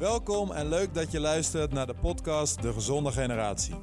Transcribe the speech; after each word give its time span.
Welkom 0.00 0.52
en 0.52 0.68
leuk 0.68 0.94
dat 0.94 1.10
je 1.10 1.20
luistert 1.20 1.72
naar 1.72 1.86
de 1.86 1.94
podcast 1.94 2.62
De 2.62 2.72
Gezonde 2.72 3.12
Generatie. 3.12 3.74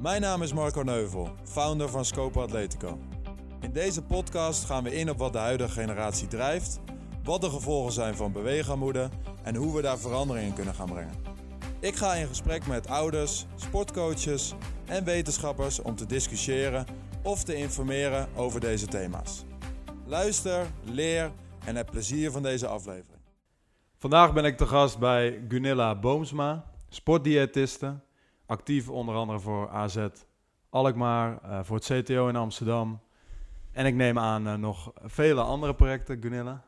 Mijn 0.00 0.20
naam 0.20 0.42
is 0.42 0.52
Marco 0.52 0.82
Neuvel, 0.82 1.28
founder 1.44 1.88
van 1.88 2.04
Scope 2.04 2.40
Atletico. 2.40 2.98
In 3.60 3.72
deze 3.72 4.02
podcast 4.02 4.64
gaan 4.64 4.84
we 4.84 4.94
in 4.94 5.10
op 5.10 5.18
wat 5.18 5.32
de 5.32 5.38
huidige 5.38 5.70
generatie 5.70 6.28
drijft, 6.28 6.80
wat 7.24 7.40
de 7.40 7.50
gevolgen 7.50 7.92
zijn 7.92 8.14
van 8.14 8.32
beweegarmoede 8.32 9.08
en 9.42 9.54
hoe 9.54 9.76
we 9.76 9.82
daar 9.82 9.98
verandering 9.98 10.46
in 10.48 10.54
kunnen 10.54 10.74
gaan 10.74 10.90
brengen. 10.90 11.14
Ik 11.80 11.96
ga 11.96 12.14
in 12.14 12.26
gesprek 12.26 12.66
met 12.66 12.88
ouders, 12.88 13.46
sportcoaches 13.54 14.54
en 14.86 15.04
wetenschappers 15.04 15.82
om 15.82 15.96
te 15.96 16.06
discussiëren 16.06 16.86
of 17.22 17.44
te 17.44 17.54
informeren 17.54 18.28
over 18.36 18.60
deze 18.60 18.86
thema's. 18.86 19.44
Luister, 20.06 20.66
leer 20.84 21.32
en 21.64 21.76
heb 21.76 21.90
plezier 21.90 22.30
van 22.30 22.42
deze 22.42 22.66
aflevering. 22.66 23.13
Vandaag 24.04 24.32
ben 24.32 24.44
ik 24.44 24.56
te 24.56 24.66
gast 24.66 24.98
bij 24.98 25.44
Gunilla 25.48 25.98
Boomsma, 25.98 26.64
sportdiëtiste, 26.88 28.00
actief 28.46 28.88
onder 28.88 29.14
andere 29.14 29.40
voor 29.40 29.68
AZ 29.68 30.08
Alkmaar, 30.70 31.38
uh, 31.44 31.60
voor 31.62 31.76
het 31.76 31.84
CTO 31.84 32.28
in 32.28 32.36
Amsterdam. 32.36 33.00
En 33.72 33.86
ik 33.86 33.94
neem 33.94 34.18
aan 34.18 34.46
uh, 34.46 34.54
nog 34.54 34.92
vele 35.02 35.40
andere 35.40 35.74
projecten, 35.74 36.22
Gunilla. 36.22 36.64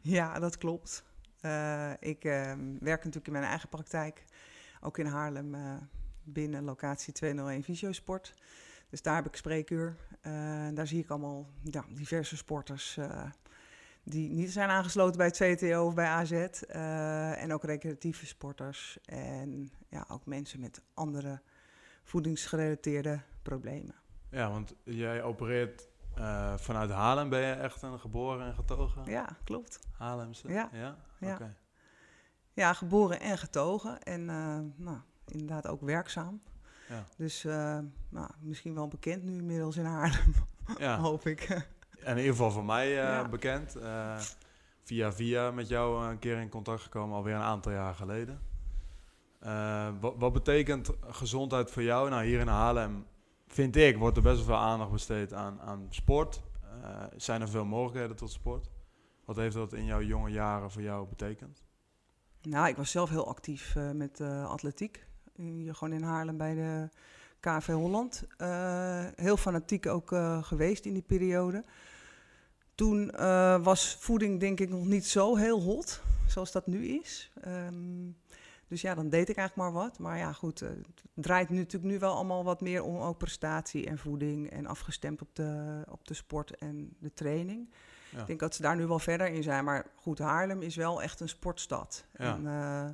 Ja, 0.00 0.38
dat 0.38 0.58
klopt. 0.58 1.04
Uh, 1.42 1.90
ik 1.90 2.22
werk 2.80 3.04
natuurlijk 3.04 3.26
in 3.26 3.32
mijn 3.32 3.44
eigen 3.44 3.68
praktijk, 3.68 4.24
ook 4.80 4.98
in 4.98 5.06
Haarlem 5.06 5.56
binnen 6.22 6.64
locatie 6.64 7.12
201 7.12 7.62
Visiosport. 7.62 8.34
Dus 8.90 9.02
daar 9.02 9.14
heb 9.14 9.26
ik 9.26 9.36
spreekuur. 9.36 9.96
daar 10.74 10.86
zie 10.86 11.02
ik 11.02 11.10
allemaal 11.10 11.46
ja, 11.62 11.84
diverse 11.88 12.36
sporters 12.36 12.98
die 14.04 14.30
niet 14.30 14.52
zijn 14.52 14.68
aangesloten 14.68 15.16
bij 15.16 15.26
het 15.26 15.36
CTO 15.36 15.86
of 15.86 15.94
bij 15.94 16.06
AZ. 16.06 16.30
Uh, 16.32 17.42
en 17.42 17.52
ook 17.52 17.64
recreatieve 17.64 18.26
sporters. 18.26 18.98
En 19.04 19.70
ja, 19.88 20.04
ook 20.08 20.26
mensen 20.26 20.60
met 20.60 20.82
andere 20.94 21.40
voedingsgerelateerde 22.02 23.20
problemen. 23.42 23.94
Ja, 24.30 24.50
want 24.50 24.74
jij 24.82 25.22
opereert 25.22 25.88
uh, 26.18 26.56
vanuit 26.56 26.90
Haarlem. 26.90 27.28
Ben 27.28 27.40
je 27.40 27.52
echt 27.52 27.82
een 27.82 27.98
geboren 27.98 28.46
en 28.46 28.54
getogen? 28.54 29.04
Ja, 29.04 29.36
klopt. 29.44 29.78
Haarlemse? 29.98 30.48
Ja. 30.48 30.68
Ja, 30.72 30.96
ja. 31.18 31.34
Okay. 31.34 31.54
ja 32.52 32.72
geboren 32.72 33.20
en 33.20 33.38
getogen. 33.38 34.02
En 34.02 34.20
uh, 34.20 34.58
nou, 34.76 34.98
inderdaad 35.26 35.66
ook 35.66 35.80
werkzaam. 35.80 36.42
Ja. 36.88 37.04
Dus 37.16 37.42
nou, 38.08 38.30
misschien 38.40 38.74
wel 38.74 38.88
bekend 38.88 39.22
nu 39.22 39.36
inmiddels 39.36 39.76
in 39.76 39.84
Haarlem, 39.84 40.34
hoop 41.04 41.26
ik 41.26 41.68
in 42.04 42.16
ieder 42.16 42.30
geval 42.30 42.50
voor 42.50 42.64
mij 42.64 43.02
uh, 43.02 43.28
bekend. 43.28 43.76
Uh, 43.76 44.16
via 44.82 45.12
via 45.12 45.50
met 45.50 45.68
jou 45.68 46.06
een 46.06 46.18
keer 46.18 46.38
in 46.38 46.48
contact 46.48 46.82
gekomen, 46.82 47.16
alweer 47.16 47.34
een 47.34 47.40
aantal 47.40 47.72
jaar 47.72 47.94
geleden. 47.94 48.40
Uh, 49.44 49.88
wat, 50.00 50.14
wat, 50.16 50.32
betekent 50.32 50.90
gezondheid 51.00 51.70
voor 51.70 51.82
jou? 51.82 52.10
Nou, 52.10 52.24
hier 52.24 52.40
in 52.40 52.48
Haarlem, 52.48 53.06
vind 53.46 53.76
ik, 53.76 53.98
wordt 53.98 54.16
er 54.16 54.22
best 54.22 54.36
wel 54.36 54.44
veel 54.44 54.56
aandacht 54.56 54.90
besteed 54.90 55.32
aan, 55.32 55.60
aan 55.60 55.86
sport. 55.90 56.42
zijn 57.16 57.40
er 57.40 57.48
veel 57.48 57.64
mogelijkheden 57.64 58.16
tot 58.16 58.30
sport? 58.30 58.70
Wat 59.24 59.36
heeft 59.36 59.54
dat 59.54 59.72
in 59.72 59.84
jouw 59.84 60.02
jonge 60.02 60.30
jaren 60.30 60.70
voor 60.70 60.82
jou 60.82 61.08
betekend? 61.08 61.62
Nou, 62.42 62.68
ik 62.68 62.76
was 62.76 62.90
zelf 62.90 63.10
heel 63.10 63.28
actief 63.28 63.76
met 63.92 64.20
atletiek. 64.46 65.06
Hier 65.34 65.74
gewoon 65.74 65.94
in 65.94 66.02
Haarlem 66.02 66.36
bij 66.36 66.54
de 66.54 66.88
KV 67.40 67.66
Holland. 67.66 68.26
heel 69.16 69.36
fanatiek 69.36 69.86
ook 69.86 70.08
geweest 70.40 70.84
in 70.84 70.92
die 70.92 71.02
periode. 71.02 71.64
Toen 72.74 73.10
uh, 73.14 73.64
was 73.64 73.96
voeding 74.00 74.40
denk 74.40 74.60
ik 74.60 74.68
nog 74.68 74.84
niet 74.84 75.06
zo 75.06 75.36
heel 75.36 75.60
hot, 75.60 76.02
zoals 76.26 76.52
dat 76.52 76.66
nu 76.66 76.86
is. 76.86 77.32
Um, 77.46 78.16
dus 78.68 78.80
ja, 78.80 78.94
dan 78.94 79.08
deed 79.08 79.28
ik 79.28 79.36
eigenlijk 79.36 79.70
maar 79.70 79.82
wat. 79.82 79.98
Maar 79.98 80.18
ja, 80.18 80.32
goed, 80.32 80.62
uh, 80.62 80.68
het 80.68 81.02
draait 81.14 81.48
nu, 81.48 81.56
natuurlijk 81.56 81.92
nu 81.92 81.98
wel 81.98 82.14
allemaal 82.14 82.44
wat 82.44 82.60
meer 82.60 82.82
om 82.82 82.96
ook 82.96 83.18
prestatie 83.18 83.86
en 83.86 83.98
voeding 83.98 84.50
en 84.50 84.66
afgestemd 84.66 85.22
op 85.22 85.28
de, 85.32 85.82
op 85.90 86.06
de 86.06 86.14
sport 86.14 86.56
en 86.56 86.96
de 86.98 87.12
training. 87.12 87.68
Ja. 88.10 88.20
Ik 88.20 88.26
denk 88.26 88.40
dat 88.40 88.54
ze 88.54 88.62
daar 88.62 88.76
nu 88.76 88.86
wel 88.86 88.98
verder 88.98 89.26
in 89.26 89.42
zijn. 89.42 89.64
Maar 89.64 89.86
goed, 89.94 90.18
Haarlem 90.18 90.62
is 90.62 90.76
wel 90.76 91.02
echt 91.02 91.20
een 91.20 91.28
sportstad. 91.28 92.06
Ja. 92.18 92.34
En, 92.34 92.42
uh, 92.44 92.88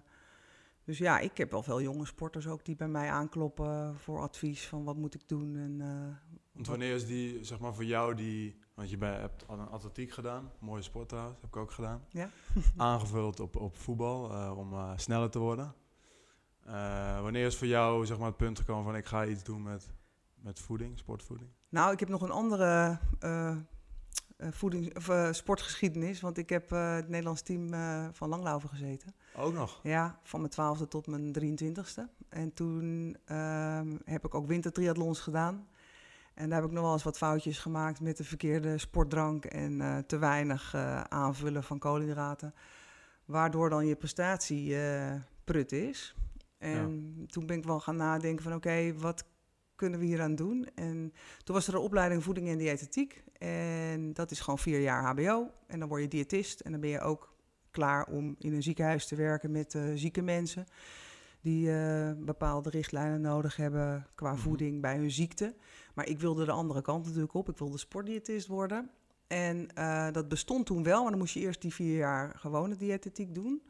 dus 0.84 0.98
ja, 0.98 1.18
ik 1.18 1.36
heb 1.36 1.50
wel 1.50 1.62
veel 1.62 1.82
jonge 1.82 2.06
sporters 2.06 2.46
ook 2.46 2.64
die 2.64 2.76
bij 2.76 2.88
mij 2.88 3.10
aankloppen 3.10 3.98
voor 3.98 4.20
advies 4.20 4.66
van 4.66 4.84
wat 4.84 4.96
moet 4.96 5.14
ik 5.14 5.28
doen. 5.28 5.56
En, 5.56 5.78
Want 6.52 6.66
wanneer 6.66 6.94
is 6.94 7.06
die, 7.06 7.44
zeg 7.44 7.58
maar 7.58 7.74
voor 7.74 7.84
jou, 7.84 8.14
die 8.14 8.58
want 8.80 8.92
je 8.92 9.04
hebt 9.04 9.44
al 9.46 9.58
een 9.58 9.68
atletiek 9.68 10.12
gedaan, 10.12 10.50
mooie 10.58 10.82
sport 10.82 11.08
trouwens, 11.08 11.40
heb 11.40 11.50
ik 11.50 11.56
ook 11.56 11.70
gedaan. 11.70 12.04
Ja. 12.08 12.28
Aangevuld 12.76 13.40
op, 13.40 13.56
op 13.56 13.76
voetbal 13.76 14.32
uh, 14.32 14.58
om 14.58 14.72
uh, 14.72 14.92
sneller 14.96 15.30
te 15.30 15.38
worden. 15.38 15.74
Uh, 16.66 17.20
wanneer 17.20 17.46
is 17.46 17.56
voor 17.56 17.66
jou 17.66 18.06
zeg 18.06 18.18
maar, 18.18 18.26
het 18.26 18.36
punt 18.36 18.58
gekomen 18.58 18.84
van 18.84 18.96
ik 18.96 19.06
ga 19.06 19.26
iets 19.26 19.42
doen 19.42 19.62
met, 19.62 19.90
met 20.34 20.60
voeding, 20.60 20.98
sportvoeding? 20.98 21.50
Nou, 21.68 21.92
ik 21.92 22.00
heb 22.00 22.08
nog 22.08 22.22
een 22.22 22.30
andere 22.30 22.98
voeding, 24.38 24.96
of, 24.96 25.34
sportgeschiedenis, 25.36 26.20
want 26.20 26.38
ik 26.38 26.48
heb 26.48 26.70
het 26.70 27.08
Nederlands 27.08 27.42
team 27.42 27.68
van 28.12 28.28
Langlaufen 28.28 28.68
gezeten. 28.68 29.14
Ook 29.36 29.52
nog? 29.52 29.80
Ja, 29.82 30.18
van 30.22 30.40
mijn 30.40 30.52
twaalfde 30.52 30.88
tot 30.88 31.06
mijn 31.06 31.32
23ste. 31.32 32.02
En 32.28 32.52
toen 32.54 33.16
ehm, 33.24 33.96
heb 34.04 34.24
ik 34.24 34.34
ook 34.34 34.46
wintertriathlons 34.46 35.20
gedaan. 35.20 35.68
En 36.40 36.48
daar 36.48 36.60
heb 36.60 36.68
ik 36.68 36.74
nog 36.74 36.84
wel 36.84 36.92
eens 36.92 37.02
wat 37.02 37.18
foutjes 37.18 37.58
gemaakt 37.58 38.00
met 38.00 38.16
de 38.16 38.24
verkeerde 38.24 38.78
sportdrank 38.78 39.44
en 39.44 39.72
uh, 39.72 39.98
te 39.98 40.18
weinig 40.18 40.74
uh, 40.74 41.00
aanvullen 41.00 41.62
van 41.62 41.78
koolhydraten. 41.78 42.54
Waardoor 43.24 43.70
dan 43.70 43.86
je 43.86 43.96
prestatie 43.96 44.70
uh, 44.70 45.12
prut 45.44 45.72
is. 45.72 46.14
En 46.58 47.14
ja. 47.18 47.26
toen 47.26 47.46
ben 47.46 47.56
ik 47.56 47.64
wel 47.64 47.80
gaan 47.80 47.96
nadenken 47.96 48.42
van 48.42 48.54
oké, 48.54 48.68
okay, 48.68 48.94
wat 48.94 49.24
kunnen 49.74 49.98
we 49.98 50.04
hier 50.04 50.22
aan 50.22 50.34
doen? 50.34 50.68
En 50.74 51.12
toen 51.44 51.54
was 51.54 51.68
er 51.68 51.74
een 51.74 51.80
opleiding 51.80 52.22
voeding 52.22 52.48
en 52.48 52.58
diëtetiek. 52.58 53.24
En 53.38 54.12
dat 54.12 54.30
is 54.30 54.40
gewoon 54.40 54.58
vier 54.58 54.80
jaar 54.80 55.04
HBO. 55.04 55.50
En 55.66 55.78
dan 55.78 55.88
word 55.88 56.02
je 56.02 56.08
diëtist 56.08 56.60
en 56.60 56.70
dan 56.70 56.80
ben 56.80 56.90
je 56.90 57.00
ook 57.00 57.34
klaar 57.70 58.06
om 58.06 58.34
in 58.38 58.54
een 58.54 58.62
ziekenhuis 58.62 59.06
te 59.06 59.16
werken 59.16 59.50
met 59.50 59.78
zieke 59.94 60.22
mensen 60.22 60.66
die 61.40 61.70
bepaalde 62.16 62.70
richtlijnen 62.70 63.20
nodig 63.20 63.56
hebben 63.56 64.06
qua 64.14 64.32
mhm. 64.32 64.40
voeding 64.40 64.80
bij 64.80 64.96
hun 64.96 65.10
ziekte. 65.10 65.54
Maar 65.94 66.08
ik 66.08 66.20
wilde 66.20 66.44
de 66.44 66.52
andere 66.52 66.82
kant 66.82 67.04
natuurlijk 67.04 67.34
op. 67.34 67.48
Ik 67.48 67.58
wilde 67.58 67.78
sportdiëtist 67.78 68.46
worden. 68.46 68.90
En 69.26 69.68
uh, 69.78 70.10
dat 70.12 70.28
bestond 70.28 70.66
toen 70.66 70.82
wel, 70.82 71.00
maar 71.02 71.10
dan 71.10 71.20
moest 71.20 71.34
je 71.34 71.40
eerst 71.40 71.62
die 71.62 71.74
vier 71.74 71.96
jaar 71.96 72.32
gewone 72.36 72.76
diëtetiek 72.76 73.34
doen. 73.34 73.62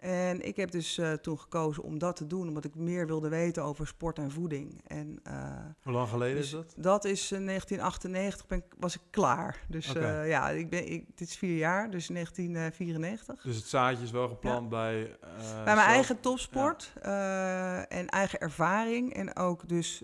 En 0.00 0.46
ik 0.46 0.56
heb 0.56 0.70
dus 0.70 0.98
uh, 0.98 1.12
toen 1.12 1.38
gekozen 1.38 1.82
om 1.82 1.98
dat 1.98 2.16
te 2.16 2.26
doen, 2.26 2.48
omdat 2.48 2.64
ik 2.64 2.74
meer 2.74 3.06
wilde 3.06 3.28
weten 3.28 3.62
over 3.62 3.86
sport 3.86 4.18
en 4.18 4.30
voeding. 4.30 4.80
En, 4.86 5.20
uh, 5.26 5.34
Hoe 5.82 5.92
lang 5.92 6.08
geleden 6.08 6.36
dus 6.36 6.44
is 6.44 6.50
dat? 6.50 6.74
Dat 6.76 7.04
is 7.04 7.32
uh, 7.32 7.46
1998 7.46 8.46
ben 8.46 8.64
was 8.78 8.94
ik 8.94 9.00
klaar. 9.10 9.64
Dus 9.68 9.90
okay. 9.90 10.28
ja, 10.28 10.48
ik 10.48 10.70
ben, 10.70 10.92
ik, 10.92 11.04
dit 11.14 11.28
is 11.28 11.36
vier 11.36 11.56
jaar, 11.56 11.90
dus 11.90 12.06
1994. 12.06 13.42
Dus 13.42 13.56
het 13.56 13.66
zaadje 13.66 14.04
is 14.04 14.10
wel 14.10 14.28
geplant 14.28 14.62
ja. 14.62 14.68
bij... 14.68 15.16
bij 15.20 15.64
mijn 15.64 15.76
zelf? 15.76 15.86
eigen 15.88 16.20
topsport 16.20 16.92
ja. 17.02 17.86
en 17.88 18.08
eigen 18.08 18.40
ervaring. 18.40 19.14
En 19.14 19.36
ook 19.36 19.68
dus 19.68 20.02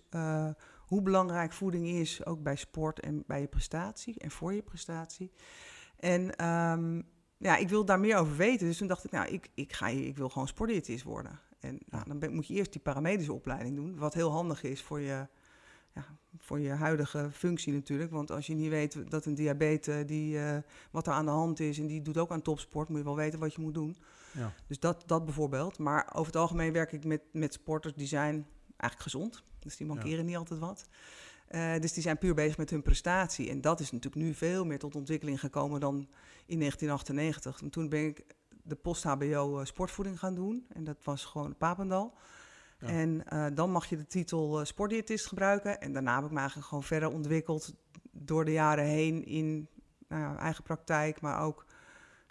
hoe 0.87 1.03
belangrijk 1.03 1.53
voeding 1.53 1.87
is, 1.87 2.27
ook 2.27 2.43
bij 2.43 2.57
sport 2.57 3.01
en 3.01 3.25
bij 3.27 3.41
je 3.41 3.47
prestatie 3.47 4.19
en 4.19 4.31
voor 4.31 4.55
je 4.55 4.63
prestatie. 4.63 5.33
En 5.97 6.47
um, 6.47 7.05
ja, 7.37 7.57
ik 7.57 7.69
wil 7.69 7.85
daar 7.85 8.01
meer 8.01 8.17
over 8.17 8.37
weten. 8.37 8.67
Dus 8.67 8.79
toen 8.79 8.89
dacht 8.89 9.05
ik, 9.05 9.11
nou, 9.11 9.29
ik, 9.29 9.51
ik, 9.55 9.73
ga, 9.73 9.89
ik 9.89 10.17
wil 10.17 10.29
gewoon 10.29 10.49
sportdiëtist 10.49 11.05
worden. 11.05 11.41
En 11.61 11.79
nou, 11.87 12.09
dan 12.09 12.19
ben, 12.19 12.35
moet 12.35 12.47
je 12.47 12.55
eerst 12.55 12.73
die 12.73 12.81
paramedische 12.81 13.33
opleiding 13.33 13.77
doen, 13.77 13.99
wat 13.99 14.15
heel 14.15 14.31
handig 14.31 14.63
is 14.63 14.83
voor 14.83 15.01
je, 15.01 15.27
ja, 15.95 16.05
voor 16.39 16.61
je 16.61 16.71
huidige 16.71 17.31
functie 17.33 17.73
natuurlijk. 17.73 18.11
Want 18.11 18.31
als 18.31 18.47
je 18.47 18.55
niet 18.55 18.69
weet 18.69 19.11
dat 19.11 19.25
een 19.27 19.35
diabetes, 19.35 20.07
die, 20.07 20.35
uh, 20.35 20.57
wat 20.91 21.07
er 21.07 21.13
aan 21.13 21.25
de 21.25 21.31
hand 21.31 21.61
is 21.61 21.79
en 21.79 21.87
die 21.87 22.03
doet 22.03 22.19
ook 22.19 22.31
aan 22.31 22.43
topsport, 22.43 22.89
moet 22.89 22.99
je 22.99 23.05
wel 23.05 23.17
weten 23.17 23.39
wat 23.39 23.55
je 23.55 23.61
moet 23.61 23.75
doen. 23.75 23.97
Ja. 24.33 24.53
Dus 24.67 24.81
dat, 24.81 25.03
dat 25.07 25.25
bijvoorbeeld. 25.25 25.79
Maar 25.79 26.11
over 26.15 26.27
het 26.27 26.37
algemeen 26.37 26.73
werk 26.73 26.93
ik 26.93 27.05
met, 27.05 27.23
met 27.33 27.53
sporters 27.53 27.95
die 27.95 28.07
zijn 28.07 28.47
eigenlijk 28.77 29.03
gezond. 29.03 29.43
Dus 29.59 29.77
die 29.77 29.87
mankeren 29.87 30.19
ja. 30.19 30.23
niet 30.23 30.37
altijd 30.37 30.61
wat. 30.61 30.89
Uh, 31.51 31.79
dus 31.81 31.93
die 31.93 32.03
zijn 32.03 32.19
puur 32.19 32.35
bezig 32.35 32.57
met 32.57 32.71
hun 32.71 32.83
prestatie. 32.83 33.51
En 33.51 33.61
dat 33.61 33.81
is 33.81 33.91
natuurlijk 33.91 34.25
nu 34.25 34.35
veel 34.35 34.65
meer 34.65 34.79
tot 34.79 34.97
ontwikkeling 34.97 35.41
gekomen 35.41 35.81
dan 35.81 35.95
in 36.47 36.59
1998. 36.59 37.63
En 37.63 37.71
toen 37.71 37.89
ben 37.89 38.07
ik 38.07 38.25
de 38.63 38.75
post-HBO 38.75 39.65
sportvoeding 39.65 40.19
gaan 40.19 40.35
doen. 40.35 40.67
En 40.73 40.85
dat 40.85 41.05
was 41.05 41.25
gewoon 41.25 41.57
Papendal. 41.57 42.15
Ja. 42.79 42.87
En 42.87 43.23
uh, 43.33 43.47
dan 43.55 43.71
mag 43.71 43.87
je 43.87 43.97
de 43.97 44.07
titel 44.07 44.65
sportdiëtist 44.65 45.27
gebruiken. 45.27 45.81
En 45.81 45.93
daarna 45.93 46.15
heb 46.15 46.25
ik 46.25 46.31
me 46.31 46.39
eigenlijk 46.39 46.69
gewoon 46.69 46.85
verder 46.85 47.09
ontwikkeld 47.09 47.75
door 48.13 48.45
de 48.45 48.53
jaren 48.53 48.85
heen 48.85 49.25
in 49.25 49.69
nou 50.09 50.23
ja, 50.23 50.39
eigen 50.39 50.63
praktijk, 50.63 51.21
maar 51.21 51.41
ook 51.41 51.67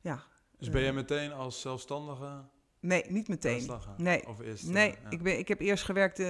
ja. 0.02 0.24
Dus 0.58 0.70
ben 0.70 0.82
je 0.82 0.92
meteen 0.92 1.32
als 1.32 1.62
zelfstandige? 1.62 2.44
Nee, 2.86 3.04
niet 3.08 3.28
meteen. 3.28 3.70
Nee, 3.98 4.28
of 4.28 4.40
eerst, 4.40 4.68
nee 4.68 4.96
ja. 5.04 5.10
ik, 5.10 5.24
ben, 5.24 5.40
ik 5.40 5.48
heb 5.48 5.60
eerst 5.60 5.84
gewerkt 5.84 6.20
uh, 6.20 6.26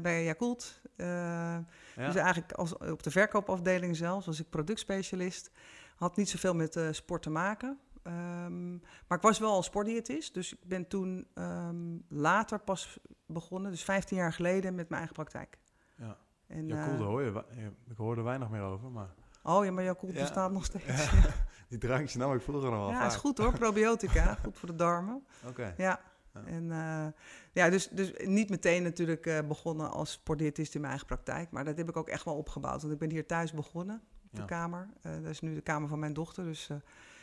bij 0.00 0.24
Yakult. 0.24 0.80
Uh, 0.96 1.06
ja. 1.06 1.64
Dus 1.94 2.14
eigenlijk 2.14 2.52
als, 2.52 2.76
op 2.76 3.02
de 3.02 3.10
verkoopafdeling 3.10 3.96
zelfs 3.96 4.26
was 4.26 4.40
ik 4.40 4.50
productspecialist. 4.50 5.50
Had 5.96 6.16
niet 6.16 6.28
zoveel 6.28 6.54
met 6.54 6.80
sport 6.90 7.22
te 7.22 7.30
maken. 7.30 7.78
Um, 8.02 8.82
Maar 9.06 9.18
ik 9.18 9.24
was 9.24 9.38
wel 9.38 9.52
al 9.52 9.62
sportdiëtist, 9.62 10.34
dus 10.34 10.52
ik 10.52 10.58
ben 10.64 10.88
toen 10.88 11.26
ehm, 11.34 11.96
later 12.08 12.58
pas 12.58 12.98
begonnen, 13.26 13.70
dus 13.70 13.84
15 13.84 14.16
jaar 14.16 14.32
geleden, 14.32 14.74
met 14.74 14.88
mijn 14.88 15.00
eigen 15.00 15.14
praktijk. 15.14 15.58
Ja. 15.96 16.16
En, 16.46 16.70
eh, 16.70 16.98
hoor 16.98 17.22
je, 17.22 17.44
ik 17.88 17.96
hoor 17.96 18.16
er 18.16 18.24
weinig 18.24 18.50
meer 18.50 18.62
over, 18.62 18.90
maar 18.90 19.14
oh 19.42 19.64
ja, 19.64 19.70
maar 19.70 19.84
Ja. 19.84 19.94
bestaat 20.00 20.52
nog 20.52 20.64
steeds. 20.64 21.10
Die 21.70 21.78
drankjes 21.78 22.14
nam 22.14 22.34
ik 22.34 22.42
vroeger 22.42 22.70
nog 22.70 22.78
wel 22.78 22.90
ja 22.90 23.06
is 23.06 23.14
goed 23.14 23.38
hoor, 23.38 23.52
probiotica, 23.58 24.34
goed 24.44 24.58
voor 24.58 24.68
de 24.68 24.74
darmen. 24.74 25.24
Oké. 25.46 25.74
Ja. 25.76 26.00
Ja. 26.34 26.44
En 26.44 26.64
uh, 26.64 27.06
ja, 27.52 27.70
dus, 27.70 27.88
dus 27.88 28.12
niet 28.24 28.50
meteen 28.50 28.82
natuurlijk 28.82 29.26
uh, 29.26 29.38
begonnen 29.48 29.90
als 29.90 30.12
sportdiëtist 30.12 30.74
in 30.74 30.80
mijn 30.80 30.92
eigen 30.92 31.08
praktijk. 31.08 31.50
Maar 31.50 31.64
dat 31.64 31.76
heb 31.76 31.88
ik 31.88 31.96
ook 31.96 32.08
echt 32.08 32.24
wel 32.24 32.34
opgebouwd. 32.36 32.80
Want 32.80 32.92
ik 32.92 32.98
ben 32.98 33.10
hier 33.10 33.26
thuis 33.26 33.52
begonnen, 33.52 34.02
op 34.24 34.30
de 34.30 34.40
Ja. 34.40 34.44
kamer. 34.46 34.88
Uh, 35.06 35.12
dat 35.12 35.30
is 35.30 35.40
nu 35.40 35.54
de 35.54 35.60
kamer 35.60 35.88
van 35.88 35.98
mijn 35.98 36.12
dochter, 36.12 36.44
dus 36.44 36.68
er 36.68 36.82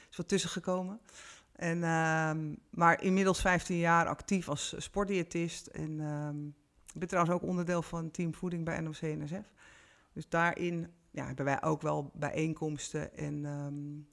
is 0.10 0.18
wat 0.18 0.28
tussen 0.28 0.50
gekomen. 0.50 1.00
En, 1.56 1.78
uh, 1.78 2.32
maar 2.70 3.04
inmiddels 3.04 3.42
15 3.42 3.78
jaar 3.78 4.08
actief 4.08 4.50
als 4.50 4.76
sportdiëtist. 4.78 5.68
En 5.68 6.00
ehm, 6.00 6.46
ik 6.94 7.00
ben 7.00 7.08
trouwens 7.08 7.36
ook 7.36 7.50
onderdeel 7.50 7.82
van 7.82 8.12
Team 8.12 8.34
Voeding 8.34 8.66
bij 8.66 8.80
NOC-NSF. 8.80 9.52
Dus 10.14 10.30
daarin 10.30 10.94
ja, 11.12 11.26
hebben 11.26 11.46
wij 11.46 11.64
ook 11.64 11.82
wel 11.82 12.12
bijeenkomsten 12.14 13.18
en... 13.18 13.46
Um, 13.46 14.08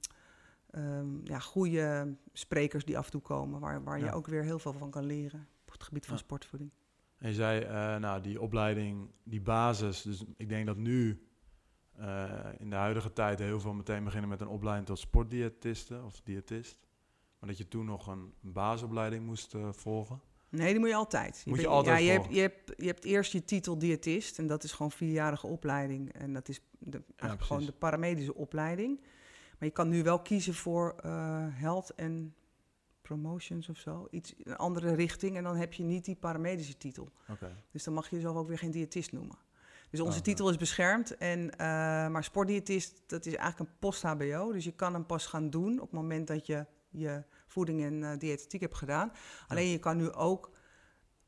Um, 0.77 1.21
ja, 1.23 1.39
goede 1.39 2.15
sprekers 2.33 2.85
die 2.85 2.97
af 2.97 3.05
en 3.05 3.11
toe 3.11 3.21
komen, 3.21 3.59
waar, 3.59 3.83
waar 3.83 3.99
Ja. 3.99 4.05
je 4.05 4.11
ook 4.11 4.27
weer 4.27 4.43
heel 4.43 4.59
veel 4.59 4.73
van 4.73 4.89
kan 4.89 5.05
leren 5.05 5.47
op 5.65 5.71
het 5.71 5.83
gebied 5.83 6.05
van 6.05 6.15
Ja. 6.15 6.21
sportvoeding. 6.21 6.71
En 7.17 7.29
je 7.29 7.35
zei, 7.35 7.61
eh, 7.61 7.95
nou, 7.95 8.21
die 8.21 8.41
opleiding, 8.41 9.09
die 9.23 9.41
basis. 9.41 10.01
Dus 10.01 10.23
ik 10.37 10.49
denk 10.49 10.65
dat 10.65 10.77
nu, 10.77 11.27
eh, 11.91 12.29
in 12.57 12.69
de 12.69 12.75
huidige 12.75 13.13
tijd, 13.13 13.39
heel 13.39 13.59
veel 13.59 13.73
meteen 13.73 14.03
beginnen 14.03 14.29
met 14.29 14.41
een 14.41 14.47
opleiding 14.47 14.87
tot 14.87 14.99
sportdiëtiste 14.99 16.01
of 16.03 16.21
diëtist. 16.23 16.77
Maar 17.39 17.49
dat 17.49 17.57
je 17.57 17.67
toen 17.67 17.85
nog 17.85 18.07
een, 18.07 18.33
een 18.43 18.51
basisopleiding 18.53 19.25
moest 19.25 19.53
eh, 19.53 19.69
volgen. 19.71 20.21
Nee, 20.49 20.71
die 20.71 20.79
moet 20.79 20.89
je 20.89 20.95
altijd. 20.95 21.43
Moet 21.45 21.55
je 21.55 21.61
bent- 21.61 21.73
altijd 21.73 21.99
ja, 21.99 22.05
je 22.05 22.11
hebt, 22.11 22.33
je, 22.33 22.39
hebt, 22.41 22.71
je 22.77 22.85
hebt 22.85 23.03
eerst 23.05 23.31
je 23.31 23.43
titel 23.45 23.77
diëtist 23.77 24.39
en 24.39 24.47
dat 24.47 24.63
is 24.63 24.71
gewoon 24.71 24.91
vierjarige 24.91 25.47
opleiding. 25.47 26.13
En 26.13 26.33
dat 26.33 26.49
is 26.49 26.59
de, 26.79 27.01
eigenlijk 27.15 27.41
gewoon 27.49 27.65
de 27.65 27.71
paramedische 27.71 28.35
opleiding. 28.35 28.99
Maar 29.59 29.67
je 29.67 29.73
kan 29.73 29.89
nu 29.89 30.03
wel 30.03 30.19
kiezen 30.21 30.53
voor 30.53 30.95
eh, 31.03 31.11
health 31.49 31.89
en 31.89 32.35
promotions 33.01 33.69
of 33.69 33.77
zo. 33.77 34.07
Iets, 34.11 34.33
een 34.43 34.55
andere 34.55 34.93
richting 34.93 35.37
en 35.37 35.43
dan 35.43 35.55
heb 35.55 35.73
je 35.73 35.83
niet 35.83 36.05
die 36.05 36.15
paramedische 36.15 36.77
titel. 36.77 37.11
Dus 37.71 37.83
dan 37.83 37.93
mag 37.93 38.09
je 38.09 38.15
jezelf 38.15 38.35
ook 38.35 38.47
weer 38.47 38.57
geen 38.57 38.71
diëtist 38.71 39.11
noemen. 39.11 39.37
Dus 39.89 39.99
onze 39.99 40.17
Ah, 40.17 40.23
titel 40.23 40.49
is 40.49 40.57
beschermd. 40.57 41.17
En, 41.17 41.51
eh, 41.51 41.57
maar 42.07 42.23
sportdiëtist, 42.23 43.01
dat 43.07 43.25
is 43.25 43.35
eigenlijk 43.35 43.69
een 43.71 43.77
post-HBO. 43.79 44.51
Dus 44.51 44.63
je 44.63 44.71
kan 44.71 44.93
hem 44.93 45.05
pas 45.05 45.25
gaan 45.25 45.49
doen 45.49 45.73
op 45.73 45.91
het 45.91 45.99
moment 45.99 46.27
dat 46.27 46.45
je 46.45 46.65
je 46.89 47.23
voeding 47.47 47.83
en 47.83 48.03
eh, 48.03 48.19
diëtetiek 48.19 48.61
hebt 48.61 48.75
gedaan. 48.75 49.11
Alleen 49.47 49.67
je 49.69 49.79
kan 49.79 49.97
nu 49.97 50.11
ook 50.11 50.51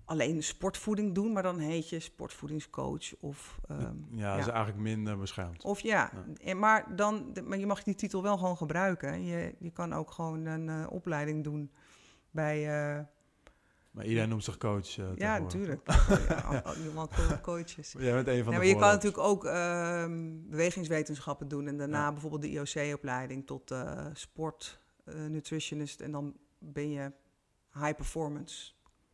alleen 0.07 0.43
sportvoeding 0.43 1.15
doen, 1.15 1.31
maar 1.33 1.43
dan 1.43 1.59
heet 1.59 1.89
je 1.89 1.99
sportvoedingscoach 1.99 3.15
of... 3.19 3.59
ehm, 3.67 3.95
ja, 4.09 4.31
dat 4.37 4.45
is 4.45 4.51
eigenlijk 4.51 4.83
minder 4.83 5.17
beschermd. 5.17 5.63
of 5.63 5.79
ja, 5.79 6.11
Ja. 6.13 6.25
En, 6.45 6.59
maar, 6.59 6.95
dan, 6.95 7.33
de- 7.33 7.41
maar 7.41 7.57
je 7.57 7.65
mag 7.65 7.83
die 7.83 7.95
titel 7.95 8.21
wel 8.23 8.37
gewoon 8.37 8.57
gebruiken. 8.57 9.23
Je, 9.25 9.55
je 9.59 9.71
kan 9.71 9.93
ook 9.93 10.11
gewoon 10.11 10.45
een 10.45 10.69
eh, 10.69 10.91
opleiding 10.91 11.43
doen 11.43 11.71
bij... 12.31 12.57
eh, 12.97 13.03
Maar 13.91 14.05
iedereen 14.05 14.29
noemt 14.29 14.43
zich 14.43 14.57
coach. 14.57 14.97
eh, 14.97 15.15
ja, 15.15 15.37
natuurlijk. 15.37 15.81
ja, 16.29 16.35
al- 16.35 16.55
al- 16.55 16.61
allemaal 16.75 17.07
co- 17.07 17.39
coaches. 17.41 17.95
Jij 17.97 18.13
bent 18.13 18.27
een 18.27 18.43
van 18.43 18.53
Ja, 18.53 18.59
de 18.59 18.65
maar 18.65 18.65
je 18.65 18.73
kan 18.79 18.89
natuurlijk 18.91 19.23
ook 19.23 19.45
ehm, 19.45 20.31
bewegingswetenschappen 20.49 21.47
doen 21.47 21.67
en 21.67 21.77
daarna 21.77 22.03
Ja. 22.05 22.11
bijvoorbeeld 22.11 22.41
de 22.41 22.49
IOC-opleiding 22.49 23.45
tot 23.45 23.75
sport 24.13 24.79
nutritionist 25.05 26.01
en 26.01 26.11
dan 26.11 26.35
ben 26.59 26.89
je 26.89 27.11
high 27.73 27.95
performance 27.95 28.71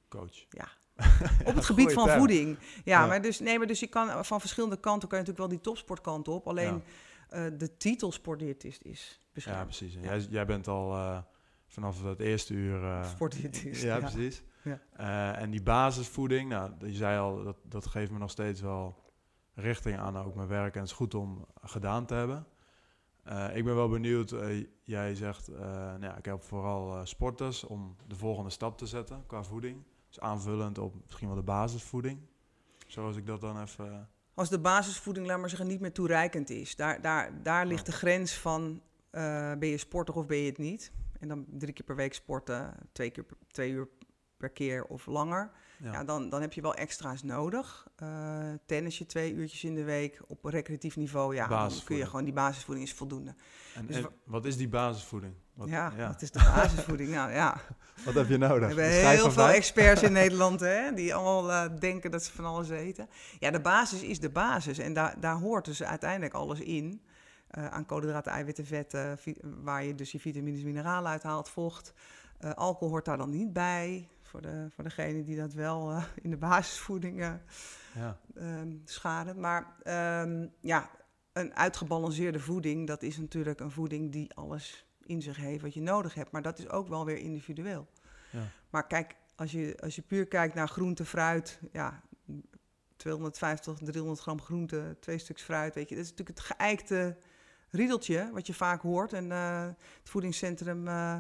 coach. 0.10 0.46
Ja. 0.50 0.68
op 1.46 1.56
het 1.56 1.66
gebied 1.66 1.94
van 1.94 2.10
voeding. 2.10 2.58
Ja, 2.84 3.02
Ja. 3.02 3.06
maar 3.08 3.22
dus 3.22 3.40
nee, 3.40 3.58
maar 3.58 3.68
dus 3.68 3.80
je 3.80 3.88
kan 3.88 4.26
van 4.26 4.40
verschillende 4.40 4.80
kanten 4.80 5.10
kan 5.10 5.18
je 5.20 5.24
natuurlijk 5.26 5.38
wel 5.38 5.60
die 5.60 5.62
topsportkant 5.74 6.28
op. 6.28 6.48
Alleen 6.48 6.84
eh, 7.34 7.46
de 7.58 7.78
titel 7.78 8.12
sportdiëtist 8.12 8.82
is 8.84 9.22
Ja, 9.34 9.64
precies. 9.64 9.98
Jij, 10.02 10.20
jij 10.20 10.46
bent 10.46 10.68
al 10.68 10.94
eh, 10.96 11.18
vanaf 11.68 12.04
het 12.04 12.20
eerste 12.20 12.54
uur... 12.54 12.84
eh, 12.84 13.10
Sportdiëtist, 13.10 13.82
Ja, 13.82 14.00
precies. 14.00 14.44
Ja. 14.64 15.36
En 15.36 15.52
die 15.52 15.64
basisvoeding, 15.64 16.50
nou, 16.50 16.72
je 16.80 16.94
zei 16.94 17.20
al, 17.20 17.44
dat, 17.44 17.58
dat 17.64 17.86
geeft 17.86 18.12
me 18.12 18.18
nog 18.18 18.32
steeds 18.32 18.62
wel 18.62 19.02
richting 19.54 19.98
aan 20.00 20.18
ook 20.18 20.36
mijn 20.36 20.48
werk. 20.48 20.74
En 20.74 20.80
het 20.82 20.90
is 20.90 20.96
goed 20.96 21.14
om 21.14 21.46
gedaan 21.62 22.06
te 22.06 22.14
hebben. 22.14 22.48
Ik 23.54 23.64
ben 23.66 23.76
wel 23.76 23.90
benieuwd, 23.90 24.36
jij 24.84 25.16
zegt, 25.16 25.48
nou 25.48 26.02
ja, 26.02 26.18
ik 26.18 26.26
heb 26.26 26.44
vooral 26.44 27.06
sporters 27.06 27.64
om 27.64 27.96
de 28.08 28.16
volgende 28.16 28.50
stap 28.50 28.78
te 28.78 28.86
zetten 28.86 29.24
qua 29.26 29.44
voeding. 29.44 29.84
Dus 30.14 30.20
aanvullend 30.24 30.78
op 30.78 30.96
misschien 31.06 31.28
wel 31.28 31.36
de 31.38 31.44
basisvoeding. 31.44 32.20
Zoals 32.88 33.16
ik 33.16 33.26
dat 33.26 33.42
dan 33.42 33.62
even... 33.62 34.10
Als 34.34 34.50
de 34.50 34.60
basisvoeding, 34.60 35.28
laat 35.28 35.40
maar 35.40 35.50
zeggen, 35.50 35.68
niet 35.68 35.80
meer 35.80 35.92
toereikend 35.92 36.50
is. 36.50 36.76
Daar, 36.76 37.02
daar, 37.02 37.44
daar 37.44 37.66
ligt 37.66 37.86
de 37.86 37.92
grens 37.92 38.34
van 38.34 38.82
eh, 39.10 39.22
ben 39.56 39.68
je 39.70 39.78
sporter 39.78 40.16
of 40.16 40.26
ben 40.26 40.38
je 40.38 40.46
het 40.50 40.58
niet. 40.58 40.92
En 41.20 41.28
dan 41.28 41.46
drie 41.50 41.74
keer 41.74 41.86
per 41.86 41.96
week 41.96 42.14
sporten, 42.14 42.76
twee, 42.92 43.10
keer, 43.10 43.24
per- 43.24 43.38
twee 43.48 43.72
uur 43.72 43.88
per 44.38 44.50
keer 44.50 44.86
of 44.86 45.06
langer. 45.06 45.52
Ja, 45.80 45.92
Ja, 45.92 46.04
dan, 46.04 46.30
dan 46.30 46.42
heb 46.42 46.54
je 46.54 46.62
wel 46.62 46.74
extra's 46.76 47.24
nodig. 47.24 47.88
Eh 47.96 48.54
tennis 48.66 48.98
je 48.98 49.06
twee 49.06 49.34
uurtjes 49.34 49.64
in 49.64 49.76
de 49.76 49.84
week 49.84 50.22
op 50.28 50.46
recreatief 50.46 50.96
niveau. 50.96 51.36
Ja, 51.36 51.48
dan 51.48 51.72
kun 51.86 51.96
je 51.96 52.06
gewoon 52.06 52.24
die 52.24 52.34
basisvoeding 52.34 52.88
is 52.88 52.94
voldoende. 52.94 53.36
en, 53.76 53.86
dus 53.86 53.96
en 53.96 54.02
wa- 54.02 54.12
wat 54.26 54.46
is 54.46 54.58
die 54.58 54.70
basisvoeding? 54.70 55.34
Wat, 55.54 55.70
ja, 55.70 55.94
ja. 55.98 56.08
dat 56.08 56.22
is 56.22 56.32
de 56.32 56.52
basisvoeding. 56.56 57.10
nou 57.10 57.32
ja, 57.32 57.62
Wat 58.06 58.14
heb 58.14 58.28
je 58.28 58.38
we 58.38 58.46
nodig? 58.46 58.68
hebben 58.68 58.86
Een 58.86 58.92
schijf 58.92 59.22
heel 59.22 59.32
veel 59.32 59.48
experts 59.48 60.04
in 60.04 60.12
Nederland 60.22 60.60
hè, 60.60 60.94
die 60.94 61.16
allemaal 61.16 61.52
eh, 61.52 61.80
denken 61.80 62.12
dat 62.12 62.24
ze 62.24 62.32
van 62.32 62.46
alles 62.46 62.68
weten. 62.68 63.10
Ja, 63.40 63.52
de 63.52 63.60
basis 63.60 64.02
is 64.02 64.20
de 64.20 64.30
basis. 64.30 64.78
En 64.78 64.94
daar, 64.94 65.20
daar 65.20 65.36
hoort 65.36 65.66
dus 65.66 65.84
uiteindelijk 65.84 66.34
alles 66.34 66.60
in. 66.60 67.02
Eh, 67.48 67.68
aan 67.68 67.86
koolhydraten, 67.86 68.32
eiwitten, 68.32 68.66
vetten, 68.66 69.20
waar 69.64 69.84
je 69.84 69.96
dus 69.96 70.12
je 70.12 70.20
vitamines, 70.20 70.64
mineralen 70.64 71.12
uithaalt, 71.12 71.50
vocht. 71.50 71.94
Eh, 72.38 72.52
alcohol 72.54 72.90
hoort 72.90 73.06
daar 73.06 73.18
dan 73.18 73.30
niet 73.30 73.54
bij. 73.54 74.08
Voor, 74.22 74.42
de, 74.42 74.68
voor 74.70 74.84
degene 74.84 75.24
die 75.24 75.38
dat 75.38 75.54
wel 75.54 76.04
in 76.22 76.30
de 76.30 76.38
basisvoeding 76.38 77.20
Ja, 77.94 78.18
ehm, 78.36 78.72
schaden. 78.86 79.40
Maar 79.40 79.76
ehm, 79.84 80.48
ja, 80.62 80.90
een 81.34 81.56
uitgebalanceerde 81.56 82.40
voeding, 82.40 82.88
dat 82.88 83.04
is 83.04 83.18
natuurlijk 83.18 83.60
een 83.60 83.72
voeding 83.72 84.12
die 84.12 84.34
alles 84.36 84.86
in 85.06 85.22
zich 85.22 85.38
heeft 85.38 85.62
wat 85.62 85.74
je 85.74 85.82
nodig 85.82 86.14
hebt. 86.14 86.32
Maar 86.32 86.42
dat 86.42 86.60
is 86.60 86.70
ook 86.70 86.88
wel 86.88 87.06
weer 87.06 87.18
individueel. 87.18 87.88
ja. 88.32 88.48
Maar 88.70 88.88
kijk, 88.88 89.16
als 89.36 89.52
je, 89.52 89.78
als 89.80 89.96
je 89.96 90.02
puur 90.02 90.28
kijkt 90.28 90.56
naar 90.56 90.68
groente, 90.68 91.06
fruit, 91.06 91.60
ja, 91.72 92.02
250, 92.96 93.78
300 93.78 94.20
gram 94.20 94.42
groente, 94.42 94.98
twee 95.00 95.18
stuks 95.18 95.42
fruit, 95.42 95.76
weet 95.76 95.90
je, 95.90 95.96
dat 95.96 96.04
is 96.04 96.10
natuurlijk 96.10 96.38
het 96.38 96.48
geëikte 96.58 97.18
riedeltje 97.70 98.30
wat 98.34 98.48
je 98.48 98.54
vaak 98.54 98.82
hoort. 98.82 99.14
En 99.14 99.32
eh, 99.32 99.66
het 99.68 100.10
voedingscentrum 100.10 100.88
eh, 100.88 101.18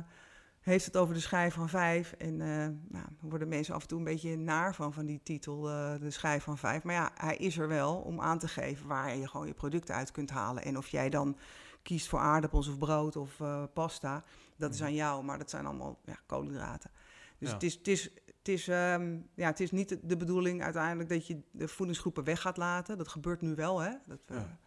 heeft 0.60 0.86
het 0.86 0.98
over 0.98 1.13
de 1.13 1.20
schijf 1.20 1.54
van 1.54 1.70
vijf. 1.70 2.12
En 2.12 2.42
eh 2.42 2.68
nou, 2.88 3.06
worden 3.20 3.48
mensen 3.48 3.74
af 3.74 3.82
en 3.82 3.88
toe 3.88 3.98
een 3.98 4.04
beetje 4.04 4.38
naar 4.38 4.75
van, 4.75 4.94
van 4.94 5.06
die 5.06 5.20
titel, 5.24 5.62
de 5.62 6.12
schijf 6.12 6.44
van 6.44 6.58
vijf. 6.58 6.84
Maar 6.84 6.96
ja, 6.96 7.12
hij 7.13 7.36
is 7.36 7.58
er 7.58 7.68
wel 7.68 7.96
om 7.96 8.22
aan 8.22 8.40
te 8.40 8.48
geven 8.48 8.88
waar 8.88 9.16
je 9.16 9.28
gewoon 9.28 9.48
je 9.48 9.54
producten 9.54 9.96
uit 9.96 10.12
kunt 10.12 10.30
halen. 10.30 10.63
En 10.63 10.78
of 10.78 10.88
jij 10.88 11.10
dan 11.10 11.38
kiest 11.84 12.08
voor 12.08 12.20
aardappels 12.20 12.68
of 12.68 12.78
brood 12.78 13.16
of 13.16 13.40
eh, 13.40 13.63
pasta, 13.74 14.24
dat 14.58 14.74
is 14.74 14.82
aan 14.84 14.94
jou. 14.94 15.24
Maar 15.24 15.38
dat 15.38 15.50
zijn 15.50 15.66
allemaal 15.66 16.00
ja, 16.06 16.18
koolhydraten. 16.25 16.92
Dus 17.38 17.48
Ja. 17.50 17.54
het 17.54 17.63
is, 17.63 17.74
het 17.74 17.88
is, 17.88 18.04
het 18.38 18.48
is, 18.48 18.68
ehm, 18.68 19.18
ja, 19.36 19.48
het 19.48 19.60
is 19.60 19.72
niet 19.72 19.98
de- 20.04 20.18
bedoeling 20.18 20.63
uiteindelijk 20.63 21.10
dat 21.10 21.28
je 21.28 21.42
de 21.52 21.68
voedingsgroepen 21.68 22.24
weg 22.24 22.42
gaat 22.42 22.58
laten. 22.58 22.98
Dat 22.98 23.08
gebeurt 23.08 23.42
nu 23.42 23.56
wel, 23.56 23.80
hè? 23.80 23.92
Dat 24.08 24.20
we 24.28 24.34
Ja. 24.34 24.58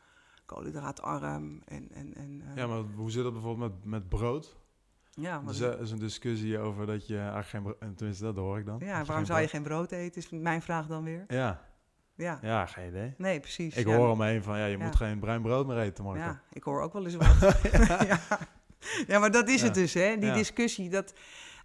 koolhydraatarm 0.47 1.63
en... 1.65 1.89
en, 1.93 2.15
en 2.15 2.43
eh, 2.49 2.57
ja, 2.57 2.67
maar 2.67 2.79
hoe 2.79 3.11
zit 3.11 3.23
dat 3.23 3.33
bijvoorbeeld 3.33 3.73
met, 3.75 3.85
met 3.85 4.09
brood? 4.09 4.57
ja, 5.11 5.37
maar- 5.41 5.47
Dus 5.53 5.61
er 5.61 5.81
is 5.81 5.91
een 5.91 5.99
discussie 5.99 6.59
over 6.59 6.87
dat 6.87 7.07
je 7.07 7.17
eigenlijk 7.17 7.49
geen 7.49 7.63
brood... 7.63 7.97
Tenminste, 7.97 8.25
dat 8.25 8.37
hoor 8.37 8.59
ik 8.59 8.67
dan. 8.67 8.79
ja, 8.79 9.05
waarom 9.05 9.25
zou 9.25 9.41
je 9.41 9.49
geen 9.49 9.63
brood 9.63 9.91
eten, 9.93 10.21
is 10.23 10.31
mijn 10.31 10.63
vraag 10.63 10.87
dan 10.87 11.05
weer. 11.05 11.25
Ja, 11.29 11.66
Ja, 12.17 12.39
ja, 12.43 12.67
geen 12.67 12.89
idee. 12.89 13.15
nee, 13.19 13.41
precies. 13.41 13.77
Ik 13.77 13.87
ja. 13.87 13.97
hoor 13.97 14.09
om 14.11 14.19
me 14.19 14.27
heen 14.27 14.43
van, 14.43 14.59
ja, 14.59 14.67
je 14.67 14.79
Ja. 14.79 14.85
moet 14.85 14.97
geen 14.97 15.19
bruin 15.19 15.43
brood 15.43 15.67
meer 15.67 15.79
eten, 15.79 16.05
Marco. 16.05 16.19
Ja, 16.21 16.41
ik 16.53 16.63
hoor 16.63 16.83
ook 16.83 16.93
wel 16.93 17.05
eens 17.07 17.15
wat. 17.15 17.57
ja. 18.09 18.21
ja, 19.07 19.19
maar 19.19 19.31
dat 19.31 19.49
is 19.49 19.63
het 19.63 19.75
dus, 19.75 19.95
hè? 19.95 20.19
Die 20.19 20.33
discussie. 20.33 20.91
Dat 20.91 21.15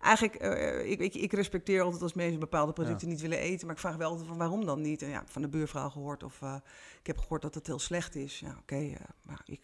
eigenlijk, 0.01 0.35
eh, 0.35 0.91
ik, 0.91 0.99
ik, 0.99 1.13
ik 1.15 1.33
respecteer 1.33 1.81
altijd 1.81 2.01
als 2.01 2.13
mensen 2.13 2.39
bepaalde 2.39 2.73
producten 2.73 3.07
niet 3.07 3.21
willen 3.21 3.37
eten, 3.37 3.65
maar 3.65 3.75
ik 3.75 3.81
vraag 3.81 3.95
wel 3.95 4.09
altijd 4.09 4.27
van 4.27 4.37
waarom 4.37 4.65
dan 4.65 4.81
niet. 4.81 5.01
En 5.01 5.09
ja, 5.09 5.23
van 5.25 5.41
de 5.41 5.47
buurvrouw 5.49 5.89
gehoord 5.89 6.23
of 6.23 6.41
eh, 6.41 6.55
ik 6.99 7.07
heb 7.07 7.17
gehoord 7.17 7.41
dat 7.41 7.55
het 7.55 7.67
heel 7.67 7.79
slecht 7.79 8.15
is. 8.15 8.39
Ja, 8.39 8.55
oké, 8.59 8.75
eh, 8.75 8.95
maar 9.25 9.41
ik, 9.45 9.61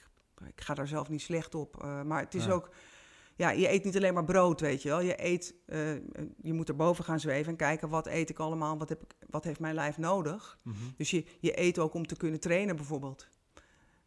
ik 0.48 0.62
ga 0.62 0.74
daar 0.74 0.88
zelf 0.88 1.10
niet 1.10 1.22
slecht 1.22 1.56
op. 1.56 1.84
eh, 1.84 2.01
maar 2.01 2.20
het 2.22 2.34
is 2.36 2.50
ook, 2.50 2.70
ja, 3.38 3.50
je 3.50 3.72
eet 3.72 3.84
niet 3.84 3.96
alleen 3.96 4.13
maar 4.13 4.25
brood, 4.25 4.60
weet 4.60 4.82
je 4.82 4.89
wel. 4.89 5.01
Je 5.01 5.25
eet, 5.25 5.56
eh, 5.65 5.94
je 6.41 6.53
moet 6.53 6.70
erboven 6.70 7.03
gaan 7.03 7.20
zweven 7.20 7.51
en 7.51 7.58
kijken 7.58 7.89
wat 7.89 8.08
eet 8.08 8.29
ik 8.29 8.39
allemaal, 8.39 8.77
wat, 8.77 8.89
heb 8.89 9.01
ik, 9.01 9.15
wat 9.29 9.44
heeft 9.44 9.60
mijn 9.60 9.75
lijf 9.75 9.98
nodig. 9.98 10.60
Mhm. 10.62 10.75
Dus 10.98 11.12
je, 11.12 11.25
je 11.39 11.60
eet 11.60 11.79
ook 11.79 11.94
om 11.94 12.08
te 12.08 12.17
kunnen 12.17 12.39
trainen 12.39 12.75
bijvoorbeeld. 12.75 13.27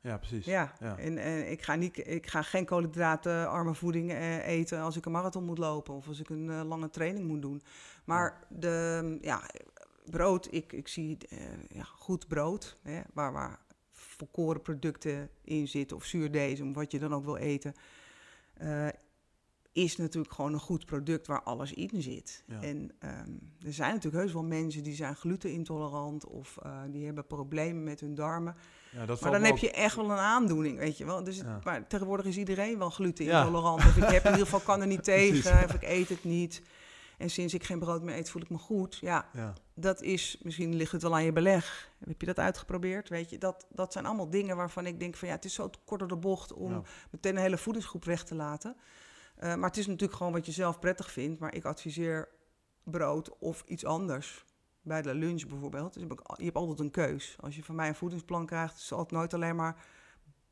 Ja, 0.03 0.19
precies. 0.19 0.45
Ja, 0.45 0.75
Ja. 0.81 0.99
En, 0.99 1.19
en 1.19 1.51
ik, 1.51 1.63
ga 1.63 1.75
niet, 1.75 2.09
ik 2.09 2.27
ga 2.27 2.43
geen 2.43 2.65
koolhydratenarme 2.65 3.75
voeding 3.75 4.11
eh, 4.11 4.47
eten 4.47 4.81
als 4.81 4.97
ik 4.97 5.07
een 5.07 5.13
marathon 5.13 5.45
moet 5.45 5.59
lopen 5.59 5.95
of 5.95 6.09
als 6.09 6.21
ik 6.21 6.29
een 6.29 6.51
eh, 6.51 6.63
lange 6.65 6.91
training 6.91 7.27
moet 7.27 7.43
doen. 7.43 7.63
Maar 8.05 8.47
de, 8.49 9.19
ja, 9.21 9.43
brood, 10.05 10.49
ik, 10.51 10.73
ik 10.73 10.89
zie 10.89 11.19
eh, 11.29 11.39
ja, 11.69 11.85
goed 11.85 12.29
brood, 12.29 12.77
hè, 12.83 13.01
waar, 13.13 13.33
waar 13.33 13.59
volkoren 13.93 14.63
producten 14.63 15.31
in 15.45 15.69
zitten 15.69 15.97
of 15.97 16.05
zuurdesem, 16.05 16.73
wat 16.73 16.91
je 16.91 16.99
dan 16.99 17.15
ook 17.15 17.25
wil 17.25 17.37
eten, 17.37 17.75
eh, 18.55 18.89
is 19.73 19.97
natuurlijk 19.97 20.35
gewoon 20.35 20.53
een 20.53 20.61
goed 20.61 20.85
product 20.87 21.27
waar 21.27 21.43
alles 21.43 21.73
in 21.73 22.03
zit. 22.03 22.43
Ja. 22.47 22.61
En 22.63 22.91
ehm, 22.99 23.31
er 23.67 23.73
zijn 23.73 23.95
natuurlijk 23.95 24.23
heus 24.23 24.33
wel 24.33 24.45
mensen 24.45 24.83
die 24.83 24.95
zijn 24.95 25.15
glutenintolerant 25.17 26.27
of 26.27 26.59
eh, 26.63 26.81
die 26.91 27.05
hebben 27.05 27.27
problemen 27.27 27.83
met 27.85 28.01
hun 28.01 28.15
darmen. 28.15 28.57
Ja, 28.93 29.07
dat 29.07 29.21
Maar 29.21 29.33
dan 29.33 29.43
heb 29.43 29.53
ook- 29.53 29.59
je 29.59 29.71
echt 29.71 29.97
wel 29.97 30.11
een 30.11 30.17
aandoening, 30.19 30.79
weet 30.79 30.99
je 30.99 31.05
wel. 31.05 31.25
Dus, 31.25 31.37
het-. 31.37 31.65
Maar 31.65 31.87
tegenwoordig 31.87 32.27
is 32.27 32.37
iedereen 32.37 32.79
wel 32.79 32.91
glutenintolerant. 32.91 33.79
Of 33.85 33.97
ik 33.97 34.03
heb 34.09 34.25
in 34.25 34.31
ieder 34.31 34.45
geval 34.45 34.61
kan 34.61 34.81
er 34.81 34.87
niet 34.87 35.05
tegen, 35.15 35.65
of 35.65 35.75
ik 35.75 35.83
eet 35.83 36.09
het 36.09 36.25
niet. 36.25 36.63
En 37.19 37.31
sinds 37.31 37.55
ik 37.55 37.65
geen 37.65 37.79
brood 37.79 38.03
meer 38.03 38.17
eet, 38.17 38.31
voel 38.31 38.43
ik 38.43 38.51
me 38.51 38.59
goed. 38.59 38.97
Ja, 39.01 39.27
dat 39.75 40.03
is, 40.03 40.39
misschien 40.43 40.75
ligt 40.77 40.93
het 40.93 41.03
wel 41.03 41.15
aan 41.15 41.25
je 41.25 41.33
beleg. 41.33 41.91
Heb 42.05 42.21
je 42.21 42.27
dat 42.27 42.39
uitgeprobeerd? 42.39 43.09
Weet 43.09 43.31
je, 43.31 43.39
dat, 43.39 43.67
dat 43.73 43.93
zijn 43.93 44.07
allemaal 44.07 44.31
dingen 44.31 44.57
waarvan 44.57 44.87
ik 44.87 45.01
denk 45.01 45.17
van 45.17 45.29
ja, 45.29 45.35
het 45.35 45.45
is 45.45 45.55
zo 45.55 45.71
kort 45.85 46.01
door 46.01 46.09
de 46.09 46.17
bocht 46.17 46.53
om 46.53 46.83
meteen 47.11 47.37
een 47.37 47.43
hele 47.43 47.59
voedingsgroep 47.59 48.05
weg 48.05 48.25
te 48.25 48.35
laten. 48.35 48.77
Eh, 49.37 49.55
maar 49.55 49.69
het 49.69 49.79
is 49.79 49.87
natuurlijk 49.87 50.19
gewoon 50.19 50.33
wat 50.33 50.47
je 50.47 50.53
zelf 50.53 50.79
prettig 50.79 51.11
vindt. 51.11 51.41
Maar 51.41 51.55
ik 51.55 51.65
adviseer 51.65 52.29
brood 52.85 53.39
of 53.39 53.63
iets 53.67 53.85
anders. 53.85 54.45
Bij 54.83 55.03
de 55.03 55.15
lunch 55.15 55.47
bijvoorbeeld. 55.47 55.95
Dus 55.95 56.03
je 56.37 56.45
hebt 56.45 56.57
altijd 56.57 56.79
een 56.79 56.91
keus. 56.91 57.37
Als 57.41 57.57
je 57.57 57.65
van 57.65 57.75
mij 57.75 57.89
een 57.89 57.95
voedingsplan 57.95 58.47
krijgt, 58.47 58.79
zal 58.79 58.99
het 58.99 59.11
nooit 59.11 59.35
alleen 59.35 59.57
maar 59.57 59.85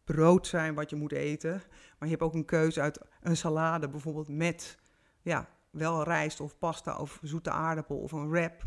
brood 0.05 0.47
zijn 0.47 0.75
wat 0.75 0.91
je 0.91 0.97
moet 0.97 1.13
eten. 1.13 1.63
Maar 1.99 2.09
je 2.09 2.15
hebt 2.15 2.23
ook 2.23 2.35
een 2.35 2.45
keuze 2.45 2.81
uit 2.81 3.01
een 3.21 3.37
salade 3.37 3.89
bijvoorbeeld 3.89 4.29
met 4.29 4.79
ja, 5.23 5.49
wel 5.71 6.03
rijst 6.03 6.41
of 6.41 6.59
pasta 6.59 6.99
of 6.99 7.19
zoete 7.23 7.51
aardappel 7.51 7.99
of 7.99 8.13
een 8.13 8.31
wrap. 8.31 8.63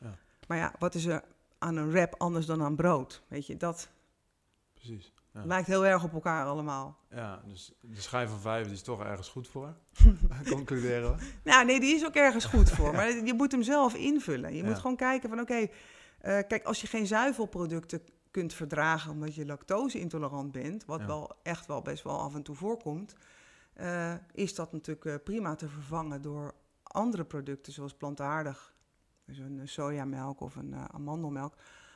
Ja. 0.00 0.18
Maar 0.48 0.58
ja, 0.58 0.74
wat 0.78 0.94
is 0.94 1.04
er 1.04 1.24
aan 1.58 1.76
een 1.76 1.90
wrap 1.90 2.14
anders 2.18 2.46
dan 2.46 2.62
aan 2.62 2.76
brood? 2.76 3.22
Weet 3.28 3.46
je, 3.46 3.56
dat 3.56 3.90
precies. 4.74 5.12
Ja. 5.32 5.44
lijkt 5.44 5.66
heel 5.66 5.86
erg 5.86 6.04
op 6.04 6.12
elkaar 6.12 6.46
allemaal. 6.46 6.98
ja, 7.10 7.42
dus 7.46 7.72
de 7.80 8.00
schijf 8.00 8.30
van 8.30 8.40
vijf 8.40 8.70
is 8.70 8.82
toch 8.82 9.02
ergens 9.04 9.28
goed 9.28 9.48
voor. 9.48 9.74
Concluderen 10.50 11.16
we. 11.16 11.30
Nou, 11.44 11.64
nee, 11.64 11.80
die 11.80 11.94
is 11.94 12.04
ook 12.06 12.14
ergens 12.14 12.44
goed 12.44 12.70
voor. 12.76 12.92
Maar 12.92 13.10
je 13.10 13.34
moet 13.34 13.52
hem 13.52 13.62
zelf 13.62 13.94
invullen. 13.94 14.54
Je 14.54 14.64
moet 14.64 14.78
gewoon 14.78 14.96
kijken 14.96 15.28
van, 15.28 15.40
oké, 15.40 15.54
eh, 15.54 15.68
kijk, 16.20 16.64
als 16.64 16.80
je 16.80 16.86
geen 16.86 17.06
zuivelproducten 17.06 18.02
kunt 18.30 18.54
verdragen 18.54 19.10
omdat 19.10 19.34
je 19.34 19.46
lactose-intolerant 19.46 20.52
bent, 20.52 20.84
wat 20.84 21.00
Ja. 21.00 21.06
wel 21.06 21.30
echt 21.42 21.66
wel 21.66 21.82
best 21.82 22.02
wel 22.02 22.20
af 22.20 22.34
en 22.34 22.42
toe 22.42 22.54
voorkomt, 22.54 23.14
eh, 23.72 24.14
is 24.32 24.54
dat 24.54 24.72
natuurlijk 24.72 25.06
eh, 25.06 25.14
prima 25.24 25.54
te 25.54 25.68
vervangen 25.68 26.22
door 26.22 26.54
andere 26.82 27.24
producten 27.24 27.72
zoals 27.72 27.94
plantaardig. 27.94 28.74
Dus 29.26 29.38
een 29.38 29.60
sojamelk 29.68 30.40
of 30.40 30.56
een 30.56 30.74
amandelmelk. 30.92 31.54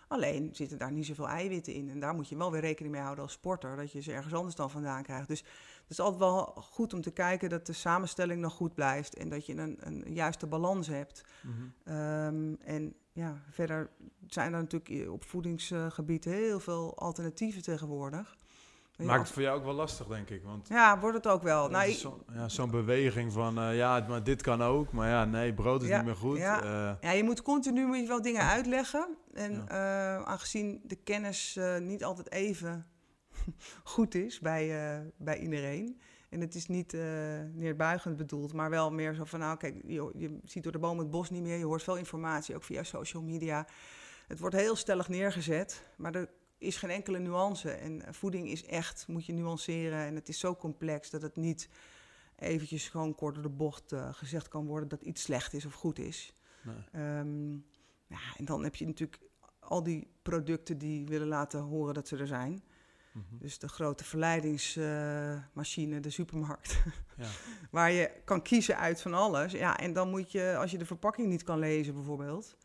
Alleen 0.08 0.48
zitten 0.52 0.78
daar 0.78 0.92
niet 0.92 1.06
zoveel 1.06 1.28
eiwitten 1.28 1.72
in. 1.72 1.90
En 1.90 2.00
daar 2.00 2.14
moet 2.14 2.28
je 2.28 2.36
wel 2.36 2.50
weer 2.52 2.60
rekening 2.60 2.94
mee 2.94 3.02
houden 3.02 3.24
als 3.24 3.32
sporter, 3.32 3.76
dat 3.76 3.92
je 3.92 4.00
ze 4.00 4.12
ergens 4.12 4.34
anders 4.34 4.54
dan 4.54 4.70
vandaan 4.70 5.02
krijgt. 5.02 5.28
Dus 5.28 5.38
het 5.40 5.90
is 5.90 6.00
altijd 6.00 6.20
wel 6.20 6.44
goed 6.72 6.92
om 6.94 7.00
te 7.00 7.10
kijken 7.10 7.48
dat 7.48 7.66
de 7.66 7.72
samenstelling 7.72 8.40
nog 8.40 8.52
goed 8.52 8.74
blijft 8.74 9.14
en 9.16 9.28
dat 9.28 9.46
je 9.46 9.56
een, 9.56 9.76
een 9.80 10.04
juiste 10.14 10.46
balans 10.46 10.86
hebt. 10.86 11.24
Mhm. 11.42 11.54
Ehm, 11.84 12.54
en 12.64 12.94
ja, 13.12 13.36
verder 13.50 13.90
zijn 14.26 14.52
er 14.54 14.60
natuurlijk 14.60 15.10
op 15.10 15.24
voedingsgebied 15.24 16.24
heel 16.24 16.60
veel 16.60 16.96
alternatieven 16.98 17.62
tegenwoordig. 17.62 18.36
Ja, 18.98 19.04
Maakt 19.04 19.20
het 19.22 19.30
voor 19.30 19.42
jou 19.42 19.58
ook 19.58 19.64
wel 19.64 19.74
lastig, 19.74 20.06
denk 20.06 20.30
ik. 20.30 20.42
Want 20.44 20.68
Ja, 20.68 20.98
wordt 21.00 21.16
het 21.16 21.26
ook 21.26 21.42
wel. 21.42 21.68
Nou, 21.68 21.86
is 21.86 21.92
ik- 21.94 21.98
zo- 22.00 22.20
ja, 22.32 22.48
zo'n 22.48 22.70
beweging 22.70 23.32
van, 23.32 23.58
eh, 23.58 23.76
ja, 23.76 24.04
maar 24.08 24.22
dit 24.24 24.42
kan 24.42 24.62
ook. 24.62 24.92
Maar 24.92 25.08
ja, 25.08 25.24
nee, 25.24 25.54
brood 25.54 25.82
is 25.82 25.88
Ja, 25.88 25.96
niet 25.96 26.06
meer 26.06 26.16
goed. 26.16 26.38
ja. 26.38 26.62
Eh, 26.62 26.94
ja, 27.00 27.10
je 27.10 27.24
moet 27.24 27.42
continu 27.42 27.86
moet 27.86 27.96
je 28.00 28.06
wel 28.06 28.22
dingen 28.22 28.42
uitleggen. 28.42 29.08
En 29.36 29.52
Ja. 29.52 29.66
eh, 29.68 30.24
aangezien 30.24 30.80
de 30.84 30.96
kennis 30.96 31.56
eh, 31.56 31.78
niet 31.78 32.04
altijd 32.04 32.30
even 32.30 32.86
goed 33.84 34.14
is 34.14 34.38
bij, 34.40 34.94
eh, 34.96 35.06
bij 35.16 35.38
iedereen. 35.38 36.00
En 36.30 36.40
het 36.40 36.54
is 36.54 36.66
niet 36.66 36.92
neerbuigend 37.52 38.16
bedoeld, 38.16 38.52
maar 38.52 38.70
wel 38.70 38.90
meer 38.92 39.14
zo 39.14 39.24
van, 39.24 39.38
nou 39.40 39.56
kijk, 39.56 39.82
je, 39.86 40.12
je 40.16 40.38
ziet 40.44 40.62
door 40.62 40.72
de 40.72 40.78
boom 40.78 40.98
het 40.98 41.10
bos 41.10 41.30
niet 41.30 41.42
meer. 41.42 41.56
Je 41.58 41.64
hoort 41.64 41.82
veel 41.82 41.96
informatie, 41.96 42.54
ook 42.54 42.62
via 42.64 42.82
social 42.82 43.22
media. 43.22 43.66
Het 44.26 44.38
wordt 44.38 44.56
heel 44.56 44.76
stellig 44.76 45.08
neergezet, 45.08 45.82
maar 45.96 46.14
er 46.14 46.28
is 46.58 46.76
geen 46.76 46.90
enkele 46.90 47.18
nuance. 47.18 47.70
En 47.70 48.14
voeding 48.14 48.48
is 48.50 48.64
echt, 48.66 49.04
moet 49.08 49.26
je 49.26 49.32
nuanceren. 49.32 49.98
En 49.98 50.14
het 50.14 50.28
is 50.28 50.38
zo 50.38 50.56
complex 50.56 51.10
dat 51.10 51.22
het 51.22 51.36
niet 51.36 51.68
eventjes 52.36 52.88
gewoon 52.88 53.14
kort 53.14 53.34
door 53.34 53.42
de 53.42 53.48
bocht 53.48 53.92
gezegd 54.12 54.48
kan 54.48 54.66
worden 54.66 54.88
dat 54.88 55.02
iets 55.02 55.22
slecht 55.22 55.52
is 55.52 55.64
of 55.66 55.74
goed 55.74 55.98
is. 55.98 56.34
nee. 56.64 56.76
Ehm, 56.92 57.52
ja, 58.06 58.20
en 58.36 58.44
dan 58.44 58.62
heb 58.64 58.74
je 58.74 58.86
natuurlijk 58.86 59.18
al 59.66 59.82
die 59.82 60.08
producten 60.22 60.78
die 60.78 61.06
willen 61.06 61.26
laten 61.28 61.60
horen 61.60 61.94
dat 61.94 62.08
ze 62.08 62.16
er 62.16 62.26
zijn. 62.26 62.62
Mhm. 63.12 63.24
Dus 63.38 63.58
de 63.58 63.68
grote 63.68 64.04
verleidingsmachine, 64.04 66.00
de 66.00 66.10
supermarkt. 66.10 66.82
Ja. 67.16 67.26
Waar 67.70 67.90
je 67.92 68.10
kan 68.24 68.42
kiezen 68.42 68.76
uit 68.78 69.02
van 69.02 69.14
alles. 69.14 69.52
Ja, 69.52 69.78
en 69.78 69.92
dan 69.92 70.10
moet 70.10 70.32
je, 70.32 70.56
als 70.58 70.70
je 70.70 70.78
de 70.78 70.86
verpakking 70.86 71.28
niet 71.28 71.42
kan 71.42 71.58
lezen 71.58 71.94
bijvoorbeeld, 71.94 72.56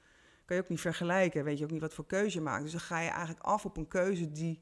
kan 0.45 0.55
je 0.55 0.61
ook 0.61 0.69
niet 0.69 0.79
vergelijken. 0.81 1.43
Weet 1.43 1.57
je 1.57 1.63
ook 1.63 1.71
niet 1.71 1.81
wat 1.81 1.93
voor 1.93 2.05
keuze 2.05 2.37
je 2.37 2.43
maakt. 2.43 2.63
Dus 2.63 2.71
dan 2.71 2.81
ga 2.81 2.99
je 2.99 3.09
eigenlijk 3.09 3.45
af 3.45 3.65
op 3.65 3.77
een 3.77 3.87
keuze 3.87 4.31
die 4.31 4.59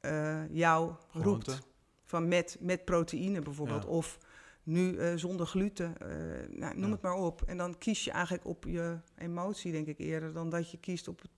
eh, 0.00 0.48
jou 0.50 0.92
roept. 1.12 1.58
Van 2.04 2.28
met, 2.28 2.56
met 2.60 2.84
proteïne 2.84 3.40
bijvoorbeeld. 3.40 3.82
Ja. 3.82 3.88
Of 3.88 4.18
nu 4.62 4.96
eh, 4.96 5.14
zonder 5.16 5.46
gluten. 5.46 5.98
eh, 5.98 6.08
nou, 6.58 6.74
noem 6.74 6.84
Ja. 6.86 6.92
het 6.92 7.02
maar 7.02 7.14
op. 7.14 7.42
En 7.42 7.56
dan 7.56 7.78
kies 7.78 8.04
je 8.04 8.10
eigenlijk 8.10 8.44
op 8.46 8.64
je 8.64 8.98
emotie, 9.16 9.72
denk 9.72 9.86
ik 9.86 9.98
eerder, 9.98 10.32
dan 10.32 10.48
dat 10.50 10.70
je 10.70 10.78
kiest 10.78 11.08
op 11.08 11.20
het 11.22 11.30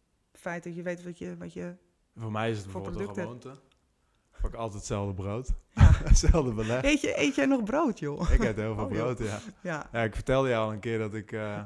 feit 0.44 0.64
dat 0.64 0.74
je 0.76 0.82
weet 0.82 1.02
wat 1.04 1.18
je. 1.18 1.36
Wat 1.36 1.52
je 1.52 1.76
Voor 2.16 2.32
mij 2.32 2.50
is 2.50 2.58
het 2.58 2.66
Voor 2.66 2.82
bijvoorbeeld 2.82 3.16
een 3.16 3.22
gewoonte. 3.24 3.48
Ik 3.48 4.40
pak 4.50 4.54
altijd 4.54 4.74
hetzelfde 4.78 5.14
brood. 5.14 5.54
Ja. 5.70 5.90
hetzelfde 6.10 6.52
beleg. 6.52 6.82
eet, 6.82 7.00
je, 7.00 7.20
eet 7.20 7.34
jij 7.34 7.46
nog 7.46 7.62
brood, 7.64 7.98
joh? 7.98 8.30
Ik 8.30 8.44
eet 8.44 8.56
heel 8.56 8.74
veel 8.74 8.84
Oh, 8.84 8.90
brood, 8.90 9.18
ja. 9.18 9.38
Ja, 9.60 9.88
Ja, 9.92 10.02
ik 10.02 10.14
vertelde 10.14 10.48
jou 10.48 10.66
al 10.66 10.72
een 10.72 10.80
keer 10.80 10.98
dat 10.98 11.14
ik, 11.14 11.32
eh, 11.32 11.62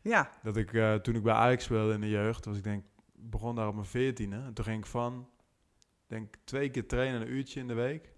ja, 0.00 0.30
dat 0.42 0.56
ik 0.56 0.72
eh, 0.72 0.94
toen 0.94 1.14
ik 1.14 1.22
bij 1.22 1.34
Ajax 1.34 1.64
speelde 1.64 1.92
in 1.94 2.00
de 2.00 2.08
jeugd, 2.08 2.44
was 2.44 2.56
ik 2.56 2.64
denk, 2.64 2.84
begon 3.14 3.54
daar 3.54 3.68
op 3.68 3.74
mijn 3.74 3.86
veertiende. 3.86 4.36
En 4.36 4.54
toen 4.54 4.64
ging 4.64 4.78
ik 4.78 4.86
van, 4.86 5.28
denk 6.06 6.34
twee 6.44 6.70
keer 6.70 6.86
trainen, 6.86 7.20
een 7.20 7.32
uurtje 7.32 7.60
in 7.60 7.68
de 7.68 7.74
week, 7.74 8.14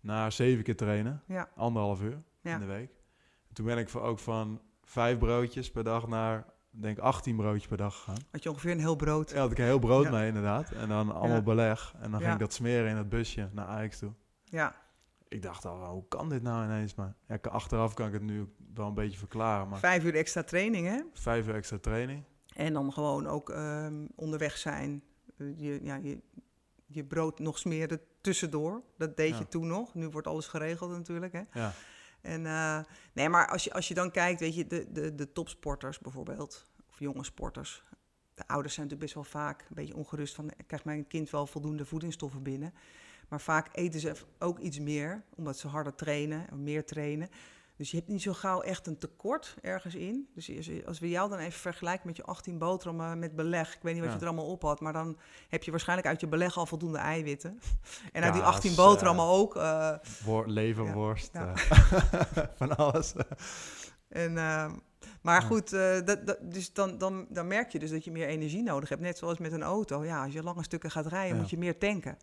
naar 0.00 0.32
zeven 0.32 0.64
keer 0.64 0.76
trainen, 0.76 1.22
ja, 1.26 1.48
anderhalf 1.56 2.00
uur 2.02 2.22
Ja. 2.40 2.54
in 2.54 2.60
de 2.60 2.66
week. 2.66 2.90
En 3.48 3.54
toen 3.54 3.66
ben 3.66 3.78
ik 3.78 3.96
ook 3.96 4.18
van 4.18 4.60
vijf 4.82 5.18
broodjes 5.18 5.70
per 5.70 5.84
dag 5.84 6.08
naar, 6.08 6.46
denk 6.80 6.98
18 6.98 7.36
broodjes 7.36 7.66
per 7.66 7.76
dag 7.76 7.94
gegaan. 7.96 8.16
had 8.30 8.42
je 8.42 8.50
ongeveer 8.50 8.70
een 8.70 8.78
heel 8.78 8.96
brood. 8.96 9.30
Ja, 9.30 9.38
had 9.40 9.50
ik 9.50 9.58
een 9.58 9.64
heel 9.64 9.78
brood 9.78 10.04
Ja. 10.04 10.10
mee 10.10 10.26
inderdaad. 10.28 10.70
En 10.70 10.88
dan 10.88 11.12
allemaal 11.14 11.36
Ja. 11.36 11.42
beleg. 11.42 11.94
En 12.00 12.10
dan 12.10 12.20
ging 12.20 12.32
ik 12.32 12.38
dat 12.38 12.52
smeren 12.52 12.90
in 12.90 12.96
het 12.96 13.08
busje 13.08 13.48
naar 13.52 13.66
Ajax 13.66 13.98
toe. 13.98 14.12
Ja, 14.44 14.74
Ik 15.28 15.42
dacht 15.42 15.64
al, 15.64 15.84
hoe 15.84 16.08
kan 16.08 16.28
dit 16.28 16.42
nou 16.42 16.64
ineens? 16.64 16.94
Maar 16.94 17.14
ja, 17.28 17.38
achteraf 17.50 17.94
kan 17.94 18.06
ik 18.06 18.12
het 18.12 18.22
nu 18.22 18.52
wel 18.74 18.86
een 18.86 18.94
beetje 18.94 19.18
verklaren. 19.18 19.68
Maar 19.68 19.78
vijf 19.78 20.04
uur 20.04 20.14
extra 20.14 20.42
training, 20.42 20.86
hè? 20.86 21.00
vijf 21.12 21.46
uur 21.46 21.54
extra 21.54 21.78
training. 21.78 22.22
En 22.56 22.72
dan 22.72 22.92
gewoon 22.92 23.26
ook 23.26 23.50
ehm, 23.50 24.06
onderweg 24.14 24.56
zijn. 24.56 25.02
Eh, 25.38 25.46
je, 25.58 25.78
ja, 25.82 25.94
je, 25.96 26.18
je 26.86 27.04
brood 27.04 27.38
nog 27.38 27.58
smeren 27.58 28.00
tussendoor. 28.20 28.82
Dat 28.98 29.16
deed 29.16 29.38
je 29.38 29.48
toen 29.48 29.66
nog. 29.66 29.94
Nu 29.94 30.08
wordt 30.08 30.26
alles 30.26 30.46
geregeld 30.46 30.90
natuurlijk, 30.90 31.32
hè? 31.32 31.42
Ja, 31.52 31.72
En, 32.22 32.46
eh, 32.46 32.80
nee, 33.12 33.28
maar 33.28 33.48
als 33.48 33.64
je, 33.64 33.72
als 33.72 33.88
je 33.88 33.94
dan 33.94 34.10
kijkt, 34.10 34.40
weet 34.40 34.54
je, 34.54 34.66
de, 34.66 34.92
de, 34.92 35.14
de 35.14 35.32
topsporters 35.32 35.98
bijvoorbeeld, 35.98 36.66
of 36.88 36.98
jonge 36.98 37.24
sporters. 37.24 37.82
De 38.34 38.46
ouders 38.46 38.74
zijn 38.74 38.86
natuurlijk 38.86 39.14
best 39.14 39.32
wel 39.32 39.42
vaak 39.42 39.60
een 39.60 39.74
beetje 39.74 39.96
ongerust 39.96 40.34
van, 40.34 40.50
krijgt 40.66 40.84
mijn 40.84 41.06
kind 41.06 41.30
wel 41.30 41.46
voldoende 41.46 41.84
voedingsstoffen 41.84 42.42
binnen? 42.42 42.74
Maar 43.28 43.40
vaak 43.40 43.68
eten 43.72 44.00
ze 44.00 44.14
ook 44.38 44.58
iets 44.58 44.78
meer, 44.78 45.22
omdat 45.36 45.58
ze 45.58 45.68
harder 45.68 45.94
trainen, 45.94 46.50
en 46.50 46.62
meer 46.62 46.84
trainen. 46.84 47.28
Dus 47.82 47.90
je 47.90 47.96
hebt 47.96 48.08
niet 48.08 48.22
zo 48.22 48.32
gauw 48.32 48.60
echt 48.60 48.86
een 48.86 48.98
tekort 48.98 49.56
ergens 49.60 49.94
in. 49.94 50.28
Dus 50.34 50.50
als, 50.86 50.98
we 50.98 51.08
jou 51.08 51.28
dan 51.30 51.38
even 51.38 51.60
vergelijken 51.60 52.06
met 52.06 52.16
je 52.16 52.22
18 52.24 52.58
boterhammen 52.58 53.18
met 53.18 53.36
beleg. 53.36 53.74
Ik 53.74 53.82
weet 53.82 53.92
niet 53.94 54.02
wat 54.02 54.12
Ja. 54.12 54.16
je 54.18 54.22
er 54.22 54.28
allemaal 54.30 54.50
op 54.50 54.62
had, 54.62 54.80
maar 54.80 54.92
dan 54.92 55.18
heb 55.48 55.62
je 55.62 55.70
waarschijnlijk 55.70 56.08
uit 56.08 56.20
je 56.20 56.26
beleg 56.28 56.56
al 56.56 56.66
voldoende 56.66 56.98
eiwitten. 56.98 57.58
En 58.12 58.22
uit 58.22 58.32
die 58.32 58.42
Kaas, 58.42 58.54
18 58.54 58.74
boterhammen 58.74 59.24
ook. 59.24 59.56
eh, 59.56 59.94
Wor- 60.24 60.48
leverworst, 60.48 61.30
Ja. 61.32 61.52
eh, 61.54 61.86
van 62.58 62.76
alles. 62.76 63.12
En, 64.08 64.32
maar 65.22 65.42
goed, 65.42 65.72
eh, 65.72 65.94
dat, 66.04 66.26
dat, 66.26 66.38
dus 66.42 66.72
dan, 66.72 66.98
dan, 66.98 67.26
dan 67.28 67.46
merk 67.46 67.70
je 67.72 67.78
dus 67.78 67.90
dat 67.90 68.04
je 68.04 68.10
meer 68.10 68.26
energie 68.26 68.62
nodig 68.62 68.88
hebt. 68.88 69.00
Net 69.00 69.18
zoals 69.18 69.38
met 69.38 69.52
een 69.52 69.62
auto. 69.62 70.04
Ja, 70.04 70.24
als 70.24 70.32
je 70.32 70.42
lange 70.42 70.62
stukken 70.62 70.90
gaat 70.90 71.06
rijden, 71.06 71.36
moet 71.36 71.50
je 71.50 71.58
meer 71.58 71.78
tanken. 71.78 72.16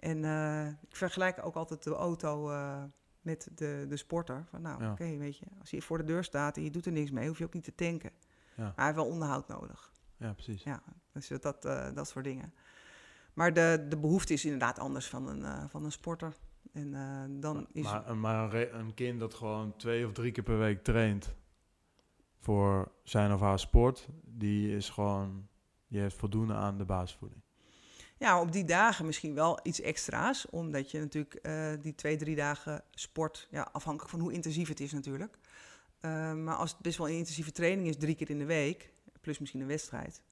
En 0.00 0.24
eh, 0.24 0.66
ik 0.66 0.96
vergelijk 0.96 1.46
ook 1.46 1.54
altijd 1.54 1.82
de 1.82 1.94
auto 1.94 2.50
eh, 2.50 2.82
met 3.26 3.48
de, 3.54 3.86
de 3.88 3.96
sporter. 3.96 4.44
Van 4.50 4.62
nou, 4.62 4.82
Ja. 4.82 4.90
oké, 4.92 5.16
weet 5.16 5.38
je, 5.38 5.46
als 5.60 5.70
je 5.70 5.82
voor 5.82 5.98
de 5.98 6.04
deur 6.04 6.24
staat 6.24 6.56
en 6.56 6.62
je 6.62 6.70
doet 6.70 6.86
er 6.86 6.92
niks 6.92 7.10
mee, 7.10 7.28
hoef 7.28 7.38
je 7.38 7.44
ook 7.44 7.54
niet 7.54 7.64
te 7.64 7.74
tanken. 7.74 8.10
Ja. 8.54 8.62
Maar 8.64 8.72
hij 8.74 8.84
heeft 8.84 8.96
wel 8.96 9.06
onderhoud 9.06 9.48
nodig. 9.48 9.92
Ja, 10.16 10.32
precies. 10.32 10.62
Ja, 10.62 10.82
dus 11.12 11.28
dat, 11.28 11.64
eh, 11.64 11.92
dat 11.94 12.08
soort 12.08 12.24
dingen. 12.24 12.54
Maar 13.34 13.52
de, 13.52 13.86
de 13.88 13.96
behoefte 13.96 14.32
is 14.32 14.44
inderdaad 14.44 14.78
anders 14.78 15.08
van 15.08 15.28
een, 15.28 15.44
eh, 15.44 15.64
van 15.68 15.84
een 15.84 15.92
sporter. 15.92 16.34
En 16.72 16.94
eh, 16.94 17.40
dan 17.40 17.66
is... 17.72 17.82
Maar, 17.84 18.16
maar 18.16 18.54
een, 18.54 18.94
kind 18.94 19.20
dat 19.20 19.34
gewoon 19.34 19.76
twee 19.76 20.06
of 20.06 20.12
drie 20.12 20.32
keer 20.32 20.44
per 20.44 20.58
week 20.58 20.84
traint 20.84 21.34
voor 22.40 22.92
zijn 23.02 23.32
of 23.32 23.40
haar 23.40 23.58
sport, 23.58 24.08
die 24.24 24.76
is 24.76 24.90
gewoon, 24.90 25.48
die 25.88 26.00
heeft 26.00 26.16
voldoende 26.16 26.54
aan 26.54 26.78
de 26.78 26.84
basisvoeding. 26.84 27.42
Ja, 28.18 28.40
op 28.40 28.52
die 28.52 28.64
dagen 28.64 29.06
misschien 29.06 29.34
wel 29.34 29.58
iets 29.62 29.80
extra's. 29.80 30.46
Omdat 30.50 30.90
je 30.90 30.98
natuurlijk 30.98 31.34
eh, 31.34 31.72
die 31.80 31.94
twee, 31.94 32.16
drie 32.16 32.36
dagen 32.36 32.82
sport, 32.90 33.48
ja, 33.50 33.68
afhankelijk 33.72 34.10
van 34.10 34.20
hoe 34.20 34.32
intensief 34.32 34.68
het 34.68 34.80
is 34.80 34.92
natuurlijk. 34.92 35.38
Eh, 36.00 36.32
maar 36.34 36.54
als 36.54 36.70
het 36.70 36.80
best 36.80 36.98
wel 36.98 37.08
een 37.08 37.16
intensieve 37.16 37.52
training 37.52 37.88
is, 37.88 37.96
drie 37.96 38.14
keer 38.14 38.30
in 38.30 38.38
de 38.38 38.44
week, 38.44 38.90
plus 39.20 39.38
misschien 39.38 39.60
een 39.60 39.66
wedstrijd. 39.66 40.22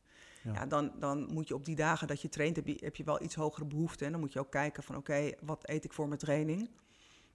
Ja. 0.42 0.52
Ja, 0.52 0.66
dan, 0.66 0.92
dan 0.98 1.32
moet 1.32 1.48
je 1.48 1.54
op 1.54 1.64
die 1.64 1.76
dagen 1.76 2.06
dat 2.06 2.20
je 2.22 2.28
traint, 2.28 2.56
heb 2.56 2.66
je, 2.66 2.76
heb 2.80 2.96
je 2.96 3.04
wel 3.04 3.22
iets 3.22 3.34
hogere 3.34 3.64
behoefte. 3.64 4.04
En 4.04 4.10
dan 4.10 4.20
moet 4.20 4.32
je 4.32 4.38
ook 4.38 4.50
kijken 4.50 4.82
van 4.82 4.96
oké, 4.96 5.30
wat 5.42 5.68
eet 5.68 5.84
ik 5.84 5.92
voor 5.92 6.08
mijn 6.08 6.20
training? 6.20 6.70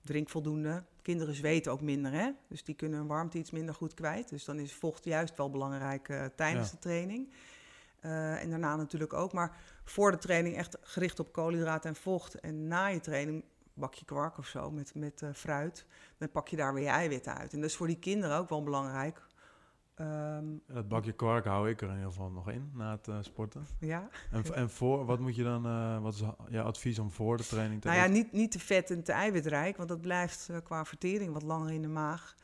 Drink 0.04 0.30
voldoende. 0.30 0.84
Kinderen 1.02 1.36
zweten 1.36 1.72
ook 1.72 1.82
minder, 1.82 2.12
hè? 2.12 2.30
Dus 2.48 2.64
die 2.64 2.76
kunnen 2.76 3.00
hun 3.00 3.08
warmte 3.08 3.38
iets 3.38 3.52
minder 3.52 3.76
goed 3.76 3.94
kwijt. 3.94 4.30
Dus 4.30 4.46
dan 4.46 4.60
is 4.60 4.74
vocht 4.74 5.04
juist 5.06 5.38
wel 5.38 5.50
belangrijk 5.50 6.10
eh, 6.10 6.26
tijdens 6.36 6.68
Ja. 6.68 6.74
de 6.74 6.80
training. 6.80 7.30
Eh, 8.02 8.42
en 8.42 8.50
daarna 8.50 8.76
natuurlijk 8.76 9.14
ook. 9.14 9.34
Maar 9.34 9.58
voor 9.84 10.12
de 10.12 10.18
training 10.18 10.56
echt 10.56 10.78
gericht 10.82 11.20
op 11.20 11.32
koolhydraten 11.34 11.90
en 11.90 11.96
vocht. 11.96 12.40
En 12.40 12.68
na 12.68 12.86
je 12.88 13.00
training 13.00 13.44
bak 13.74 13.94
je 13.94 14.06
kwark 14.06 14.38
of 14.38 14.48
zo 14.48 14.72
met, 14.72 14.96
met 14.96 15.22
eh, 15.22 15.30
fruit. 15.34 15.86
Dan 16.18 16.32
pak 16.32 16.48
je 16.48 16.56
daar 16.56 16.74
weer 16.74 16.84
je 16.84 16.90
eiwitten 16.90 17.36
uit. 17.38 17.54
En 17.54 17.62
dat 17.62 17.70
is 17.70 17.76
voor 17.76 17.88
die 17.88 18.00
kinderen 18.00 18.38
ook 18.38 18.50
wel 18.50 18.64
belangrijk. 18.64 19.28
Ehm, 19.96 20.46
Dat 20.68 20.88
bakje 20.88 21.12
kwark 21.12 21.46
hou 21.46 21.70
ik 21.70 21.82
er 21.82 21.88
in 21.88 21.96
ieder 21.96 22.10
geval 22.10 22.30
nog 22.30 22.50
in 22.50 22.72
na 22.74 22.92
het 22.92 23.08
eh, 23.08 23.18
sporten. 23.22 23.68
ja. 23.80 24.10
En, 24.32 24.54
en 24.54 24.70
voor, 24.70 25.06
wat 25.06 25.20
moet 25.20 25.36
je 25.36 25.44
dan, 25.44 26.02
wat 26.02 26.14
is 26.14 26.24
je 26.50 26.62
advies 26.62 27.00
om 27.00 27.12
voor 27.12 27.38
de 27.38 27.46
training 27.46 27.82
te 27.82 27.88
Nou 27.88 28.00
ja, 28.00 28.08
niet, 28.08 28.32
niet 28.32 28.52
te 28.52 28.60
vet 28.60 28.92
en 28.92 29.04
te 29.04 29.12
eiwitrijk, 29.12 29.78
want 29.78 29.90
dat 29.90 30.02
blijft 30.02 30.50
qua 30.64 30.86
vertering 30.86 31.34
wat 31.34 31.44
langer 31.44 31.72
in 31.72 31.82
de 31.82 31.88
maag. 31.88 32.36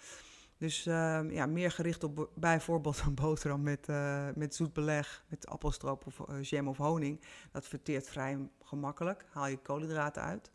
Dus 0.57 0.85
ehm, 0.85 1.29
ja, 1.29 1.45
meer 1.45 1.71
gericht 1.71 2.03
op 2.03 2.29
bijvoorbeeld 2.33 2.99
een 3.05 3.15
boterham 3.15 3.61
met, 3.61 3.89
eh, 3.89 4.27
met 4.35 4.55
zoet 4.55 4.73
beleg, 4.73 5.25
met 5.27 5.47
appelstroop 5.47 6.05
of 6.05 6.19
eh, 6.19 6.41
jam 6.41 6.67
of 6.67 6.77
honing. 6.77 7.21
Dat 7.51 7.67
verteert 7.67 8.09
vrij 8.09 8.49
gemakkelijk, 8.61 9.25
haal 9.29 9.47
je 9.47 9.57
koolhydraten 9.57 10.21
uit. 10.21 10.51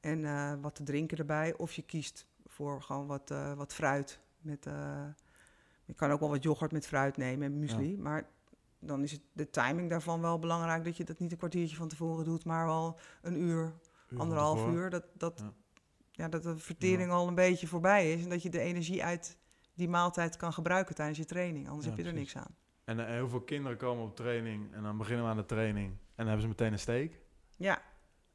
En 0.00 0.24
eh, 0.24 0.52
wat 0.60 0.74
te 0.74 0.82
drinken 0.82 1.18
erbij. 1.18 1.54
Of 1.56 1.72
je 1.72 1.82
kiest 1.82 2.26
voor 2.46 2.82
gewoon 2.82 3.06
wat, 3.06 3.34
wat 3.56 3.74
fruit. 3.74 4.20
Met, 4.40 4.64
je 5.84 5.94
kan 5.94 6.10
ook 6.10 6.20
wel 6.20 6.28
wat 6.28 6.42
yoghurt 6.42 6.72
met 6.72 6.86
fruit 6.86 7.16
nemen 7.16 7.46
en 7.46 7.58
muesli. 7.58 7.98
Maar 7.98 8.28
dan 8.78 9.02
is 9.02 9.12
het 9.12 9.20
de 9.32 9.50
timing 9.50 9.90
daarvan 9.90 10.20
wel 10.20 10.38
belangrijk 10.38 10.84
dat 10.84 10.96
je 10.96 11.04
dat 11.04 11.18
niet 11.18 11.32
een 11.32 11.38
kwartiertje 11.38 11.76
van 11.76 11.88
tevoren 11.88 12.24
doet, 12.24 12.44
maar 12.44 12.66
wel 12.66 12.98
een 13.22 13.40
uur 13.40 13.72
anderhalf 14.16 14.66
uur, 14.66 14.90
dat, 14.90 15.04
dat, 15.12 15.38
Ja. 15.40 15.52
ja. 16.10 16.28
dat 16.28 16.42
de 16.42 16.58
vertering 16.58 17.10
al 17.10 17.28
een 17.28 17.34
beetje 17.34 17.66
voorbij 17.66 18.12
is. 18.12 18.22
En 18.22 18.30
dat 18.30 18.42
je 18.42 18.50
de 18.50 18.60
energie 18.60 19.04
uit 19.04 19.36
die 19.74 19.88
maaltijd 19.88 20.36
kan 20.36 20.52
gebruiken 20.52 20.94
tijdens 20.94 21.18
je 21.18 21.24
training. 21.24 21.68
Anders 21.68 21.86
Ja, 21.86 21.90
heb 21.92 22.00
je 22.00 22.06
er 22.10 22.16
niks 22.16 22.36
aan. 22.36 22.56
En 22.84 23.00
eh, 23.00 23.06
heel 23.06 23.28
veel 23.28 23.40
kinderen 23.40 23.78
komen 23.78 24.04
op 24.04 24.16
training 24.16 24.72
en 24.74 24.82
dan 24.82 24.96
beginnen 24.98 25.24
we 25.24 25.30
aan 25.30 25.36
de 25.36 25.44
training 25.46 25.86
en 25.90 25.96
dan 26.16 26.26
hebben 26.26 26.42
ze 26.42 26.48
meteen 26.48 26.72
een 26.72 26.78
steek. 26.78 27.18
Ja, 27.56 27.82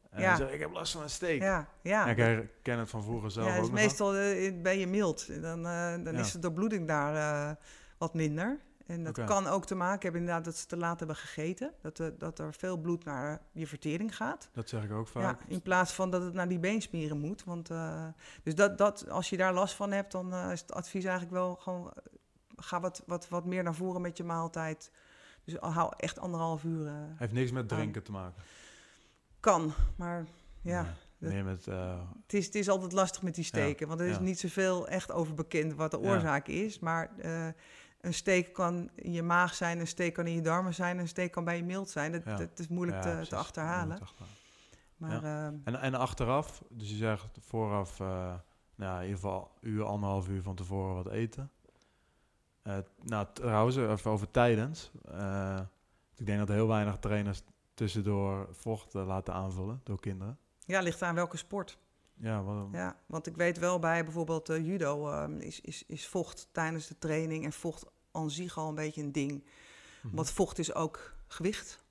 En 0.10 0.22
Ja. 0.22 0.36
zeggen 0.36 0.54
ik 0.56 0.60
heb 0.62 0.72
last 0.72 0.92
van 0.92 1.02
een 1.02 1.10
steek. 1.10 1.42
ja, 1.42 1.70
ja. 1.84 2.04
En 2.06 2.12
ik 2.12 2.18
herken 2.18 2.80
het 2.80 2.90
van 2.90 3.04
vroeger 3.04 3.32
zelf 3.32 3.48
ja, 3.48 3.54
het 3.54 3.64
ook 3.64 3.72
meestal 3.72 4.16
eh, 4.16 4.62
ben 4.62 4.78
je 4.80 4.88
mild. 4.88 5.42
Dan, 5.42 5.66
eh, 5.66 6.04
dan 6.04 6.14
Ja. 6.14 6.20
is 6.20 6.32
de 6.32 6.40
doorbloeding 6.40 6.88
daar 6.88 7.58
wat 7.98 8.14
minder. 8.14 8.60
En 8.90 9.04
dat 9.04 9.24
kan 9.24 9.48
ook 9.48 9.66
te 9.66 9.76
maken 9.76 10.02
hebben 10.02 10.20
inderdaad 10.22 10.46
dat 10.46 10.56
ze 10.56 10.66
te 10.66 10.78
laat 10.78 10.98
hebben 11.00 11.18
gegeten. 11.18 11.72
Dat, 11.82 12.00
er- 12.00 12.18
dat 12.18 12.40
er 12.40 12.54
veel 12.54 12.78
bloed 12.78 13.04
naar 13.06 13.42
je 13.52 13.68
vertering 13.68 14.16
gaat. 14.16 14.50
Dat 14.54 14.70
zeg 14.70 14.84
ik 14.84 14.92
ook 14.92 15.06
Ja, 15.14 15.22
vaak. 15.22 15.42
in 15.48 15.62
plaats 15.62 15.94
van 15.94 16.10
dat 16.12 16.22
het 16.24 16.34
naar 16.34 16.48
die 16.48 16.60
beenspieren 16.60 17.20
moet. 17.20 17.44
Want, 17.44 17.70
eh, 17.70 18.06
dus 18.44 18.56
dat, 18.56 18.78
dat, 18.78 19.10
als 19.10 19.30
je 19.30 19.38
daar 19.38 19.54
last 19.54 19.74
van 19.76 19.92
hebt, 19.92 20.12
dan 20.12 20.34
eh, 20.34 20.52
is 20.52 20.62
het 20.62 20.74
advies 20.74 21.04
eigenlijk 21.04 21.34
wel 21.34 21.56
gewoon... 21.56 21.88
eh, 21.92 22.04
ga 22.56 22.80
wat, 22.80 23.04
wat, 23.06 23.30
wat 23.30 23.46
meer 23.46 23.64
naar 23.64 23.76
voren 23.76 24.02
met 24.02 24.18
je 24.18 24.24
maaltijd. 24.24 24.92
Dus 25.44 25.56
hou 25.60 25.94
echt 25.98 26.20
anderhalf 26.20 26.64
uur. 26.64 26.88
eh, 26.88 26.94
Heeft 27.16 27.34
niks 27.34 27.52
met 27.52 27.68
drinken 27.70 28.04
te 28.04 28.12
maken. 28.12 28.44
kan, 29.40 29.74
maar 29.96 30.26
ja, 30.62 30.94
Nee, 31.18 31.36
dat- 31.36 31.46
met... 31.46 31.68
eh, 31.68 32.00
het, 32.24 32.34
is, 32.34 32.46
het 32.46 32.56
is 32.56 32.70
altijd 32.70 32.92
lastig 32.92 33.22
met 33.22 33.36
die 33.36 33.44
steken. 33.44 33.88
want 33.88 34.00
er 34.00 34.08
is 34.08 34.16
ja. 34.16 34.22
niet 34.22 34.40
zoveel 34.40 34.88
echt 34.88 35.12
over 35.12 35.34
bekend 35.34 35.74
wat 35.74 35.92
de 35.92 36.00
Ja. 36.02 36.10
oorzaak 36.14 36.48
is. 36.48 36.80
Maar 36.80 37.12
eh, 37.18 37.48
een 38.02 38.14
steek 38.14 38.54
kan 38.54 38.90
in 38.96 39.12
je 39.12 39.24
maag 39.24 39.54
zijn, 39.54 39.80
een 39.80 39.88
steek 39.88 40.14
kan 40.14 40.28
in 40.28 40.34
je 40.34 40.42
darmen 40.42 40.74
zijn... 40.74 40.98
een 40.98 41.08
steek 41.08 41.32
kan 41.32 41.44
bij 41.44 41.58
je 41.58 41.64
mild 41.64 41.90
zijn. 41.90 42.12
Dat, 42.12 42.24
Ja. 42.26 42.38
dat 42.38 42.60
is 42.60 42.68
moeilijk 42.68 42.98
ja, 42.98 43.04
te, 43.04 43.10
precies. 43.10 43.30
te 43.30 43.36
achterhalen. 43.36 43.88
Moeilijk 43.88 44.06
te 44.06 44.06
achterhalen. 44.06 44.38
Maar 44.98 45.24
ehm, 45.24 45.56
En, 45.64 45.82
en 45.82 45.96
achteraf, 45.96 46.64
dus 46.70 46.90
je 46.90 46.96
zegt 46.96 47.38
vooraf, 47.40 48.00
eh, 48.00 48.34
nou, 48.76 48.96
in 48.98 49.02
ieder 49.02 49.20
geval 49.20 49.52
uur, 49.62 49.84
anderhalf 49.84 50.28
uur 50.28 50.42
van 50.42 50.56
tevoren 50.56 50.96
wat 50.96 51.08
eten. 51.14 51.52
Eh, 52.62 52.78
nou, 53.02 53.28
trouwens, 53.34 53.76
even 53.76 54.12
over 54.12 54.32
tijdens. 54.32 54.92
Eh, 55.12 55.60
ik 56.16 56.26
denk 56.26 56.40
dat 56.40 56.48
heel 56.48 56.68
weinig 56.68 56.98
trainers 56.98 57.42
tussendoor 57.74 58.48
vocht 58.52 58.94
laten 58.94 59.34
aanvullen 59.34 59.82
door 59.84 60.00
kinderen. 60.00 60.38
ja, 60.66 60.80
ligt 60.82 61.02
aan 61.02 61.16
welke 61.16 61.38
sport. 61.38 61.78
Ja, 62.22 62.44
wat, 62.44 62.68
Ja, 62.72 62.96
want 63.06 63.28
ik 63.28 63.36
weet 63.36 63.58
wel 63.60 63.80
bij 63.80 64.04
bijvoorbeeld 64.04 64.50
eh, 64.50 64.66
judo 64.66 65.10
ehm, 65.12 65.38
is, 65.40 65.62
is, 65.62 65.84
is 65.88 66.08
vocht 66.08 66.48
tijdens 66.52 66.88
de 66.88 66.98
training 66.98 67.46
en 67.46 67.54
vocht 67.54 67.86
aan 68.12 68.30
zich 68.32 68.58
al 68.58 68.70
een 68.70 68.76
beetje 68.76 69.02
een 69.02 69.12
ding. 69.12 69.44
mhm. 70.02 70.16
Want 70.16 70.30
vocht 70.32 70.60
is 70.60 70.74
ook 70.74 71.14
gewicht. 71.28 71.84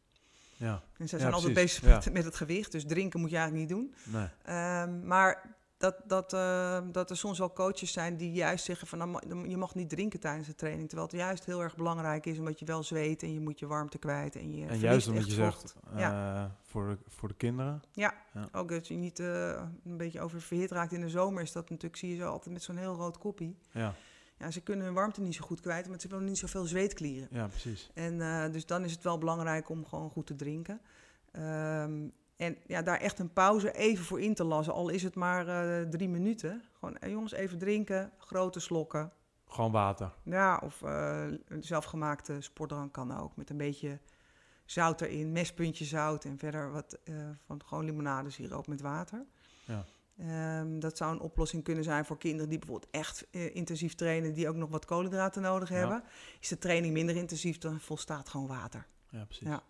Ja, 0.56 0.82
En 0.96 1.08
ze 1.08 1.14
Ja, 1.16 1.20
zijn 1.22 1.32
altijd 1.34 1.54
bezig 1.54 1.84
ja. 1.84 2.12
met 2.12 2.24
het 2.24 2.34
gewicht, 2.36 2.72
dus 2.72 2.84
drinken 2.86 3.20
moet 3.20 3.30
je 3.30 3.36
eigenlijk 3.36 3.68
niet 3.68 3.78
doen. 3.78 3.94
nee. 4.04 4.28
Ehm, 4.42 5.06
maar 5.06 5.56
dat, 5.78 5.96
dat, 6.06 6.32
eh, 6.32 6.80
dat 6.92 7.10
er 7.10 7.16
soms 7.16 7.38
wel 7.38 7.52
coaches 7.52 7.92
zijn 7.92 8.16
die 8.16 8.32
juist 8.32 8.64
zeggen 8.64 8.86
van 8.86 8.98
nou, 8.98 9.48
je 9.48 9.56
mag 9.56 9.74
niet 9.74 9.88
drinken 9.88 10.20
tijdens 10.20 10.46
de 10.46 10.54
training. 10.54 10.88
Terwijl 10.88 11.08
het 11.08 11.18
juist 11.18 11.44
heel 11.44 11.62
erg 11.62 11.76
belangrijk 11.76 12.26
is 12.26 12.38
omdat 12.38 12.58
je 12.58 12.64
wel 12.64 12.82
zweet 12.82 13.22
en 13.22 13.32
je 13.32 13.40
moet 13.40 13.58
je 13.58 13.66
warmte 13.66 13.98
kwijt. 13.98 14.36
En, 14.36 14.54
je 14.56 14.66
En 14.66 14.78
juist 14.78 15.08
omdat 15.08 15.26
je 15.26 15.32
zegt, 15.32 15.74
Ja. 15.96 16.44
eh, 16.44 16.50
voor, 16.62 16.88
de, 16.88 16.98
voor 17.10 17.28
de 17.28 17.34
kinderen. 17.34 17.82
Ook 18.52 18.68
dat 18.68 18.88
je 18.88 18.94
niet 18.94 19.18
eh, 19.18 19.62
een 19.84 19.96
beetje 19.96 20.20
oververhit 20.20 20.70
raakt 20.70 20.92
in 20.92 21.00
de 21.00 21.08
zomer 21.08 21.42
is 21.42 21.52
dat 21.52 21.70
natuurlijk, 21.70 21.96
zie 21.96 22.10
je 22.10 22.16
zo 22.16 22.30
altijd 22.30 22.54
met 22.54 22.62
zo'n 22.62 22.76
heel 22.76 22.94
rood 22.94 23.18
koppie. 23.18 23.56
Ja, 23.70 23.94
Ja, 24.38 24.50
ze 24.50 24.60
kunnen 24.60 24.84
hun 24.84 24.94
warmte 24.94 25.20
niet 25.20 25.34
zo 25.34 25.44
goed 25.44 25.60
kwijt, 25.60 25.86
want 25.88 26.00
ze 26.02 26.08
hebben 26.08 26.26
niet 26.26 26.38
zoveel 26.38 26.64
zweetklieren. 26.64 27.28
ja 27.30 27.46
precies. 27.46 27.90
En 27.94 28.20
eh, 28.20 28.52
dus 28.52 28.66
dan 28.66 28.84
is 28.84 28.92
het 28.92 29.02
wel 29.02 29.18
belangrijk 29.18 29.68
om 29.68 29.86
gewoon 29.86 30.10
goed 30.10 30.26
te 30.26 30.36
drinken. 30.36 30.80
Ehm, 31.32 32.08
en 32.38 32.56
ja, 32.66 32.82
daar 32.82 32.98
echt 33.00 33.18
een 33.18 33.32
pauze 33.32 33.72
even 33.72 34.04
voor 34.04 34.20
in 34.20 34.34
te 34.34 34.44
lassen, 34.44 34.72
al 34.74 34.88
is 34.88 35.02
het 35.02 35.14
maar 35.14 35.48
eh, 35.48 35.88
drie 35.88 36.08
minuten. 36.08 36.62
Gewoon, 36.78 36.96
eh, 36.98 37.10
jongens, 37.10 37.32
even 37.32 37.58
drinken, 37.58 38.12
grote 38.18 38.60
slokken. 38.60 39.12
Gewoon 39.46 39.72
water. 39.72 40.12
Ja, 40.24 40.60
of 40.64 40.82
eh, 40.82 41.26
zelfgemaakte 41.60 42.40
sportdrank 42.40 42.92
kan 42.92 43.18
ook, 43.20 43.36
met 43.36 43.50
een 43.50 43.56
beetje 43.56 43.98
zout 44.64 45.00
erin, 45.00 45.32
mespuntje 45.32 45.84
zout 45.84 46.24
en 46.24 46.38
verder 46.38 46.72
wat 46.72 46.98
eh, 47.04 47.14
van 47.46 47.60
gewoon 47.64 47.84
limonadesiroop 47.84 48.66
met 48.66 48.80
water. 48.80 49.26
Ja. 49.66 49.84
Ehm, 50.18 50.78
dat 50.78 50.96
zou 50.96 51.12
een 51.12 51.20
oplossing 51.20 51.64
kunnen 51.64 51.84
zijn 51.84 52.04
voor 52.04 52.18
kinderen 52.18 52.48
die 52.48 52.58
bijvoorbeeld 52.58 52.92
echt 52.92 53.26
intensief 53.30 53.94
trainen, 53.94 54.34
die 54.34 54.48
ook 54.48 54.56
nog 54.56 54.70
wat 54.70 54.84
koolhydraten 54.84 55.42
nodig 55.42 55.68
Ja. 55.68 55.74
hebben. 55.74 56.02
Is 56.40 56.48
de 56.48 56.58
training 56.58 56.92
minder 56.92 57.16
intensief, 57.16 57.58
dan 57.58 57.80
volstaat 57.80 58.28
gewoon 58.28 58.46
water. 58.46 58.86
Ja, 59.10 59.24
precies. 59.24 59.46
Ja. 59.46 59.62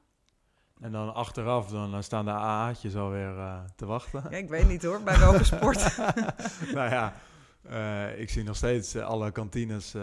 En 0.81 0.93
dan 0.93 1.15
achteraf, 1.15 1.69
dan, 1.69 2.03
staan 2.03 2.25
de 2.25 2.31
AA'tjes 2.31 2.97
alweer 2.97 3.39
eh, 3.39 3.61
te 3.77 3.87
wachten. 3.87 4.23
Ja, 4.31 4.37
ik 4.37 4.49
weet 4.49 4.69
niet 4.69 4.83
hoor, 4.83 5.01
bij 5.03 5.19
welke 5.19 5.45
sport. 5.45 5.97
nou 6.75 6.91
ja, 6.91 7.15
eh, 7.63 8.21
ik 8.21 8.31
zie 8.31 8.43
nog 8.45 8.57
steeds 8.57 8.95
eh, 8.95 9.05
alle 9.07 9.31
kantines 9.31 9.95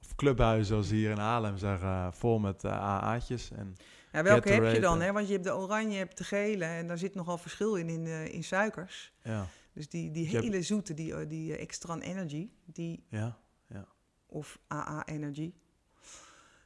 of 0.00 0.14
clubhuizen 0.16 0.66
zoals 0.66 0.90
hier 0.90 1.10
in 1.10 1.18
Haarlem 1.18 1.56
zeggen, 1.56 2.12
vol 2.12 2.38
met 2.38 2.64
AA'tjes. 2.64 3.50
En 3.50 3.76
Ja, 4.12 4.22
welke 4.22 4.48
heb 4.52 4.74
je 4.74 4.80
dan? 4.80 5.00
Hè? 5.00 5.12
Want 5.12 5.26
je 5.26 5.32
hebt 5.32 5.44
de 5.44 5.54
oranje, 5.56 5.92
je 5.92 5.98
hebt 5.98 6.18
de 6.18 6.24
gele 6.24 6.64
en 6.64 6.86
daar 6.86 6.98
zit 6.98 7.14
nogal 7.14 7.38
verschil 7.38 7.74
in, 7.74 7.88
in, 7.88 8.06
in 8.32 8.44
suikers. 8.44 9.12
ja, 9.22 9.46
Dus 9.72 9.88
die, 9.88 10.10
die 10.10 10.24
Je 10.26 10.30
hebt- 10.30 10.44
hele 10.44 10.62
zoete, 10.62 10.94
die, 10.94 11.26
die 11.26 11.56
extra 11.56 11.98
energy, 11.98 12.48
die, 12.64 13.04
ja, 13.08 13.36
of 14.26 14.58
AA 14.68 15.06
energy, 15.06 15.52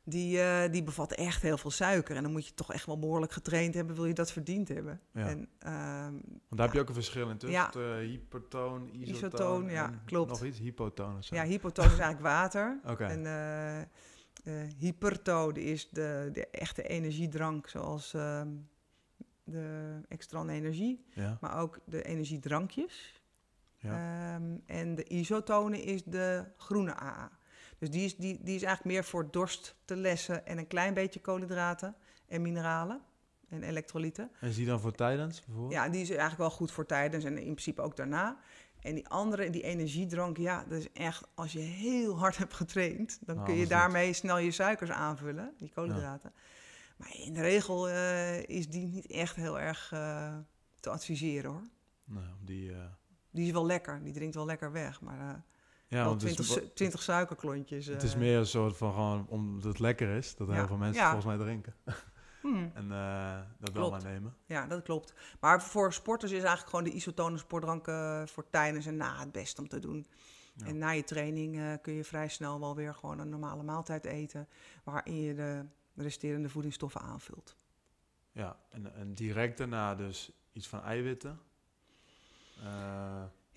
die, 0.09 0.40
eh, 0.40 0.73
die 0.73 0.83
bevat 0.83 1.12
echt 1.12 1.42
heel 1.42 1.59
veel 1.59 1.71
suiker. 1.71 2.16
En 2.16 2.23
dan 2.23 2.33
moet 2.33 2.47
je 2.47 2.55
toch 2.55 2.73
echt 2.73 2.87
wel 2.87 2.99
behoorlijk 2.99 3.33
getraind 3.33 3.75
hebben, 3.75 3.94
wil 3.97 4.05
je 4.05 4.14
dat 4.14 4.33
verdiend 4.33 4.68
hebben. 4.68 5.01
ja. 5.12 5.29
En, 5.29 5.49
ehm, 5.59 6.12
Want 6.12 6.57
daar 6.57 6.66
heb 6.66 6.73
je 6.73 6.81
ook 6.81 6.88
een 6.88 6.94
verschil 6.94 7.31
in 7.31 7.37
tussen. 7.38 7.59
Ja. 7.59 7.73
eh, 7.73 8.07
hypertoon, 8.07 8.88
isotoon, 8.92 9.14
Isotoon, 9.16 9.71
ja, 9.71 10.03
klopt. 10.05 10.31
Nog 10.31 10.44
iets, 10.44 10.59
hypotoon 10.59 11.16
of 11.16 11.25
zo. 11.25 11.35
ja, 11.35 11.44
hypotoon 11.44 11.85
is 11.85 11.90
eigenlijk 11.90 12.21
water. 12.21 12.81
Oké, 12.92 13.05
En 13.05 13.27
eh 13.27 13.87
hypertone 14.79 15.64
is 15.64 15.88
de, 15.90 16.31
de 16.33 16.47
echte 16.51 16.83
energiedrank, 16.83 17.68
zoals 17.68 18.14
ehm, 18.14 18.49
de 19.44 20.01
extra 20.09 20.44
energie, 20.47 21.05
maar 21.40 21.59
ook 21.59 21.79
de 21.85 22.03
energiedrankjes. 22.03 23.23
ja. 23.77 23.90
Ehm, 24.35 24.57
en 24.66 24.94
de 24.94 25.05
isotone 25.05 25.83
is 25.83 26.05
de 26.05 26.44
groene 26.57 26.94
AA. 27.01 27.38
Dus 27.79 27.91
die 27.91 28.05
is, 28.05 28.17
die, 28.17 28.38
die 28.43 28.55
is 28.55 28.62
eigenlijk 28.62 28.95
meer 28.95 29.05
voor 29.05 29.31
dorst 29.31 29.75
te 29.85 29.97
lessen 29.97 30.47
en 30.47 30.59
een 30.59 30.67
klein 30.67 30.95
beetje 30.95 31.21
koolhydraten 31.21 31.95
en 32.27 32.43
mineralen. 32.43 33.01
en 33.49 33.62
elektrolyten. 33.62 34.31
En 34.41 34.49
is 34.49 34.57
die 34.57 34.67
dan 34.67 34.81
voor 34.81 34.93
tijdens 34.93 35.41
bijvoorbeeld? 35.45 35.73
Ja, 35.73 35.88
die 35.88 36.01
is 36.01 36.09
eigenlijk 36.09 36.38
wel 36.38 36.51
goed 36.51 36.73
voor 36.73 36.87
tijdens 36.87 37.25
en 37.25 37.37
in 37.38 37.43
principe 37.43 37.83
ook 37.83 37.97
daarna. 37.97 38.38
En 38.81 38.95
die 38.95 39.09
andere, 39.09 39.51
die 39.51 39.62
energiedrank, 39.62 40.37
ja, 40.37 40.64
dat 40.69 40.79
is 40.79 40.93
echt, 40.93 41.27
als 41.35 41.53
je 41.53 41.59
heel 41.59 42.19
hard 42.19 42.37
hebt 42.37 42.55
getraind, 42.55 43.19
dan 43.27 43.35
Nou, 43.37 43.49
kun 43.49 43.57
je 43.57 43.67
daarmee 43.67 44.12
snel 44.12 44.38
je 44.38 44.51
suikers 44.51 44.91
aanvullen, 44.91 45.55
die 45.59 45.71
koolhydraten. 45.75 46.33
Maar 46.97 47.14
in 47.17 47.33
de 47.33 47.41
regel 47.41 47.88
eh, 47.88 48.43
is 48.43 48.69
die 48.69 48.87
niet 48.87 49.07
echt 49.07 49.37
heel 49.37 49.61
erg 49.61 49.93
eh, 49.93 50.37
te 50.81 50.91
adviseren 50.91 51.51
hoor. 51.51 51.69
Nou, 52.05 52.27
die, 52.45 52.73
eh, 52.73 52.79
Die 53.31 53.47
is 53.47 53.53
wel 53.53 53.67
lekker, 53.67 54.03
die 54.03 54.12
drinkt 54.12 54.35
wel 54.35 54.47
lekker 54.47 54.73
weg, 54.73 55.01
maar 55.01 55.45
ja, 55.88 55.96
wel 55.96 56.05
want 56.09 56.22
het 56.22 56.31
is, 56.31 56.37
20, 56.46 56.64
su- 56.64 56.72
20 56.74 57.03
suikerklontjes. 57.03 57.87
het 57.87 58.03
is 58.03 58.12
eh. 58.12 58.18
meer 58.18 58.38
een 58.38 58.46
soort 58.46 58.77
van 58.77 58.92
gewoon 58.92 59.27
omdat 59.29 59.64
het 59.64 59.79
lekker 59.79 60.16
is, 60.16 60.37
dat 60.37 60.48
Ja. 60.48 60.55
heel 60.55 60.66
veel 60.66 60.77
mensen 60.77 61.03
Ja. 61.03 61.11
volgens 61.12 61.37
mij 61.37 61.44
drinken. 61.46 61.74
Hmm. 62.40 62.70
En 62.74 62.92
eh, 62.92 63.38
dat 63.59 63.72
wel 63.72 63.88
Klopt. 63.88 64.03
maar 64.03 64.12
nemen. 64.12 64.37
Ja, 64.46 64.66
dat 64.66 64.83
klopt. 64.83 65.14
Maar 65.40 65.62
voor 65.62 65.92
sporters 65.92 66.31
is 66.33 66.38
eigenlijk 66.38 66.68
gewoon 66.68 66.85
de 66.85 66.90
isotone 66.92 67.38
sportdrank 67.38 67.87
eh, 67.88 68.22
voor 68.27 68.51
tijdens 68.51 68.87
en 68.87 68.96
na 68.96 69.18
het 69.18 69.33
best 69.33 69.59
om 69.59 69.68
te 69.68 69.79
doen. 69.79 70.07
Ja. 70.55 70.66
En 70.66 70.79
na 70.79 70.90
je 70.90 71.05
training 71.05 71.79
kun 71.83 71.92
je 71.92 72.05
vrij 72.05 72.29
snel 72.29 72.61
wel 72.61 72.74
weer 72.77 72.94
gewoon 72.94 73.18
een 73.18 73.29
normale 73.29 73.62
maaltijd 73.62 74.05
eten, 74.05 74.48
waarin 74.85 75.20
je 75.20 75.35
de 75.35 75.64
resterende 75.94 76.48
voedingsstoffen 76.48 77.01
aanvult. 77.01 77.57
Ja, 78.33 78.57
en, 78.70 78.94
en 78.94 79.14
direct 79.14 79.59
daarna 79.59 79.94
dus 79.94 80.31
iets 80.53 80.68
van 80.68 80.83
eiwitten. 80.83 81.40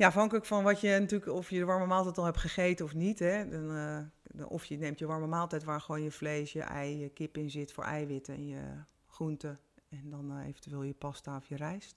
Ja, 0.01 0.07
afhankelijk 0.07 0.45
van 0.45 0.63
wat 0.63 0.81
je 0.81 0.99
natuurlijk, 0.99 1.31
of 1.31 1.49
je 1.49 1.59
de 1.59 1.65
warme 1.65 1.85
maaltijd 1.85 2.17
al 2.17 2.25
hebt 2.25 2.37
gegeten 2.37 2.85
of 2.85 2.93
niet. 2.93 3.19
Hè, 3.19 3.49
dan, 3.49 3.75
eh, 3.75 3.97
dan- 4.23 4.47
of 4.47 4.65
je 4.65 4.77
neemt 4.77 4.99
je 4.99 5.05
warme 5.05 5.27
maaltijd 5.27 5.63
waar 5.63 5.81
gewoon 5.81 6.01
je 6.01 6.11
vlees, 6.11 6.53
je 6.53 6.61
ei, 6.61 6.99
je 6.99 7.09
kip 7.09 7.37
in 7.37 7.49
zit 7.49 7.71
voor 7.73 7.83
eiwitten 7.83 8.33
en 8.33 8.47
je 8.47 8.61
groenten. 9.07 9.59
En 9.89 10.09
dan 10.09 10.31
eh, 10.31 10.47
eventueel 10.47 10.83
je 10.83 10.93
pasta 10.93 11.35
of 11.35 11.47
je 11.47 11.55
rijst. 11.55 11.95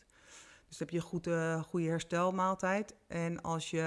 Dus 0.68 0.78
dan 0.78 0.88
heb 0.88 0.90
je 0.90 0.96
een 0.96 1.02
goede, 1.02 1.62
goede 1.66 1.86
herstelmaaltijd. 1.86 2.94
En 3.06 3.42
als 3.42 3.70
je 3.70 3.80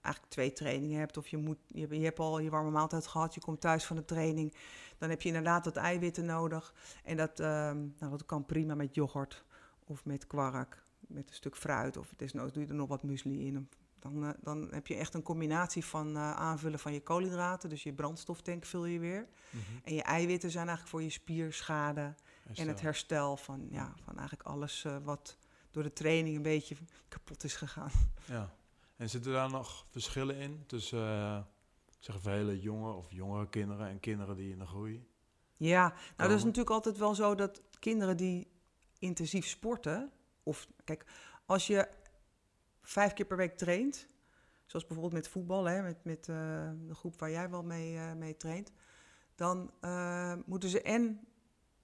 eigenlijk 0.00 0.28
twee 0.28 0.52
trainingen 0.52 0.98
hebt, 0.98 1.16
of 1.16 1.26
je, 1.28 1.36
moet, 1.36 1.58
je, 1.66 1.86
hebt- 1.86 2.18
al 2.18 2.38
je 2.38 2.50
warme 2.50 2.70
maaltijd 2.70 3.06
gehad, 3.06 3.34
je 3.34 3.40
komt 3.40 3.60
thuis 3.60 3.84
van 3.84 3.96
de 3.96 4.04
training, 4.04 4.54
dan 4.98 5.10
heb 5.10 5.22
je 5.22 5.28
inderdaad 5.28 5.64
wat 5.64 5.76
eiwitten 5.76 6.24
nodig. 6.24 6.74
En 7.04 7.16
dat, 7.16 7.40
ehm, 7.40 7.78
nou, 7.98 8.10
dat 8.10 8.26
kan 8.26 8.46
prima 8.46 8.74
met 8.74 8.94
yoghurt 8.94 9.44
of 9.84 10.04
met 10.04 10.26
kwark, 10.26 10.82
met 11.08 11.28
een 11.28 11.34
stuk 11.34 11.56
fruit, 11.56 11.96
of 11.96 12.12
desnoods 12.16 12.52
doe 12.52 12.62
je 12.62 12.68
er 12.68 12.74
nog 12.74 12.88
wat 12.88 13.02
muesli 13.02 13.46
in. 13.46 13.68
Dan, 13.98 14.24
eh, 14.24 14.30
dan 14.40 14.68
heb 14.70 14.86
je 14.86 14.94
echt 14.94 15.14
een 15.14 15.22
combinatie 15.22 15.84
van 15.84 16.16
eh, 16.16 16.32
aanvullen 16.32 16.78
van 16.78 16.92
je 16.92 17.02
koolhydraten, 17.02 17.68
dus 17.68 17.82
je 17.82 17.92
brandstoftank 17.92 18.64
vul 18.64 18.84
je 18.84 18.98
weer. 18.98 19.28
mhm. 19.50 19.62
En 19.84 19.94
je 19.94 20.02
eiwitten 20.02 20.50
zijn 20.50 20.66
eigenlijk 20.66 20.96
voor 20.96 21.02
je 21.02 21.10
spierschade 21.10 22.14
en 22.54 22.68
het 22.68 22.80
Herstel. 22.80 23.36
van, 23.36 23.66
ja, 23.70 23.94
van 24.04 24.18
eigenlijk 24.18 24.48
alles 24.48 24.84
eh, 24.84 24.96
wat 25.02 25.36
door 25.70 25.82
de 25.82 25.92
training 25.92 26.36
een 26.36 26.42
beetje 26.42 26.76
kapot 27.08 27.44
is 27.44 27.54
gegaan. 27.54 27.90
Ja. 28.26 28.54
En 28.96 29.10
zitten 29.10 29.32
daar 29.32 29.50
nog 29.50 29.86
verschillen 29.90 30.36
in 30.36 30.64
tussen 30.66 31.46
zeg 31.98 32.16
even 32.16 32.32
hele 32.32 32.60
jonge 32.60 32.92
of 32.92 33.10
jongere 33.10 33.48
kinderen 33.48 33.88
en 33.88 34.00
kinderen 34.00 34.36
die 34.36 34.50
in 34.50 34.58
de 34.58 34.66
groei? 34.66 35.06
Ja, 35.56 35.88
nou 36.16 36.28
dat 36.28 36.38
is 36.38 36.44
natuurlijk 36.44 36.74
altijd 36.74 36.98
wel 36.98 37.14
zo 37.14 37.34
dat 37.34 37.62
kinderen 37.78 38.16
die 38.16 38.50
intensief 38.98 39.46
sporten, 39.46 40.12
of 40.44 40.68
kijk, 40.84 41.04
als 41.46 41.66
je 41.66 41.88
vijf 42.82 43.12
keer 43.12 43.26
per 43.26 43.36
week 43.36 43.56
traint, 43.56 44.06
zoals 44.66 44.86
bijvoorbeeld 44.86 45.22
met 45.22 45.28
voetbal, 45.32 45.64
hè, 45.64 45.82
met, 45.82 46.04
met 46.04 46.28
eh, 46.28 46.36
de 46.86 46.94
groep 46.94 47.18
waar 47.18 47.30
jij 47.30 47.50
wel 47.50 47.62
mee, 47.62 47.96
eh, 47.96 48.12
mee 48.12 48.36
traint, 48.36 48.72
dan 49.34 49.70
eh, 49.80 50.34
moeten 50.46 50.68
ze 50.68 50.82
en 50.82 51.20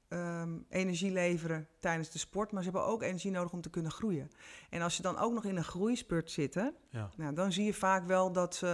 ehm, 0.08 0.58
energie 0.68 1.10
leveren 1.12 1.68
tijdens 1.80 2.10
de 2.10 2.18
sport, 2.18 2.52
maar 2.52 2.62
ze 2.62 2.70
hebben 2.70 2.88
ook 2.88 3.02
energie 3.02 3.30
nodig 3.30 3.52
om 3.52 3.60
te 3.60 3.70
kunnen 3.70 3.90
groeien. 3.90 4.30
En 4.70 4.82
als 4.82 4.94
ze 4.94 5.02
dan 5.02 5.18
ook 5.18 5.32
nog 5.32 5.44
in 5.44 5.56
een 5.56 5.64
groeispurt 5.64 6.30
zitten, 6.30 6.74
Ja. 6.88 7.10
nou, 7.16 7.34
dan 7.34 7.52
zie 7.52 7.64
je 7.64 7.74
vaak 7.74 8.06
wel 8.06 8.32
dat 8.32 8.54
ze 8.54 8.66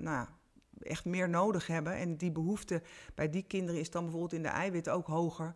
nou, 0.00 0.28
echt 0.80 1.04
meer 1.04 1.28
nodig 1.28 1.66
hebben. 1.66 1.96
En 1.96 2.16
die 2.16 2.32
behoefte 2.32 2.82
bij 3.14 3.30
die 3.30 3.42
kinderen 3.42 3.80
is 3.80 3.90
dan 3.90 4.02
bijvoorbeeld 4.02 4.32
in 4.32 4.42
de 4.42 4.48
eiwitten 4.48 4.92
ook 4.92 5.06
hoger 5.06 5.52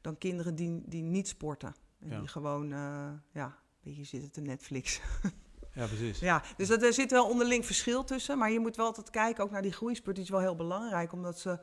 dan 0.00 0.18
kinderen 0.18 0.54
die, 0.54 0.82
die 0.86 1.02
niet 1.02 1.28
sporten. 1.28 1.74
En 2.02 2.10
Ja. 2.10 2.18
die 2.18 2.28
gewoon, 2.28 2.72
eh, 2.72 3.10
ja, 3.32 3.44
een 3.44 3.52
beetje 3.82 4.04
zitten 4.04 4.30
te 4.32 4.40
Netflix. 4.40 5.00
ja, 5.74 5.86
precies. 5.86 6.18
ja, 6.18 6.42
dus 6.56 6.68
dat, 6.68 6.82
er 6.82 6.92
zit 6.92 7.10
wel 7.10 7.28
onderling 7.28 7.66
verschil 7.66 8.04
tussen. 8.04 8.38
Maar 8.38 8.50
je 8.50 8.60
moet 8.60 8.76
wel 8.76 8.86
altijd 8.86 9.10
kijken 9.10 9.44
ook 9.44 9.50
naar 9.50 9.62
die 9.62 9.72
groeispurt. 9.72 10.14
Die 10.16 10.24
is 10.24 10.30
wel 10.30 10.40
heel 10.40 10.56
belangrijk, 10.56 11.12
omdat 11.12 11.38
ze 11.38 11.58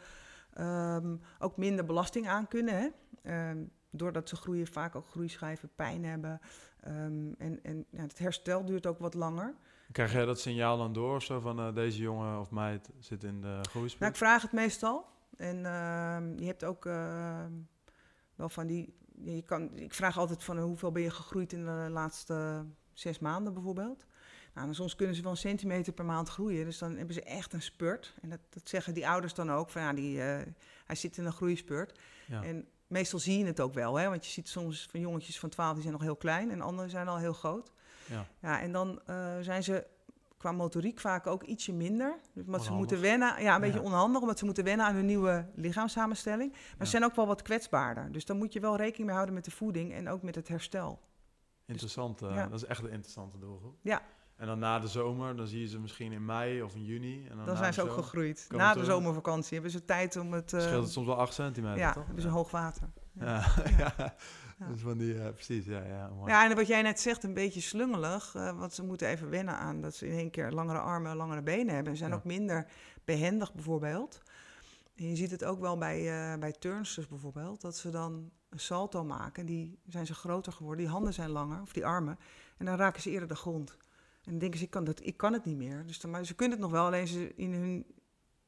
ehm, 0.53 1.15
ook 1.39 1.57
minder 1.57 1.85
belasting 1.85 2.27
aan 2.27 2.47
kunnen. 2.47 2.73
Hè? 2.79 2.87
Ehm, 3.23 3.63
doordat 3.91 4.29
ze 4.29 4.35
groeien, 4.35 4.67
vaak 4.67 4.95
ook 4.95 5.07
groeischijven 5.07 5.69
pijn 5.75 6.05
hebben. 6.05 6.39
Ehm, 6.81 7.31
en 7.37 7.59
en 7.63 7.85
ja, 7.89 8.01
het 8.01 8.19
herstel 8.19 8.65
duurt 8.65 8.85
ook 8.87 8.99
wat 8.99 9.13
langer. 9.13 9.55
Krijg 9.91 10.11
jij 10.13 10.25
dat 10.25 10.39
signaal 10.39 10.77
dan 10.77 10.93
door 10.93 11.15
of 11.15 11.23
zo 11.23 11.39
van 11.39 11.59
eh, 11.59 11.73
deze 11.73 11.99
jongen 12.01 12.39
of 12.39 12.51
meid 12.51 12.89
zit 12.99 13.23
in 13.23 13.41
de 13.41 13.47
Nou, 13.47 13.63
groeispurt? 13.69 14.09
ik 14.09 14.15
vraag 14.15 14.41
het 14.41 14.51
meestal. 14.51 15.05
En 15.37 15.57
je 16.37 16.45
hebt 16.45 16.63
ook 16.63 16.83
wel 18.35 18.49
van 18.49 18.67
die. 18.67 18.97
Je 19.23 19.41
kan, 19.41 19.77
ik 19.77 19.93
vraag 19.93 20.17
altijd 20.17 20.43
van 20.43 20.59
hoeveel 20.59 20.91
ben 20.91 21.01
je 21.01 21.09
gegroeid 21.09 21.53
in 21.53 21.65
de 21.65 21.87
laatste 21.89 22.65
zes 22.93 23.19
maanden 23.19 23.53
bijvoorbeeld. 23.53 24.05
Nou, 24.53 24.73
soms 24.73 24.95
kunnen 24.95 25.15
ze 25.15 25.21
wel 25.21 25.31
een 25.31 25.37
centimeter 25.37 25.93
per 25.93 26.05
maand 26.05 26.29
groeien. 26.29 26.65
Dus 26.65 26.77
dan 26.77 26.95
hebben 26.95 27.13
ze 27.13 27.23
echt 27.23 27.53
een 27.53 27.61
spurt. 27.61 28.13
En 28.21 28.29
dat, 28.29 28.39
dat 28.49 28.69
zeggen 28.69 28.93
die 28.93 29.07
ouders 29.07 29.33
dan 29.33 29.51
ook. 29.51 29.69
Van 29.69 29.81
ja, 29.81 29.93
die, 29.93 30.21
eh, 30.21 30.53
hij 30.85 30.95
zit 30.95 31.17
in 31.17 31.25
een 31.25 31.33
groeispurt. 31.33 31.99
ja. 32.27 32.43
En 32.43 32.67
meestal 32.87 33.19
zie 33.19 33.37
je 33.37 33.45
het 33.45 33.59
ook 33.59 33.73
wel. 33.73 33.95
Hè? 33.95 34.09
Want 34.09 34.25
je 34.25 34.31
ziet 34.31 34.49
soms 34.49 34.87
van 34.91 34.99
jongetjes 34.99 35.39
van 35.39 35.49
12 35.49 35.73
die 35.73 35.81
zijn 35.81 35.93
nog 35.93 36.03
heel 36.03 36.15
klein. 36.15 36.51
En 36.51 36.61
anderen 36.61 36.89
zijn 36.89 37.07
al 37.07 37.17
heel 37.17 37.33
groot. 37.33 37.71
ja. 38.05 38.27
Ja, 38.41 38.61
en 38.61 38.71
dan 38.71 39.01
eh, 39.05 39.39
zijn 39.39 39.63
ze 39.63 39.87
qua 40.39 40.51
motoriek 40.51 40.99
vaak 40.99 41.27
ook 41.27 41.43
ietsje 41.43 41.73
minder. 41.73 42.15
Dus 42.33 42.45
omdat 42.45 42.63
ze 42.63 42.71
moeten 42.71 43.01
wennen, 43.01 43.41
ja, 43.41 43.55
een 43.55 43.61
beetje 43.61 43.79
Ja. 43.79 43.85
onhandig, 43.85 44.21
omdat 44.21 44.39
ze 44.39 44.45
moeten 44.45 44.63
wennen 44.63 44.85
aan 44.85 44.95
hun 44.95 45.05
nieuwe 45.05 45.45
lichaamssamenstelling. 45.55 46.51
Maar 46.51 46.61
Ja. 46.77 46.83
ze 46.85 46.91
zijn 46.91 47.03
ook 47.03 47.15
wel 47.15 47.27
wat 47.27 47.41
kwetsbaarder. 47.41 48.11
Dus 48.11 48.25
dan 48.25 48.37
moet 48.37 48.53
je 48.53 48.59
wel 48.59 48.75
rekening 48.75 49.03
mee 49.05 49.13
houden 49.15 49.35
met 49.35 49.45
de 49.45 49.51
voeding 49.51 49.93
en 49.93 50.09
ook 50.09 50.21
met 50.21 50.35
het 50.35 50.47
herstel. 50.47 50.99
Interessant. 51.65 52.21
eh, 52.21 52.35
ja. 52.35 52.47
Dat 52.47 52.61
is 52.61 52.65
echt 52.67 52.83
een 52.83 52.91
interessante 52.91 53.37
doelgroep. 53.39 53.75
Ja. 53.81 54.01
En 54.35 54.47
dan 54.47 54.59
na 54.59 54.79
de 54.79 54.87
zomer, 54.87 55.35
dan 55.35 55.47
zie 55.47 55.59
je 55.59 55.67
ze 55.67 55.79
misschien 55.79 56.11
in 56.11 56.25
mei 56.25 56.61
of 56.61 56.75
in 56.75 56.83
juni. 56.83 57.27
En 57.27 57.37
dan, 57.45 57.57
zijn 57.57 57.73
ze 57.73 57.81
ook 57.81 57.91
gegroeid. 57.91 58.47
Na 58.49 58.73
de 58.73 58.83
zomervakantie 58.85 59.53
hebben 59.53 59.71
ze 59.71 59.85
tijd 59.85 60.15
om 60.17 60.33
het... 60.33 60.53
eh, 60.53 60.59
Scheelt 60.61 60.83
het 60.83 60.91
soms 60.91 61.07
wel 61.07 61.15
8 61.15 61.33
centimeter, 61.33 61.77
ja, 61.77 61.91
toch? 61.93 62.05
hebben 62.05 62.21
ze 62.23 62.29
hoog 62.29 62.51
water. 62.51 62.89
Ja, 63.13 63.43
ja. 64.59 64.67
Is 64.73 64.81
van 64.81 64.97
die, 64.97 65.21
eh, 65.21 65.29
precies, 65.33 65.65
ja, 65.65 65.83
ja. 65.83 66.09
mooi. 66.09 66.31
Ja, 66.31 66.49
en 66.49 66.55
wat 66.55 66.67
jij 66.67 66.81
net 66.81 66.99
zegt, 66.99 67.23
een 67.23 67.33
beetje 67.33 67.61
slungelig. 67.61 68.35
eh, 68.35 68.57
want 68.59 68.73
ze 68.73 68.83
moeten 68.83 69.07
even 69.07 69.29
wennen 69.29 69.53
aan 69.57 69.81
dat 69.81 69.95
ze 69.95 70.07
in 70.07 70.17
één 70.17 70.29
keer 70.31 70.51
langere 70.51 70.79
armen 70.79 71.11
en 71.11 71.17
langere 71.17 71.41
benen 71.41 71.73
hebben. 71.75 71.91
Ze 71.93 71.97
zijn 71.99 72.11
Ja. 72.11 72.15
ook 72.17 72.23
minder 72.23 72.67
behendig 73.05 73.53
bijvoorbeeld. 73.53 74.21
En 74.95 75.09
je 75.09 75.15
ziet 75.15 75.31
het 75.31 75.43
ook 75.45 75.59
wel 75.59 75.77
bij, 75.77 75.97
eh 76.31 76.39
bij 76.39 76.51
turnsters 76.51 77.07
bijvoorbeeld. 77.07 77.61
Dat 77.61 77.77
ze 77.77 77.89
dan 77.89 78.31
een 78.49 78.59
salto 78.59 79.03
maken. 79.03 79.45
Die 79.45 79.79
zijn 79.87 80.05
ze 80.05 80.13
groter 80.13 80.51
geworden. 80.53 80.83
Die 80.85 80.93
handen 80.93 81.13
zijn 81.13 81.29
langer, 81.29 81.61
of 81.61 81.73
die 81.73 81.85
armen. 81.85 82.19
En 82.57 82.65
dan 82.65 82.75
raken 82.75 83.01
ze 83.01 83.09
eerder 83.09 83.27
de 83.27 83.35
grond. 83.35 83.77
En 84.23 84.31
dan 84.31 84.37
denken 84.39 84.59
ze, 84.59 84.65
ik 84.65 84.71
kan, 84.71 84.83
dat, 84.83 85.05
ik 85.05 85.17
kan 85.17 85.33
het 85.33 85.45
niet 85.45 85.57
meer. 85.57 85.85
Dus 85.85 85.99
dan, 85.99 86.11
maar 86.11 86.25
ze 86.25 86.35
kunnen 86.35 86.57
het 86.57 86.65
nog 86.67 86.75
wel, 86.75 86.85
alleen 86.85 87.07
ze 87.07 87.33
in 87.35 87.53
hun 87.53 87.85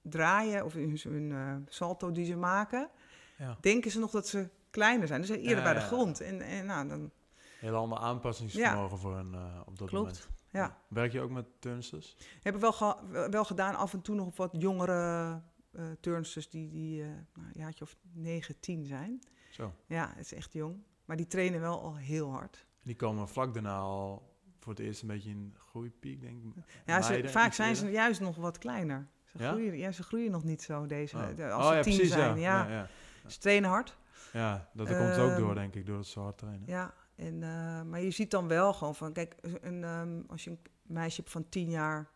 draaien 0.01 0.65
of 0.65 0.75
in 0.75 0.99
hun, 1.03 1.31
hun, 1.31 1.65
salto 1.69 2.11
die 2.11 2.25
ze 2.25 2.35
maken... 2.35 2.89
Ja. 3.37 3.57
denken 3.61 3.91
ze 3.91 3.99
nog 3.99 4.11
dat 4.11 4.27
ze 4.27 4.49
kleiner 4.71 5.07
zijn. 5.07 5.21
Dus 5.21 5.29
eerder 5.29 5.57
Ja, 5.57 5.63
bij 5.63 5.73
de 5.73 5.79
grond. 5.79 6.21
En, 6.21 6.41
en 6.41 6.65
nou, 6.65 6.87
dan 6.87 7.11
Heel 7.59 7.75
ander 7.75 7.97
aanpassingsvermogen 7.97 8.97
voor 8.97 9.17
een 9.17 9.33
eh, 9.33 9.59
op 9.65 9.77
dat 9.77 9.87
Klopt, 9.89 10.07
moment. 10.07 10.29
ja. 10.49 10.77
Werk 10.87 11.11
je 11.11 11.21
ook 11.21 11.29
met 11.31 11.45
turnsters? 11.59 12.15
Heb 12.41 12.55
ik 12.55 12.61
wel, 12.61 12.71
ge- 12.73 13.27
wel 13.31 13.45
gedaan 13.45 13.75
af 13.75 13.93
en 13.93 14.01
toe 14.01 14.15
nog 14.15 14.27
op 14.27 14.37
wat 14.37 14.55
jongere 14.57 15.41
eh 15.71 15.83
turnsters 15.99 16.49
die, 16.49 16.69
die 16.69 17.01
eh 17.01 17.07
nou, 17.07 17.47
een 17.47 17.51
jaartje 17.61 17.83
of 17.83 17.95
9, 18.13 18.59
10 18.59 18.85
zijn. 18.85 19.19
Zo. 19.51 19.73
Ja, 19.85 20.09
het 20.15 20.25
is 20.25 20.33
echt 20.33 20.53
jong. 20.53 20.83
Maar 21.05 21.17
die 21.17 21.27
trainen 21.27 21.59
wel 21.61 21.81
al 21.81 21.95
heel 21.95 22.31
hard. 22.31 22.65
Die 22.83 22.95
komen 22.95 23.27
vlak 23.27 23.53
daarna 23.53 23.77
al 23.77 24.35
voor 24.59 24.73
het 24.73 24.81
eerst 24.81 25.01
een 25.01 25.07
beetje 25.07 25.29
in 25.29 25.55
groeipiek, 25.57 26.21
denk 26.21 26.43
ik. 26.43 26.63
Ja, 26.85 27.01
ze, 27.01 27.21
vaak 27.29 27.53
zijn 27.53 27.75
ze 27.75 27.89
juist 27.89 28.19
nog 28.21 28.35
wat 28.35 28.57
kleiner. 28.57 29.07
Ze, 29.25 29.37
Ja? 29.37 29.49
groeien, 29.51 29.77
ja, 29.77 29.91
ze 29.91 30.03
groeien 30.03 30.31
nog 30.31 30.43
niet 30.43 30.61
zo, 30.61 30.85
deze, 30.85 31.15
Oh. 31.17 31.23
als 31.23 31.63
Oh, 31.63 31.67
ze 31.69 31.75
ja, 31.75 31.81
tien 31.81 31.93
precies, 31.95 32.11
zijn. 32.13 32.39
Ja, 32.39 32.67
ja. 32.69 32.87
Ze 33.27 33.39
trainen 33.39 33.69
hard. 33.69 33.97
Ja, 34.33 34.69
dat 34.73 34.87
komt 34.87 35.17
ook 35.17 35.29
Ehm, 35.29 35.39
door, 35.39 35.55
denk 35.55 35.75
ik, 35.75 35.85
door 35.85 35.97
het 35.97 36.07
zo 36.07 36.21
hard 36.21 36.37
trainen. 36.37 36.67
Ja, 36.67 36.93
en, 37.15 37.43
eh, 37.43 37.81
maar 37.81 38.01
je 38.01 38.11
ziet 38.11 38.31
dan 38.31 38.47
wel 38.47 38.73
gewoon 38.73 38.95
van, 38.95 39.13
kijk, 39.13 39.35
een, 39.41 39.83
ehm, 39.83 40.21
als 40.27 40.43
je 40.43 40.49
een 40.49 40.59
meisje 40.81 41.19
hebt 41.19 41.31
van 41.31 41.49
10 41.49 41.69
jaar 41.69 42.09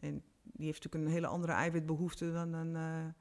en 0.00 0.22
die 0.42 0.66
heeft 0.66 0.84
natuurlijk 0.84 1.04
een 1.04 1.20
hele 1.20 1.32
andere 1.32 1.52
eiwitbehoefte 1.52 2.32
dan 2.32 2.52
een, 2.52 2.76
eh, 2.76 3.12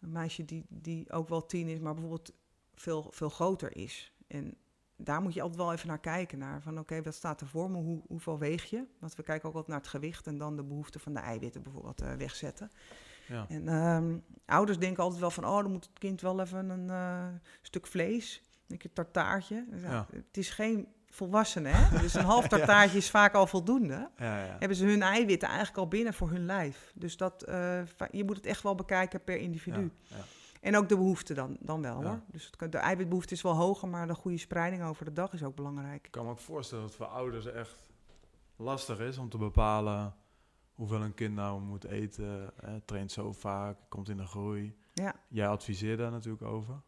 een 0.00 0.12
meisje 0.12 0.44
die, 0.44 0.64
die 0.68 1.12
ook 1.12 1.28
wel 1.28 1.46
10 1.46 1.68
is, 1.68 1.78
maar 1.78 1.92
bijvoorbeeld 1.92 2.32
veel, 2.74 3.06
veel 3.10 3.28
groter 3.28 3.76
is. 3.76 4.12
En 4.26 4.56
daar 4.96 5.22
moet 5.22 5.34
je 5.34 5.40
altijd 5.40 5.60
wel 5.60 5.72
even 5.72 5.88
naar 5.88 6.00
kijken, 6.00 6.38
naar 6.38 6.62
van 6.62 6.78
oké, 6.78 7.02
wat 7.02 7.14
staat 7.14 7.40
er 7.40 7.46
voor 7.46 7.70
me, 7.70 7.76
Hoe, 7.76 8.02
hoeveel 8.06 8.38
weeg 8.38 8.64
je? 8.64 8.84
Want 8.98 9.14
we 9.14 9.22
kijken 9.22 9.48
ook 9.48 9.54
altijd 9.54 9.72
naar 9.72 9.80
het 9.82 9.90
gewicht 9.90 10.26
en 10.26 10.38
dan 10.38 10.56
de 10.56 10.64
behoefte 10.64 10.98
van 10.98 11.14
de 11.14 11.20
eiwitten 11.20 11.62
bijvoorbeeld 11.62 12.00
eh, 12.00 12.12
wegzetten. 12.14 12.70
Ja. 13.28 13.46
En 13.48 13.68
ehm, 13.68 14.16
ouders 14.46 14.78
denken 14.78 15.02
altijd 15.02 15.20
wel 15.20 15.30
van, 15.30 15.44
oh, 15.46 15.56
dan 15.62 15.70
moet 15.72 15.84
het 15.84 15.98
kind 15.98 16.20
wel 16.20 16.40
even 16.40 16.68
een 16.68 16.90
eh, 16.90 17.26
stuk 17.62 17.86
vlees. 17.86 18.42
Een 18.68 18.76
keer 18.78 18.92
tartaartje. 18.92 19.64
Dus 19.70 19.80
ja. 19.82 20.06
Het 20.12 20.36
is 20.36 20.50
geen 20.50 20.88
volwassene, 21.10 21.68
hè? 21.68 21.98
Dus 22.00 22.14
een 22.14 22.24
half 22.24 22.48
tartaartje 22.54 22.98
is 22.98 23.10
vaak 23.10 23.34
al 23.34 23.46
voldoende. 23.46 24.10
Ja, 24.16 24.44
ja. 24.44 24.56
Hebben 24.58 24.76
ze 24.76 24.84
hun 24.86 25.02
eiwitten 25.02 25.48
eigenlijk 25.48 25.78
al 25.78 25.88
binnen 25.88 26.14
voor 26.14 26.30
hun 26.30 26.44
lijf. 26.46 26.92
Dus 26.94 27.16
dat, 27.16 27.42
eh, 27.42 27.80
je 28.10 28.24
moet 28.24 28.36
het 28.36 28.46
echt 28.46 28.62
wel 28.62 28.74
bekijken 28.74 29.24
per 29.24 29.36
individu. 29.36 29.80
Ja, 29.80 30.16
ja. 30.16 30.22
En 30.60 30.76
ook 30.76 30.88
de 30.88 30.96
behoefte 30.96 31.34
dan, 31.34 31.56
dan 31.60 31.82
wel 31.82 32.00
Ja. 32.02 32.06
hoor. 32.08 32.20
Dus 32.26 32.44
het 32.46 32.56
kan- 32.56 32.70
de 32.70 32.78
eiwitbehoefte 32.78 33.34
is 33.34 33.42
wel 33.42 33.54
hoger, 33.54 33.88
maar 33.88 34.06
de 34.06 34.14
goede 34.14 34.38
spreiding 34.38 34.82
over 34.82 35.04
de 35.04 35.12
dag 35.12 35.32
is 35.32 35.42
ook 35.42 35.54
belangrijk. 35.54 36.04
Ik 36.06 36.10
kan 36.10 36.24
me 36.24 36.30
ook 36.30 36.38
voorstellen 36.40 36.84
dat 36.84 36.92
het 36.94 37.02
voor 37.02 37.14
ouders 37.16 37.46
echt 37.46 37.86
lastig 38.56 38.98
is 38.98 39.18
om 39.18 39.28
te 39.28 39.38
bepalen 39.38 40.14
hoeveel 40.76 41.02
een 41.02 41.14
kind 41.14 41.34
nou 41.34 41.60
moet 41.60 41.84
eten. 41.84 42.50
Hè, 42.64 42.80
traint 42.80 43.12
zo 43.12 43.32
vaak, 43.32 43.78
komt 43.88 44.08
in 44.08 44.16
de 44.16 44.26
groei. 44.26 44.76
Ja. 44.92 45.14
Jij 45.28 45.48
adviseert 45.48 45.98
daar 45.98 46.10
natuurlijk 46.10 46.42
over. 46.42 46.80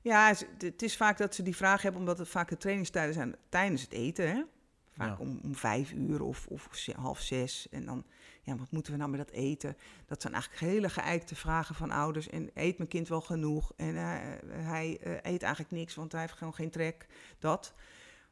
Ja, 0.00 0.34
het, 0.58 0.82
is 0.82 0.96
vaak 0.96 1.18
dat 1.18 1.34
ze 1.34 1.42
die 1.42 1.56
vraag 1.56 1.82
hebben, 1.82 2.00
omdat 2.00 2.18
het 2.18 2.28
vaak 2.28 2.48
de 2.48 2.56
trainingstijden 2.56 3.14
zijn 3.14 3.36
tijdens 3.48 3.82
het 3.82 3.92
eten. 3.92 4.30
Hè? 4.30 4.42
Vaak 4.90 5.18
Ja. 5.18 5.24
om, 5.24 5.40
om 5.42 5.54
vijf 5.54 5.92
uur 5.92 6.22
of, 6.22 6.46
of 6.46 6.86
half 6.96 7.20
zes. 7.20 7.68
En 7.70 7.84
dan, 7.84 8.04
ja, 8.42 8.56
wat 8.56 8.70
moeten 8.70 8.92
we 8.92 8.98
nou 8.98 9.10
met 9.10 9.20
dat 9.26 9.30
eten? 9.30 9.76
Dat 10.06 10.22
zijn 10.22 10.34
eigenlijk 10.34 10.62
hele 10.62 10.88
geëikte 10.88 11.34
vragen 11.34 11.74
van 11.74 11.90
ouders. 11.90 12.28
En 12.28 12.50
eet 12.54 12.76
mijn 12.78 12.88
kind 12.88 13.08
wel 13.08 13.20
genoeg? 13.20 13.72
En 13.76 13.96
eh, 13.96 14.18
hij 14.50 14.98
eh, 15.00 15.32
eet 15.32 15.42
eigenlijk 15.42 15.72
niks, 15.72 15.94
want 15.94 16.12
hij 16.12 16.20
heeft 16.20 16.32
gewoon 16.32 16.54
geen 16.54 16.70
trek. 16.70 17.06
Dat. 17.38 17.74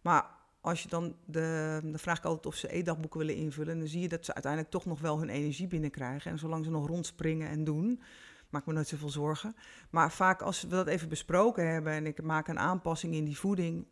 Maar 0.00 0.26
als 0.60 0.82
je 0.82 0.88
dan, 0.88 1.16
de, 1.24 1.78
dan 1.82 1.98
vraag 1.98 2.18
ik 2.18 2.24
altijd 2.24 2.46
of 2.46 2.54
ze 2.54 2.68
eetdagboeken 2.68 3.18
willen 3.18 3.34
invullen. 3.34 3.72
En 3.72 3.78
dan 3.78 3.88
zie 3.88 4.00
je 4.00 4.08
dat 4.08 4.24
ze 4.24 4.34
uiteindelijk 4.34 4.72
toch 4.72 4.86
nog 4.86 5.00
wel 5.00 5.18
hun 5.18 5.28
energie 5.28 5.66
binnenkrijgen. 5.66 6.30
En 6.30 6.38
zolang 6.38 6.64
ze 6.64 6.70
nog 6.70 6.86
rondspringen 6.86 7.48
en 7.48 7.64
doen, 7.64 8.02
maak 8.50 8.66
me 8.66 8.72
nooit 8.72 8.88
zoveel 8.88 9.08
zorgen. 9.08 9.54
Maar 9.90 10.12
vaak 10.12 10.42
als 10.42 10.62
we 10.62 10.68
dat 10.68 10.86
even 10.86 11.08
besproken 11.08 11.72
hebben 11.72 11.92
en 11.92 12.06
ik 12.06 12.22
maak 12.22 12.48
een 12.48 12.58
aanpassing 12.58 13.14
in 13.14 13.24
die 13.24 13.38
voeding 13.38 13.86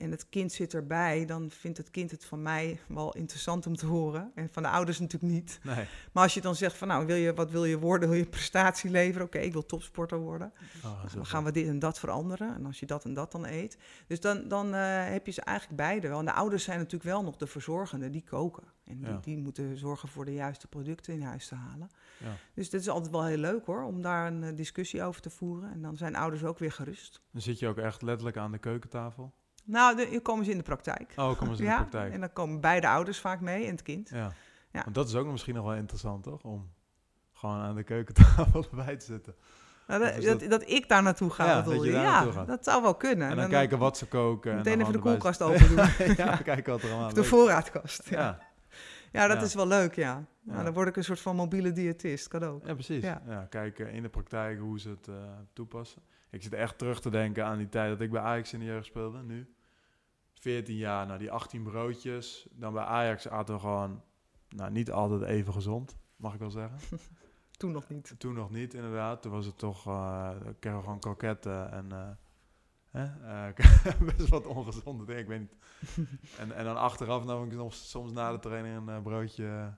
en 0.00 0.10
het 0.10 0.28
kind 0.28 0.52
zit 0.52 0.74
erbij, 0.74 1.24
dan 1.26 1.50
vindt 1.50 1.78
het 1.78 1.90
kind 1.90 2.10
het 2.10 2.24
van 2.24 2.42
mij 2.42 2.80
wel 2.88 3.14
interessant 3.14 3.66
om 3.66 3.76
te 3.76 3.86
horen. 3.86 4.32
En 4.34 4.48
van 4.52 4.62
de 4.62 4.68
ouders 4.68 4.98
natuurlijk 4.98 5.32
niet. 5.32 5.60
Nee. 5.62 5.86
Maar 6.12 6.22
als 6.22 6.34
je 6.34 6.40
dan 6.40 6.54
zegt 6.54 6.76
van 6.76 6.88
nou, 6.88 7.06
wil 7.06 7.16
je, 7.16 7.34
wat 7.34 7.50
wil 7.50 7.64
je 7.64 7.78
worden? 7.78 8.08
Wil 8.08 8.18
je 8.18 8.26
prestatie 8.26 8.90
leveren? 8.90 9.26
Oké, 9.26 9.38
ik 9.38 9.52
wil 9.52 9.66
topsporter 9.66 10.18
worden. 10.18 10.52
Oh, 10.76 10.82
Nou, 10.84 11.08
dan 11.14 11.26
gaan 11.26 11.44
we 11.44 11.52
dit 11.52 11.66
en 11.66 11.78
dat 11.78 11.98
veranderen. 11.98 12.54
En 12.54 12.66
als 12.66 12.80
je 12.80 12.86
dat 12.86 13.04
en 13.04 13.14
dat 13.14 13.32
dan 13.32 13.46
eet. 13.46 13.78
Dus 14.06 14.20
dan, 14.20 14.48
dan 14.48 14.74
eh, 14.74 15.08
heb 15.10 15.26
je 15.26 15.32
ze 15.32 15.40
eigenlijk 15.40 15.76
beide 15.78 16.08
wel. 16.08 16.18
En 16.18 16.24
de 16.24 16.32
ouders 16.32 16.64
zijn 16.64 16.78
natuurlijk 16.78 17.10
wel 17.10 17.22
nog 17.22 17.36
de 17.36 17.46
verzorgenden, 17.46 18.12
die 18.12 18.24
koken. 18.24 18.64
En 18.84 18.98
die, 18.98 19.08
Ja. 19.08 19.18
die 19.22 19.38
moeten 19.38 19.78
zorgen 19.78 20.08
voor 20.08 20.24
de 20.24 20.34
juiste 20.34 20.66
producten 20.66 21.14
in 21.14 21.22
huis 21.22 21.46
te 21.48 21.54
halen. 21.54 21.90
Ja. 22.18 22.36
Dus 22.54 22.70
dit 22.70 22.80
is 22.80 22.88
altijd 22.88 23.10
wel 23.12 23.24
heel 23.24 23.36
leuk 23.36 23.66
hoor, 23.66 23.82
om 23.82 24.02
daar 24.02 24.26
een 24.26 24.42
eh, 24.44 24.56
discussie 24.56 25.02
over 25.02 25.20
te 25.20 25.30
voeren. 25.30 25.72
En 25.72 25.82
dan 25.82 25.96
zijn 25.96 26.16
ouders 26.16 26.44
ook 26.44 26.58
weer 26.58 26.72
gerust. 26.72 27.20
Dan 27.30 27.42
zit 27.42 27.58
je 27.58 27.68
ook 27.68 27.78
echt 27.78 28.02
letterlijk 28.02 28.36
aan 28.36 28.52
de 28.52 28.58
keukentafel. 28.58 29.32
Nou, 29.70 29.96
de, 29.96 30.20
komen 30.20 30.44
ze 30.44 30.50
in 30.50 30.56
de 30.56 30.62
praktijk. 30.62 31.12
Oh, 31.16 31.38
kom 31.38 31.48
eens 31.48 31.58
in 31.58 31.64
ja, 31.64 31.76
de 31.78 31.84
praktijk. 31.84 32.12
en 32.12 32.20
dan 32.20 32.32
komen 32.32 32.60
beide 32.60 32.88
ouders 32.88 33.18
vaak 33.18 33.40
mee 33.40 33.64
en 33.64 33.70
het 33.70 33.82
kind. 33.82 34.08
Ja. 34.08 34.32
Ja. 34.72 34.82
Want 34.82 34.94
dat 34.94 35.08
is 35.08 35.14
ook 35.14 35.26
misschien 35.26 35.54
nog 35.54 35.64
wel 35.64 35.74
interessant, 35.74 36.22
toch? 36.22 36.42
Om 36.42 36.70
gewoon 37.32 37.56
aan 37.56 37.74
de 37.74 37.82
keukentafel 37.82 38.64
erbij 38.70 38.96
te 38.96 39.04
zitten. 39.04 39.34
Nou, 39.86 40.02
dat, 40.04 40.22
dat, 40.22 40.40
dat- 40.40 40.50
dat 40.50 40.68
ik 40.70 40.88
daar 40.88 41.02
naartoe 41.02 41.30
ga, 41.30 41.46
Ja, 41.46 41.62
dat 41.62 41.82
je 41.82 41.90
Ja, 41.90 42.44
dat 42.44 42.64
zou 42.64 42.82
wel 42.82 42.94
kunnen. 42.94 43.28
En 43.28 43.36
dan 43.36 43.48
kijken 43.48 43.78
wat 43.78 43.96
ze 43.98 44.06
koken. 44.06 44.50
en 44.50 44.56
Meteen 44.56 44.72
dan 44.78 44.80
even 44.88 44.92
de 44.92 45.08
koelkast 45.08 45.42
open 45.42 45.68
doen. 45.68 45.76
ja, 46.26 46.36
kijken 46.52 46.72
wat 46.72 46.82
er 46.82 46.90
allemaal 46.90 47.12
de 47.14 47.24
voorraadkast. 47.24 48.08
Ja, 48.08 48.38
Ja, 49.12 49.26
dat 49.26 49.42
is 49.42 49.54
wel 49.54 49.66
leuk, 49.66 49.94
ja. 49.94 50.24
Nou, 50.42 50.64
dan 50.64 50.72
word 50.72 50.88
ik 50.88 50.96
een 50.96 51.04
soort 51.04 51.20
van 51.20 51.36
mobiele 51.36 51.72
diëtist, 51.72 52.28
kan 52.28 52.42
ook. 52.44 52.66
ja, 52.66 52.72
precies. 52.74 53.02
Ja. 53.02 53.22
Ja. 53.26 53.46
kijken 53.50 53.90
in 53.92 54.02
de 54.02 54.08
praktijk 54.08 54.58
hoe 54.58 54.80
ze 54.80 54.88
het 54.88 55.08
eh, 55.08 55.14
toepassen. 55.52 56.02
Ik 56.30 56.42
zit 56.42 56.52
echt 56.54 56.78
terug 56.78 57.00
te 57.00 57.10
denken 57.10 57.44
aan 57.44 57.58
die 57.58 57.68
tijd 57.68 57.90
dat 57.90 58.00
ik 58.00 58.10
bij 58.10 58.20
Ajax 58.20 58.52
in 58.52 58.58
de 58.58 58.64
jeugd 58.64 58.86
speelde, 58.86 59.22
nu. 59.22 59.54
14 60.40 60.76
jaar, 60.76 61.06
nou 61.06 61.18
die 61.18 61.30
18 61.30 61.62
broodjes. 61.62 62.48
Dan 62.50 62.72
bij 62.72 62.84
Ajax 62.84 63.28
aten 63.28 63.54
we 63.54 63.60
gewoon, 63.60 64.02
nou 64.48 64.70
niet 64.70 64.90
altijd 64.90 65.22
even 65.22 65.52
gezond, 65.52 65.96
mag 66.16 66.34
ik 66.34 66.40
wel 66.40 66.50
zeggen. 66.50 66.78
Toen 67.56 67.72
nog 67.72 67.88
niet. 67.88 68.14
Toen 68.18 68.34
nog 68.34 68.50
niet, 68.50 68.74
inderdaad. 68.74 69.22
Toen 69.22 69.32
was 69.32 69.46
het 69.46 69.58
toch, 69.58 69.86
eh 69.86 70.30
dan 70.44 70.58
kregen 70.58 70.78
we 70.78 70.84
gewoon 70.84 71.00
kroketten 71.00 71.72
en 71.72 71.92
eh, 71.92 72.08
hè? 72.90 73.04
eh, 73.48 74.06
best 74.16 74.28
wat 74.28 74.46
ongezonde 74.46 75.04
dingen, 75.04 75.22
ik 75.22 75.28
weet 75.28 75.40
niet. 75.40 75.56
En, 76.38 76.52
en 76.52 76.64
dan 76.64 76.76
achteraf 76.76 77.24
nam 77.24 77.50
ik 77.50 77.72
soms 77.72 78.12
na 78.12 78.32
de 78.32 78.38
training 78.38 78.76
een 78.76 78.88
eh, 78.88 79.02
broodje 79.02 79.74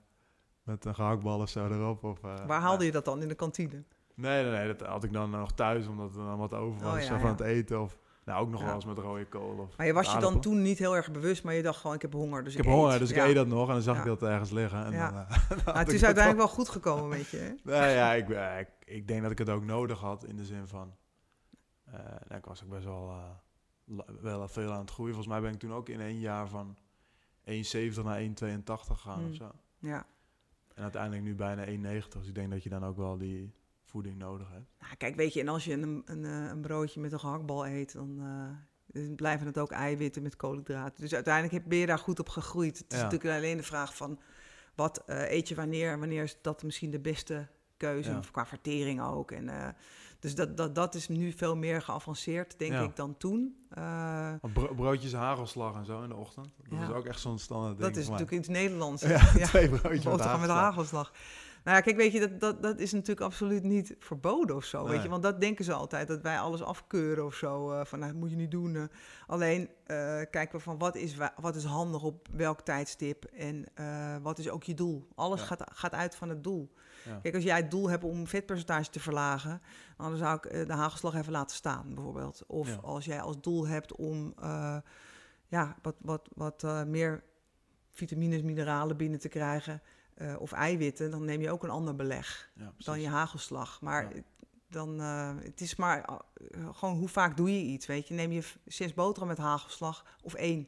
met 0.63 0.85
een 0.85 0.95
gehaktbal 0.95 1.39
of 1.39 1.49
zo 1.49 1.67
erop. 1.67 2.03
Of, 2.03 2.23
eh, 2.23 2.45
Waar 2.45 2.61
haalde 2.61 2.85
je 2.85 2.91
dat 2.91 3.05
dan? 3.05 3.21
In 3.21 3.27
de 3.27 3.35
kantine? 3.35 3.83
Nee, 4.15 4.43
nee, 4.43 4.51
nee, 4.51 4.75
dat 4.75 4.87
had 4.87 5.03
ik 5.03 5.13
dan 5.13 5.29
nog 5.29 5.53
thuis, 5.53 5.87
omdat 5.87 6.15
er 6.15 6.25
dan 6.25 6.37
wat 6.37 6.53
over 6.53 6.81
was 6.83 6.93
Oh, 6.93 7.01
ja, 7.01 7.19
van 7.19 7.19
ja. 7.19 7.35
het 7.35 7.39
eten. 7.39 7.81
Of 7.81 7.99
nou, 8.25 8.41
ook 8.41 8.49
nog 8.49 8.59
Ja. 8.59 8.65
wel 8.65 8.75
eens 8.75 8.85
met 8.85 8.97
rode 8.97 9.25
kool. 9.25 9.57
Of 9.57 9.77
Maar 9.77 9.85
je 9.85 9.93
was 9.93 10.13
je 10.13 10.19
dan 10.19 10.41
toen 10.41 10.61
niet 10.61 10.77
heel 10.79 10.95
erg 10.95 11.11
bewust, 11.11 11.43
maar 11.43 11.53
je 11.53 11.61
dacht 11.61 11.79
gewoon, 11.79 11.95
ik 11.95 12.01
heb 12.01 12.13
honger, 12.13 12.43
dus 12.43 12.53
Ik 12.53 12.59
ik, 12.59 12.65
heb 12.65 12.73
honger, 12.73 12.93
eet. 12.93 12.99
dus 12.99 13.09
ik 13.11 13.17
eet 13.17 13.35
dat 13.35 13.47
nog 13.47 13.67
en 13.67 13.73
dan 13.73 13.81
zag 13.81 13.95
Ja. 13.95 14.01
ik 14.01 14.07
dat 14.07 14.23
ergens 14.23 14.49
liggen. 14.51 14.85
En 14.85 14.91
Ja. 14.91 15.11
dan, 15.11 15.25
had 15.65 15.75
het 15.77 15.93
is 15.93 16.03
uiteindelijk 16.03 16.45
wel 16.45 16.55
goed 16.55 16.69
gekomen, 16.69 17.09
weet 17.09 17.27
je. 17.29 17.37
hè? 17.37 17.49
Nee, 17.79 17.95
ja, 17.95 18.13
ik, 18.13 18.29
eh, 18.29 18.59
ik, 18.59 18.67
ik 18.85 19.07
denk 19.07 19.21
dat 19.21 19.31
ik 19.31 19.37
het 19.37 19.49
ook 19.49 19.63
nodig 19.63 19.99
had 19.99 20.25
in 20.25 20.35
de 20.35 20.45
zin 20.45 20.67
van... 20.67 20.95
eh, 21.85 21.93
nou, 22.27 22.35
ik 22.39 22.45
was 22.45 22.63
ook 22.63 22.69
best 22.69 22.85
wel, 22.85 23.13
wel 24.21 24.47
veel 24.47 24.71
aan 24.71 24.79
het 24.79 24.91
groeien. 24.91 25.13
Volgens 25.13 25.33
mij 25.33 25.41
ben 25.43 25.53
ik 25.53 25.59
toen 25.59 25.73
ook 25.73 25.89
in 25.89 26.01
één 26.01 26.19
jaar 26.19 26.47
van 26.47 26.77
1,70 27.45 28.03
naar 28.03 28.19
1,82 28.21 28.63
gegaan 28.87 29.19
Hmm. 29.19 29.29
of 29.29 29.35
zo. 29.35 29.51
Ja. 29.79 30.05
En 30.73 30.83
uiteindelijk 30.83 31.23
nu 31.23 31.35
bijna 31.35 31.65
1,90. 31.65 32.07
Dus 32.19 32.27
ik 32.27 32.35
denk 32.35 32.51
dat 32.51 32.63
je 32.63 32.69
dan 32.69 32.85
ook 32.85 32.97
wel 32.97 33.17
die 33.17 33.53
voeding 33.93 34.17
nodig 34.17 34.49
hebt. 34.51 34.69
Nou, 34.79 34.95
kijk, 34.95 35.15
weet 35.15 35.33
je, 35.33 35.39
en 35.39 35.47
als 35.47 35.65
je 35.65 35.73
een, 35.73 36.01
een, 36.05 36.25
eh, 36.25 36.47
een 36.49 36.61
broodje 36.61 36.99
met 36.99 37.11
een 37.11 37.19
gehaktbal 37.19 37.67
eet, 37.67 37.93
dan 37.93 38.17
eh, 38.19 39.01
dan 39.05 39.15
blijven 39.15 39.47
het 39.47 39.57
ook 39.59 39.71
eiwitten 39.71 40.21
met 40.23 40.35
koolhydraten. 40.35 41.01
Dus 41.01 41.13
uiteindelijk 41.13 41.53
heb- 41.53 41.63
ben 41.67 41.77
je 41.77 41.85
daar 41.85 41.99
goed 41.99 42.19
op 42.19 42.29
gegroeid. 42.29 42.77
Het 42.77 42.91
is 42.93 42.97
Ja. 42.97 43.03
natuurlijk 43.03 43.35
alleen 43.37 43.57
de 43.57 43.63
vraag 43.63 43.95
van, 43.95 44.19
wat 44.75 45.03
eh, 45.05 45.31
eet 45.31 45.47
je 45.47 45.55
wanneer? 45.55 45.99
Wanneer 45.99 46.23
is 46.23 46.37
dat 46.41 46.63
misschien 46.63 46.91
de 46.91 46.99
beste 46.99 47.47
keuze, 47.77 48.09
Ja. 48.11 48.17
of 48.17 48.31
qua 48.31 48.45
vertering 48.45 49.01
ook. 49.01 49.31
En, 49.31 49.75
dus 50.19 50.35
dat, 50.35 50.57
dat, 50.57 50.75
dat 50.75 50.95
is 50.95 51.07
nu 51.07 51.31
veel 51.31 51.55
meer 51.55 51.81
geavanceerd, 51.81 52.59
denk 52.59 52.71
Ja. 52.71 52.81
ik, 52.81 52.95
dan 52.95 53.17
toen. 53.17 53.55
Bro- 54.53 54.73
broodjes 54.75 55.13
hagelslag 55.13 55.75
en 55.75 55.85
zo 55.85 56.01
in 56.03 56.09
de 56.09 56.15
ochtend. 56.15 56.47
Dat 56.69 56.79
Ja. 56.79 56.83
is 56.87 56.93
ook 56.93 57.05
echt 57.05 57.19
zo'n 57.19 57.39
standaard 57.39 57.77
ding 57.77 57.87
dat 57.87 57.97
is 57.97 58.05
natuurlijk 58.09 58.37
iets 58.37 58.47
Nederlands. 58.47 59.01
Ja, 59.37 59.45
twee 59.45 59.69
broodjes 59.79 60.05
met 60.05 60.21
hagelslag. 60.49 61.13
Nou 61.63 61.75
ja, 61.77 61.81
kijk, 61.83 61.95
weet 61.95 62.11
je, 62.11 62.19
dat, 62.19 62.39
dat, 62.39 62.61
dat 62.63 62.79
is 62.79 62.91
natuurlijk 62.91 63.21
absoluut 63.21 63.63
niet 63.63 63.95
verboden 63.99 64.55
of 64.55 64.63
zo. 64.65 64.87
Weet 64.87 65.03
je, 65.03 65.09
want 65.09 65.23
dat 65.23 65.41
denken 65.41 65.65
ze 65.65 65.73
altijd, 65.73 66.07
dat 66.07 66.21
wij 66.21 66.39
alles 66.39 66.61
afkeuren 66.63 67.25
of 67.25 67.33
zo. 67.35 67.71
eh, 67.71 67.85
van, 67.85 67.99
nou, 67.99 68.11
dat 68.11 68.21
moet 68.21 68.29
je 68.29 68.35
niet 68.35 68.51
doen. 68.51 68.75
eh. 68.75 68.83
Alleen 69.27 69.69
eh, 69.85 69.95
kijken 70.29 70.51
we 70.51 70.59
van, 70.59 70.77
wat 70.77 70.95
is, 70.95 71.15
wa- 71.15 71.33
wat 71.41 71.55
is 71.55 71.63
handig 71.63 72.03
op 72.03 72.27
welk 72.31 72.61
tijdstip 72.61 73.23
en 73.25 73.65
wat 74.21 74.37
is 74.39 74.49
ook 74.49 74.63
je 74.63 74.73
doel. 74.73 75.07
Alles 75.15 75.39
Ja. 75.39 75.45
gaat, 75.45 75.63
gaat 75.73 75.93
uit 75.93 76.15
van 76.15 76.29
het 76.29 76.43
doel. 76.43 76.73
Ja. 77.05 77.19
Kijk, 77.21 77.35
als 77.35 77.43
jij 77.43 77.57
het 77.57 77.71
doel 77.71 77.89
hebt 77.89 78.03
om 78.03 78.27
vetpercentage 78.27 78.89
te 78.89 78.99
verlagen, 78.99 79.61
dan 79.97 80.17
zou 80.17 80.35
ik 80.41 80.67
de 80.67 80.73
hagelslag 80.73 81.15
even 81.15 81.31
laten 81.31 81.55
staan, 81.55 81.93
bijvoorbeeld. 81.95 82.43
Of 82.47 82.67
Ja. 82.69 82.75
als 82.81 83.05
jij 83.05 83.21
als 83.21 83.41
doel 83.41 83.67
hebt 83.67 83.95
om 83.95 84.33
ja, 85.47 85.75
wat, 85.81 85.95
wat, 86.01 86.29
wat 86.35 86.65
meer 86.87 87.23
vitamines, 87.89 88.41
mineralen 88.41 88.97
binnen 88.97 89.19
te 89.19 89.27
krijgen, 89.29 89.81
eh, 90.15 90.35
of 90.39 90.51
eiwitten, 90.51 91.11
dan 91.11 91.25
neem 91.25 91.41
je 91.41 91.51
ook 91.51 91.63
een 91.63 91.69
ander 91.69 91.95
beleg 91.95 92.51
Ja, 92.55 92.73
dan 92.77 93.01
je 93.01 93.07
hagelslag. 93.07 93.81
Maar 93.81 94.15
Ja. 94.15 94.21
dan, 94.69 95.01
eh, 95.01 95.35
het 95.39 95.61
is 95.61 95.75
maar 95.75 96.03
eh, 96.03 96.69
gewoon 96.73 96.95
hoe 96.97 97.07
vaak 97.07 97.37
doe 97.37 97.53
je 97.53 97.61
iets, 97.65 97.85
weet 97.85 98.07
je. 98.07 98.13
Neem 98.13 98.31
je 98.31 98.43
zes 98.65 98.93
boterham 98.93 99.27
met 99.27 99.37
hagelslag 99.37 100.05
of 100.21 100.33
één. 100.33 100.67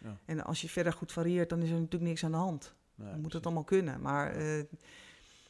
Ja. 0.00 0.18
En 0.24 0.44
als 0.44 0.60
je 0.60 0.68
verder 0.68 0.92
goed 0.92 1.12
varieert, 1.12 1.48
dan 1.48 1.58
is 1.62 1.68
er 1.70 1.74
natuurlijk 1.76 2.02
niks 2.10 2.24
aan 2.24 2.30
de 2.30 2.36
hand. 2.36 2.74
Nee, 2.94 3.10
Dan 3.10 3.20
moet 3.20 3.32
het 3.32 3.44
allemaal 3.46 3.64
kunnen. 3.64 4.00
Maar 4.00 4.34
Het 4.34 4.68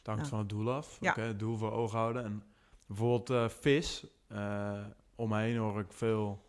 hangt 0.03 0.27
van 0.27 0.39
het 0.39 0.49
doel 0.49 0.71
af. 0.71 0.97
Ja. 1.01 1.13
Het 1.19 1.39
doel 1.39 1.57
voor 1.57 1.71
ogen 1.71 1.97
houden. 1.97 2.23
En 2.23 2.43
bijvoorbeeld 2.85 3.51
vis. 3.53 4.05
eh, 4.27 4.85
om 5.15 5.29
me 5.29 5.39
heen 5.41 5.57
hoor 5.57 5.79
ik 5.79 5.91
veel 5.93 6.45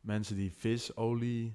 mensen 0.00 0.36
die 0.36 0.52
visolie 0.52 1.54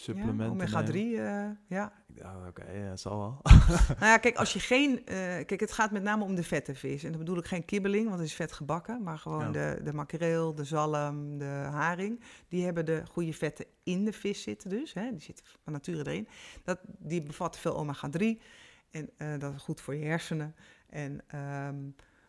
supplementen 0.00 0.44
ja, 0.44 0.50
omega 0.50 0.76
nemen. 0.80 0.92
3, 0.92 1.16
eh, 1.20 1.48
ja. 1.66 1.92
Ja, 2.14 2.46
oké, 2.48 2.70
ja, 2.70 2.80
het 2.80 3.00
zal 3.00 3.18
wel. 3.18 3.38
Nou 3.98 4.06
ja, 4.06 4.18
kijk, 4.18 4.36
als 4.36 4.52
je 4.52 4.60
geen... 4.60 5.06
eh, 5.06 5.16
kijk, 5.16 5.60
het 5.60 5.72
gaat 5.72 5.90
met 5.90 6.02
name 6.02 6.24
om 6.24 6.34
de 6.34 6.42
vette 6.42 6.74
vis. 6.74 7.04
En 7.04 7.10
dan 7.10 7.18
bedoel 7.18 7.36
ik 7.38 7.46
geen 7.46 7.64
kibbeling, 7.64 8.06
want 8.08 8.18
het 8.18 8.28
is 8.28 8.34
vet 8.34 8.52
gebakken. 8.52 9.02
Maar 9.02 9.18
gewoon 9.18 9.52
Ja. 9.52 9.74
de, 9.74 9.80
de 9.84 9.92
makreel, 9.92 10.54
de 10.54 10.64
zalm, 10.64 11.38
de 11.38 11.44
haring. 11.70 12.20
Die 12.48 12.64
hebben 12.64 12.84
de 12.86 13.02
goede 13.10 13.32
vetten 13.32 13.66
in 13.82 14.04
de 14.04 14.12
vis 14.12 14.42
zitten 14.42 14.70
dus. 14.70 14.92
Hè, 14.92 15.10
die 15.10 15.20
zitten 15.20 15.44
van 15.62 15.72
nature 15.72 15.98
erin. 15.98 16.28
Dat, 16.64 16.78
die 16.98 17.22
bevatten 17.22 17.60
veel 17.60 17.76
omega-3. 17.76 18.42
En 18.90 19.10
eh, 19.16 19.38
dat 19.38 19.54
is 19.54 19.62
goed 19.62 19.80
voor 19.80 19.94
je 19.94 20.04
hersenen. 20.04 20.54
En 20.88 21.20
ehm, 21.26 21.78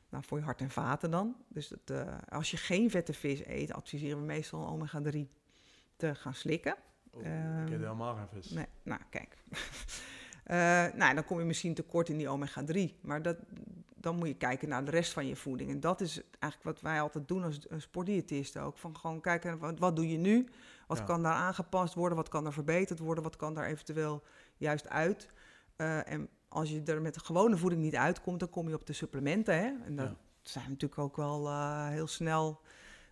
nou, 0.09 0.23
voor 0.27 0.37
je 0.37 0.43
hart 0.43 0.61
en 0.61 0.69
vaten 0.71 1.11
dan. 1.11 1.35
Dus 1.47 1.67
dat, 1.67 1.97
eh, 2.07 2.13
als 2.29 2.51
je 2.51 2.57
geen 2.57 2.89
vette 2.89 3.13
vis 3.13 3.45
eet, 3.45 3.73
adviseren 3.73 4.17
we 4.19 4.25
meestal 4.25 4.67
omega-3 4.67 5.19
te 5.95 6.15
gaan 6.15 6.33
slikken. 6.33 6.75
Oh, 7.13 7.25
Ehm, 7.25 7.61
ik 7.65 7.69
eet 7.73 7.79
helemaal 7.79 8.15
geen 8.15 8.41
vis. 8.41 8.49
Nee, 8.51 8.65
nou 8.83 9.01
kijk. 9.09 9.37
Eh, 10.43 10.57
nou, 10.95 11.13
dan 11.15 11.25
kom 11.25 11.39
je 11.39 11.45
misschien 11.45 11.73
tekort 11.73 12.09
in 12.09 12.17
die 12.17 12.29
omega-3. 12.29 12.99
Maar 13.01 13.21
dat, 13.21 13.37
dan 13.95 14.15
moet 14.15 14.27
je 14.27 14.33
kijken 14.37 14.69
naar 14.69 14.85
de 14.85 14.91
rest 14.91 15.13
van 15.13 15.27
je 15.27 15.35
voeding. 15.35 15.69
En 15.69 15.79
dat 15.79 16.01
is 16.01 16.21
eigenlijk 16.39 16.63
wat 16.63 16.81
wij 16.81 17.01
altijd 17.01 17.27
doen 17.27 17.43
als 17.43 17.59
een 17.69 17.81
sportdiëtist 17.81 18.57
ook. 18.57 18.77
Van 18.77 18.97
gewoon 18.97 19.21
kijken, 19.21 19.57
wat, 19.59 19.79
wat 19.79 19.95
doe 19.95 20.09
je 20.09 20.17
nu? 20.17 20.47
Wat 20.87 20.97
Ja. 20.97 21.03
kan 21.03 21.23
daar 21.23 21.33
aangepast 21.33 21.93
worden? 21.93 22.17
Wat 22.17 22.29
kan 22.29 22.45
er 22.45 22.53
verbeterd 22.53 22.99
worden? 22.99 23.23
Wat 23.23 23.35
kan 23.35 23.53
daar 23.53 23.65
eventueel 23.65 24.23
juist 24.57 24.89
uit? 24.89 25.29
Eh, 25.75 26.11
en 26.11 26.29
als 26.47 26.69
je 26.69 26.81
er 26.85 27.01
met 27.01 27.13
de 27.13 27.19
gewone 27.19 27.57
voeding 27.57 27.81
niet 27.81 27.95
uitkomt, 27.95 28.39
dan 28.39 28.49
kom 28.49 28.67
je 28.67 28.75
op 28.75 28.85
de 28.85 28.93
supplementen. 28.93 29.55
Hè? 29.55 29.71
En 29.85 29.95
dat 29.95 30.07
Ja. 30.07 30.15
zijn 30.41 30.65
natuurlijk 30.69 31.01
ook 31.01 31.15
wel 31.15 31.47
eh, 31.47 31.87
heel 31.87 32.07
snel 32.07 32.61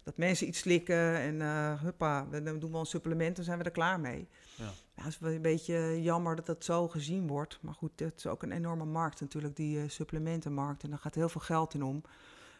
dat 0.09 0.17
mensen 0.17 0.47
iets 0.47 0.59
slikken 0.59 1.15
en 1.15 1.41
eh 1.41 1.81
huppa, 1.81 2.25
dan 2.25 2.59
doen 2.59 2.71
we 2.71 2.77
een 2.77 2.85
supplement, 2.85 3.35
dan 3.35 3.45
zijn 3.45 3.57
we 3.57 3.63
er 3.63 3.71
klaar 3.71 3.99
mee. 3.99 4.27
Ja. 4.55 4.65
Ja, 4.99 5.03
het 5.03 5.13
is 5.13 5.19
wel 5.19 5.31
een 5.31 5.41
beetje 5.41 6.01
jammer 6.01 6.35
dat 6.35 6.45
dat 6.45 6.63
zo 6.63 6.87
gezien 6.87 7.27
wordt. 7.27 7.57
Maar 7.61 7.73
goed, 7.73 7.99
het 7.99 8.17
is 8.17 8.27
ook 8.27 8.43
een 8.43 8.51
enorme 8.51 8.85
markt 8.85 9.21
natuurlijk, 9.21 9.55
die 9.55 9.79
eh, 9.79 9.89
supplementenmarkt. 9.89 10.83
En 10.83 10.89
daar 10.89 10.99
gaat 10.99 11.15
heel 11.15 11.29
veel 11.29 11.41
geld 11.41 11.73
in 11.73 11.83
om. 11.83 12.01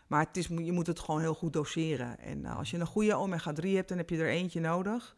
Maar 0.07 0.25
het 0.25 0.37
is, 0.37 0.47
je 0.47 0.71
moet 0.71 0.87
het 0.87 0.99
gewoon 0.99 1.21
heel 1.21 1.33
goed 1.33 1.53
doseren. 1.53 2.19
En 2.19 2.45
eh, 2.45 2.57
als 2.57 2.71
je 2.71 2.77
een 2.77 2.85
goede 2.85 3.13
omega-3 3.13 3.69
hebt, 3.69 3.89
dan 3.89 3.97
heb 3.97 4.09
je 4.09 4.17
er 4.17 4.29
eentje 4.29 4.59
nodig. 4.59 5.15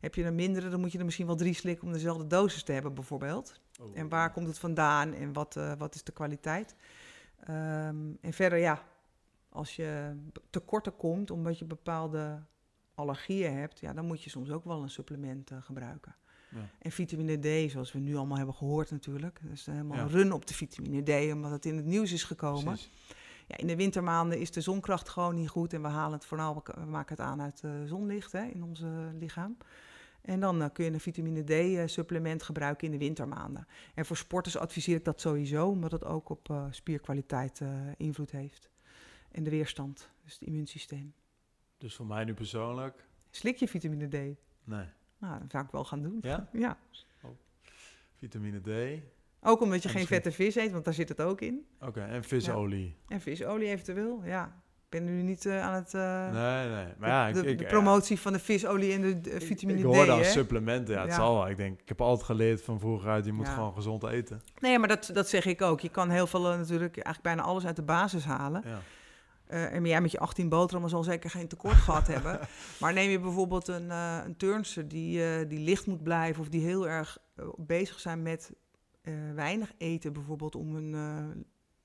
Heb 0.00 0.14
je 0.14 0.24
een 0.24 0.34
mindere, 0.34 0.68
dan 0.68 0.80
moet 0.80 0.92
je 0.92 0.98
er 0.98 1.04
misschien 1.04 1.26
wel 1.26 1.36
drie 1.36 1.54
slikken 1.54 1.86
om 1.86 1.92
dezelfde 1.92 2.26
dosis 2.26 2.62
te 2.62 2.72
hebben 2.72 2.94
bijvoorbeeld. 2.94 3.60
Oh. 3.80 3.98
En 3.98 4.08
waar 4.08 4.32
komt 4.32 4.46
het 4.46 4.58
vandaan 4.58 5.14
en 5.14 5.32
wat, 5.32 5.58
wat 5.78 5.94
is 5.94 6.04
de 6.04 6.12
kwaliteit? 6.12 6.74
Ehm, 7.40 7.96
en 8.20 8.32
verder, 8.32 8.58
ja, 8.58 8.82
als 9.50 9.76
je 9.76 10.16
tekorten 10.50 10.96
komt 10.96 11.30
omdat 11.30 11.58
je 11.58 11.64
bepaalde 11.64 12.42
allergieën 12.94 13.52
hebt, 13.52 13.80
ja, 13.80 13.92
dan 13.92 14.06
moet 14.06 14.22
je 14.22 14.30
soms 14.30 14.50
ook 14.50 14.64
wel 14.64 14.82
een 14.82 14.90
supplement 14.90 15.50
eh, 15.50 15.62
gebruiken. 15.62 16.14
Ja. 16.50 16.70
En 16.78 16.90
vitamine 16.90 17.66
D, 17.66 17.70
zoals 17.70 17.92
we 17.92 17.98
nu 17.98 18.16
allemaal 18.16 18.36
hebben 18.36 18.54
gehoord 18.54 18.90
natuurlijk. 18.90 19.40
Dus 19.42 19.66
helemaal 19.66 19.96
Ja. 19.96 20.02
een 20.02 20.08
run 20.08 20.32
op 20.32 20.46
de 20.46 20.54
vitamine 20.54 21.02
D, 21.02 21.32
omdat 21.32 21.50
het 21.50 21.66
in 21.66 21.76
het 21.76 21.84
nieuws 21.84 22.12
is 22.12 22.24
gekomen. 22.24 22.64
Precies. 22.64 22.90
Ja, 23.46 23.56
in 23.56 23.66
de 23.66 23.76
wintermaanden 23.76 24.38
is 24.38 24.50
de 24.50 24.60
zonkracht 24.60 25.08
gewoon 25.08 25.34
niet 25.34 25.48
goed. 25.48 25.72
En 25.72 25.82
we 25.82 25.88
halen 25.88 26.12
het 26.12 26.24
voornamelijk, 26.26 26.74
we 26.74 26.84
maken 26.84 27.16
het 27.16 27.26
aan 27.26 27.40
uit 27.42 27.60
eh, 27.64 27.70
zonlicht 27.84 28.32
hè, 28.32 28.44
in 28.44 28.62
ons 28.62 28.82
lichaam. 29.18 29.56
En 30.22 30.40
dan 30.40 30.62
eh, 30.62 30.68
kun 30.72 30.84
je 30.84 30.90
een 30.92 31.00
vitamine 31.00 31.44
D-supplement 31.84 32.42
gebruiken 32.42 32.86
in 32.86 32.92
de 32.92 32.98
wintermaanden. 33.04 33.66
En 33.94 34.06
voor 34.06 34.16
sporters 34.16 34.56
adviseer 34.56 34.96
ik 34.96 35.04
dat 35.04 35.20
sowieso, 35.20 35.68
omdat 35.68 35.92
het 35.92 36.04
ook 36.04 36.28
op 36.28 36.66
spierkwaliteit 36.70 37.60
invloed 37.96 38.30
heeft. 38.30 38.69
En 39.32 39.42
de 39.42 39.50
weerstand, 39.50 40.10
dus 40.24 40.32
het 40.32 40.42
immuunsysteem. 40.42 41.14
Dus 41.78 41.94
voor 41.94 42.06
mij 42.06 42.24
nu 42.24 42.34
persoonlijk, 42.34 43.04
Slik 43.30 43.56
je 43.56 43.68
vitamine 43.68 44.06
D? 44.08 44.12
nee. 44.64 44.86
Nou, 45.18 45.38
dat 45.40 45.50
zou 45.50 45.64
ik 45.64 45.70
wel 45.70 45.84
gaan 45.84 46.02
doen. 46.02 46.18
Ja? 46.22 46.48
Ja. 46.52 46.78
Vitamine 48.18 48.60
D. 48.60 49.00
Ook 49.42 49.60
omdat 49.60 49.82
je 49.82 49.88
En 49.88 49.94
geen 49.94 50.00
misschien- 50.00 50.06
vette 50.06 50.32
vis 50.32 50.54
eet, 50.54 50.72
want 50.72 50.84
daar 50.84 50.94
zit 50.94 51.08
het 51.08 51.20
ook 51.20 51.40
in. 51.40 51.66
Oké, 51.80 52.00
en 52.00 52.24
visolie. 52.24 52.96
En 53.08 53.20
visolie 53.20 53.68
eventueel, 53.68 54.20
ja. 54.24 54.44
Ik 54.84 54.98
ben 55.00 55.04
nu 55.04 55.22
niet 55.22 55.46
eh, 55.46 55.62
aan 55.62 55.74
het... 55.74 55.94
eh, 55.94 56.30
Nee, 56.32 56.68
nee. 56.68 56.86
Maar 56.98 57.08
ja, 57.08 57.26
ik, 57.28 57.34
de, 57.34 57.44
ik, 57.46 57.58
de 57.58 57.64
ja, 57.64 57.70
promotie 57.70 58.20
van 58.20 58.32
de 58.32 58.38
visolie 58.38 58.92
en 58.92 59.00
de, 59.00 59.20
de 59.20 59.30
ik- 59.30 59.42
vitamine 59.42 59.78
ik, 59.78 59.84
D. 59.84 59.88
hoor 59.94 60.06
dan 60.06 60.18
hè? 60.18 60.24
supplementen. 60.24 60.94
Ja, 60.94 61.02
het 61.02 61.12
zal 61.12 61.34
wel. 61.34 61.48
Ik 61.48 61.56
denk, 61.56 61.80
ik 61.80 61.88
heb 61.88 62.00
altijd 62.00 62.26
geleerd 62.26 62.62
van 62.62 62.80
vroeger 62.80 63.10
uit, 63.10 63.24
je 63.24 63.32
moet 63.32 63.48
gewoon 63.48 63.74
gezond 63.74 64.02
eten. 64.04 64.42
Nee, 64.60 64.78
maar 64.78 64.88
dat, 64.88 65.10
dat 65.12 65.28
zeg 65.28 65.44
ik 65.46 65.62
ook. 65.62 65.80
Je 65.80 65.88
kan 65.88 66.10
heel 66.10 66.26
veel 66.26 66.50
eh, 66.52 66.56
natuurlijk, 66.58 66.94
eigenlijk 66.94 67.22
bijna 67.22 67.42
alles 67.42 67.66
uit 67.66 67.76
de 67.76 67.82
basis 67.82 68.24
halen. 68.24 68.62
Eh, 69.50 69.74
en 69.74 69.84
jij 69.84 70.00
met 70.00 70.10
je 70.10 70.18
18 70.18 70.48
boterhammen 70.48 70.90
zal 70.90 71.02
zeker 71.02 71.30
geen 71.30 71.48
tekort 71.48 71.76
gehad 71.86 72.06
hebben. 72.06 72.40
Maar 72.80 72.92
neem 72.92 73.10
je 73.10 73.20
bijvoorbeeld 73.20 73.68
een, 73.68 73.90
eh 73.90 74.20
een 74.24 74.36
turnster 74.36 74.88
die, 74.88 75.24
eh, 75.24 75.48
die 75.48 75.58
licht 75.58 75.86
moet 75.86 76.02
blijven... 76.02 76.42
of 76.42 76.48
die 76.48 76.60
heel 76.60 76.88
erg 76.88 77.18
bezig 77.56 78.00
zijn 78.00 78.22
met 78.22 78.52
weinig 79.34 79.72
eten 79.78 80.12
bijvoorbeeld... 80.12 80.54
om 80.54 80.74
een 80.74 80.90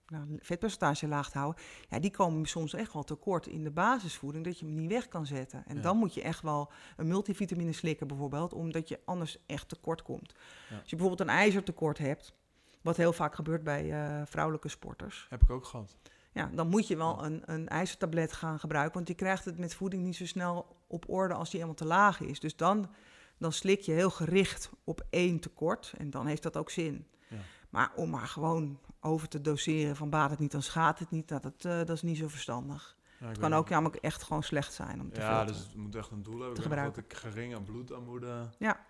nou, 0.08 0.38
vetpercentage 0.40 1.08
laag 1.08 1.30
te 1.30 1.38
houden... 1.38 1.64
ja, 1.90 2.00
die 2.00 2.12
komen 2.12 2.46
soms 2.46 2.74
echt 2.74 2.94
wel 2.94 3.04
tekort 3.04 3.48
in 3.48 3.64
de 3.64 3.72
basisvoeding... 3.72 4.46
dat 4.46 4.60
je 4.60 4.66
hem 4.66 4.76
niet 4.76 4.90
weg 4.90 5.08
kan 5.08 5.26
zetten. 5.26 5.64
En 5.68 5.76
Ja. 5.76 5.82
dan 5.82 5.98
moet 5.98 6.14
je 6.14 6.22
echt 6.22 6.42
wel 6.42 6.72
een 6.98 7.08
multivitamine 7.08 7.74
slikken 7.74 8.08
bijvoorbeeld... 8.08 8.54
omdat 8.54 8.88
je 8.88 9.00
anders 9.06 9.38
echt 9.46 9.70
tekort 9.70 10.02
komt. 10.02 10.34
Ja. 10.70 10.80
Als 10.80 10.90
je 10.90 10.96
bijvoorbeeld 10.96 11.30
een 11.30 11.36
ijzertekort 11.36 11.98
hebt... 11.98 12.34
wat 12.82 12.98
heel 12.98 13.14
vaak 13.14 13.36
gebeurt 13.36 13.64
bij 13.64 13.94
vrouwelijke 14.26 14.70
sporters... 14.70 15.26
Heb 15.30 15.42
ik 15.42 15.50
ook 15.50 15.66
gehad. 15.66 15.98
Ja, 16.36 16.50
dan 16.54 16.68
moet 16.68 16.88
je 16.88 16.98
wel 16.98 17.24
een, 17.26 17.42
een 17.46 17.68
ijzertablet 17.68 18.34
gaan 18.34 18.60
gebruiken. 18.60 18.94
Want 18.94 19.08
je 19.08 19.14
krijgt 19.14 19.46
het 19.46 19.58
met 19.58 19.76
voeding 19.76 20.04
niet 20.04 20.16
zo 20.16 20.26
snel 20.26 20.78
op 20.88 21.10
orde 21.10 21.34
als 21.34 21.50
die 21.50 21.60
helemaal 21.60 21.82
te 21.82 21.86
laag 21.86 22.20
is. 22.20 22.40
Dus 22.40 22.56
dan, 22.56 22.90
dan 23.38 23.52
slik 23.52 23.82
je 23.82 23.92
heel 23.92 24.10
gericht 24.10 24.70
op 24.84 25.06
één 25.10 25.40
tekort. 25.40 25.94
En 25.98 26.10
dan 26.10 26.26
heeft 26.26 26.44
dat 26.44 26.58
ook 26.58 26.70
zin. 26.70 27.08
Ja. 27.30 27.38
Maar 27.70 27.92
om 27.96 28.10
maar 28.10 28.28
gewoon 28.28 28.80
over 29.00 29.28
te 29.28 29.42
doseren 29.42 29.96
van 29.96 30.10
baat 30.10 30.30
het 30.30 30.40
niet, 30.40 30.52
dan 30.52 30.62
schaadt 30.62 31.00
het 31.00 31.12
niet. 31.12 31.28
Dat, 31.28 31.46
eh, 31.46 31.54
dat 31.62 31.90
is 31.90 32.02
niet 32.02 32.18
zo 32.18 32.28
verstandig. 32.28 32.98
Ja, 33.20 33.28
Het 33.28 33.38
kan 33.38 33.54
ook 33.54 33.70
namelijk 33.70 33.96
echt 33.96 34.24
gewoon 34.24 34.44
slecht 34.44 34.74
zijn 34.74 35.02
om 35.02 35.12
te 35.12 35.20
Ja, 35.20 35.46
dus 35.46 35.58
het 35.58 35.76
moet 35.76 35.96
echt 35.96 36.12
een 36.12 36.24
doel 36.24 36.40
hebben. 36.40 36.64
Ik 36.64 36.70
dat 36.70 36.98
ik 36.98 37.14
geringe 37.14 37.62
bloedarmoede... 37.62 38.50
Ja. 38.60 38.86